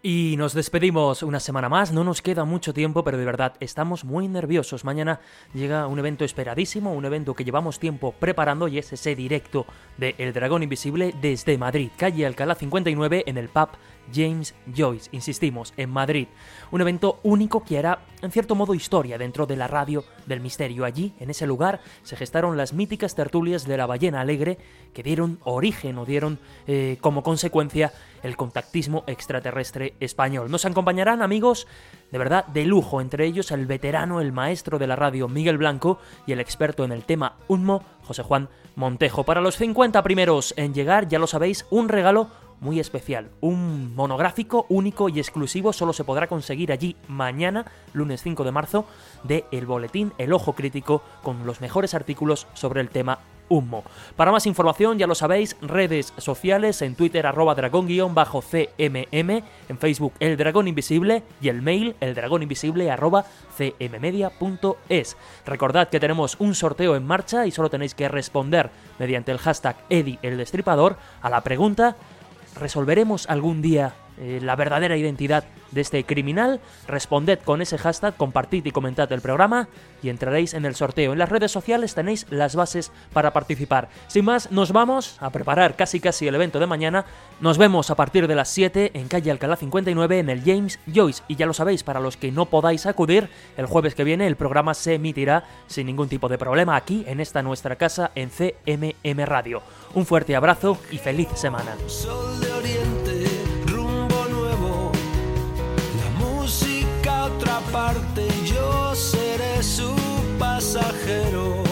Y 0.00 0.36
nos 0.38 0.54
despedimos 0.54 1.24
una 1.24 1.40
semana 1.40 1.68
más, 1.68 1.90
no 1.90 2.04
nos 2.04 2.22
queda 2.22 2.44
mucho 2.44 2.72
tiempo, 2.72 3.02
pero 3.02 3.18
de 3.18 3.24
verdad 3.24 3.54
estamos 3.58 4.04
muy 4.04 4.28
nerviosos. 4.28 4.84
Mañana 4.84 5.18
llega 5.54 5.88
un 5.88 5.98
evento 5.98 6.24
esperadísimo, 6.24 6.92
un 6.92 7.04
evento 7.04 7.34
que 7.34 7.44
llevamos 7.44 7.80
tiempo 7.80 8.12
preparando 8.12 8.68
y 8.68 8.78
es 8.78 8.92
ese 8.92 9.16
directo 9.16 9.66
de 9.96 10.14
El 10.18 10.32
Dragón 10.32 10.62
Invisible 10.62 11.12
desde 11.20 11.58
Madrid, 11.58 11.90
calle 11.96 12.26
Alcalá 12.26 12.54
59 12.54 13.24
en 13.26 13.38
el 13.38 13.48
pub 13.48 13.70
James 14.14 14.54
Joyce, 14.74 15.08
insistimos, 15.12 15.72
en 15.76 15.90
Madrid. 15.90 16.28
Un 16.70 16.80
evento 16.80 17.20
único 17.22 17.64
que 17.64 17.78
hará, 17.78 18.00
en 18.22 18.30
cierto 18.30 18.54
modo, 18.54 18.74
historia 18.74 19.18
dentro 19.18 19.46
de 19.46 19.56
la 19.56 19.66
radio 19.66 20.04
del 20.26 20.40
misterio. 20.40 20.84
Allí, 20.84 21.14
en 21.18 21.30
ese 21.30 21.46
lugar, 21.46 21.80
se 22.02 22.16
gestaron 22.16 22.56
las 22.56 22.72
míticas 22.72 23.14
tertulias 23.14 23.66
de 23.66 23.76
la 23.76 23.86
ballena 23.86 24.20
alegre 24.20 24.58
que 24.92 25.02
dieron 25.02 25.38
origen 25.44 25.98
o 25.98 26.04
dieron 26.04 26.38
eh, 26.66 26.98
como 27.00 27.22
consecuencia 27.22 27.92
el 28.22 28.36
contactismo 28.36 29.04
extraterrestre 29.06 29.94
español. 30.00 30.50
Nos 30.50 30.64
acompañarán 30.64 31.22
amigos 31.22 31.66
de 32.10 32.18
verdad 32.18 32.46
de 32.46 32.64
lujo, 32.64 33.00
entre 33.00 33.26
ellos 33.26 33.50
el 33.50 33.66
veterano, 33.66 34.20
el 34.20 34.32
maestro 34.32 34.78
de 34.78 34.86
la 34.86 34.96
radio 34.96 35.28
Miguel 35.28 35.58
Blanco 35.58 35.98
y 36.26 36.32
el 36.32 36.40
experto 36.40 36.84
en 36.84 36.92
el 36.92 37.04
tema 37.04 37.36
Unmo, 37.48 37.82
José 38.04 38.22
Juan 38.22 38.48
Montejo. 38.76 39.24
Para 39.24 39.40
los 39.40 39.56
50 39.56 40.02
primeros 40.02 40.54
en 40.56 40.74
llegar, 40.74 41.08
ya 41.08 41.18
lo 41.18 41.26
sabéis, 41.26 41.66
un 41.70 41.88
regalo 41.88 42.28
muy 42.60 42.80
especial, 42.80 43.30
un 43.40 43.94
monográfico 43.94 44.66
único 44.68 45.08
y 45.08 45.18
exclusivo, 45.18 45.72
solo 45.72 45.92
se 45.92 46.04
podrá 46.04 46.26
conseguir 46.26 46.72
allí 46.72 46.96
mañana, 47.06 47.66
lunes 47.92 48.22
5 48.22 48.44
de 48.44 48.52
marzo, 48.52 48.84
de 49.22 49.44
El 49.52 49.66
Boletín 49.66 50.12
El 50.18 50.32
Ojo 50.32 50.54
Crítico, 50.54 51.02
con 51.22 51.46
los 51.46 51.60
mejores 51.60 51.94
artículos 51.94 52.46
sobre 52.54 52.80
el 52.80 52.90
tema 52.90 53.20
Para 54.16 54.32
más 54.32 54.46
información, 54.46 54.98
ya 54.98 55.06
lo 55.06 55.14
sabéis, 55.14 55.56
redes 55.60 56.12
sociales, 56.18 56.82
en 56.82 56.94
Twitter 56.94 57.26
arroba 57.26 57.54
dragón-cmm, 57.54 58.96
en 59.10 59.78
Facebook 59.78 60.12
El 60.20 60.36
Dragón 60.36 60.68
Invisible 60.68 61.22
y 61.40 61.48
el 61.48 61.62
mail 61.62 61.96
eldragoninvisible 62.00 62.90
arroba 62.90 63.24
cmmedia.es. 63.56 65.16
Recordad 65.46 65.88
que 65.88 66.00
tenemos 66.00 66.36
un 66.38 66.54
sorteo 66.54 66.96
en 66.96 67.06
marcha 67.06 67.46
y 67.46 67.50
solo 67.50 67.70
tenéis 67.70 67.94
que 67.94 68.08
responder 68.08 68.70
mediante 68.98 69.32
el 69.32 69.38
hashtag 69.38 69.76
Eddie 69.88 70.18
el 70.22 70.36
Destripador 70.36 70.96
a 71.22 71.30
la 71.30 71.42
pregunta 71.42 71.96
¿Resolveremos 72.58 73.28
algún 73.28 73.62
día 73.62 73.94
eh, 74.20 74.40
la 74.42 74.56
verdadera 74.56 74.96
identidad 74.96 75.44
de 75.70 75.80
este 75.80 76.04
criminal? 76.04 76.60
Responded 76.86 77.38
con 77.40 77.62
ese 77.62 77.78
hashtag, 77.78 78.16
compartid 78.16 78.64
y 78.66 78.70
comentad 78.70 79.10
el 79.12 79.20
programa 79.20 79.68
y 80.02 80.08
entraréis 80.08 80.54
en 80.54 80.64
el 80.64 80.74
sorteo. 80.74 81.12
En 81.12 81.18
las 81.18 81.28
redes 81.28 81.50
sociales 81.50 81.94
tenéis 81.94 82.26
las 82.30 82.56
bases 82.56 82.92
para 83.12 83.32
participar. 83.32 83.88
Sin 84.06 84.24
más, 84.24 84.50
nos 84.50 84.72
vamos 84.72 85.16
a 85.20 85.30
preparar 85.30 85.76
casi 85.76 86.00
casi 86.00 86.26
el 86.28 86.34
evento 86.34 86.58
de 86.58 86.66
mañana. 86.66 87.04
Nos 87.40 87.58
vemos 87.58 87.90
a 87.90 87.94
partir 87.94 88.26
de 88.26 88.34
las 88.34 88.48
7 88.48 88.92
en 88.94 89.08
calle 89.08 89.30
Alcalá 89.30 89.56
59 89.56 90.18
en 90.18 90.30
el 90.30 90.42
James 90.44 90.78
Joyce. 90.92 91.22
Y 91.28 91.36
ya 91.36 91.46
lo 91.46 91.54
sabéis, 91.54 91.82
para 91.82 92.00
los 92.00 92.16
que 92.16 92.32
no 92.32 92.46
podáis 92.46 92.86
acudir, 92.86 93.28
el 93.56 93.66
jueves 93.66 93.94
que 93.94 94.04
viene 94.04 94.26
el 94.26 94.36
programa 94.36 94.74
se 94.74 94.94
emitirá 94.94 95.44
sin 95.66 95.86
ningún 95.86 96.08
tipo 96.08 96.28
de 96.28 96.38
problema 96.38 96.76
aquí 96.76 97.04
en 97.06 97.20
esta 97.20 97.42
nuestra 97.42 97.76
casa 97.76 98.10
en 98.14 98.30
CMM 98.30 99.24
Radio. 99.24 99.62
Un 99.94 100.06
fuerte 100.06 100.36
abrazo 100.36 100.78
y 100.90 100.98
feliz 100.98 101.28
semana. 101.34 101.74
Parte 107.72 108.28
yo 108.44 108.94
seré 108.94 109.62
su 109.62 109.94
pasajero. 110.38 111.62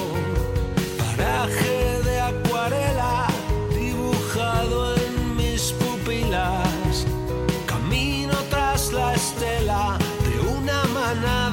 Paraje 0.98 2.02
de 2.04 2.20
acuarela 2.20 3.26
dibujado 3.74 4.94
en 4.96 5.36
mis 5.36 5.72
pupilas. 5.72 7.06
Camino 7.66 8.34
tras 8.50 8.92
la 8.92 9.14
estela 9.14 9.98
de 10.26 10.40
una 10.58 10.84
manada 10.94 11.45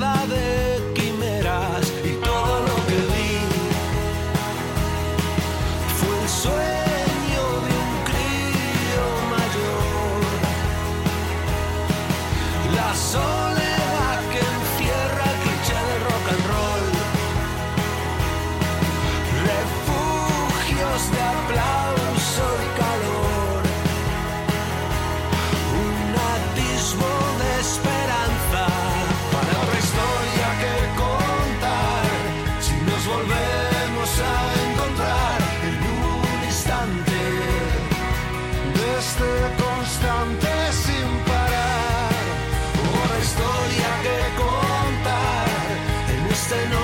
y 46.56 46.70
todo 46.70 46.83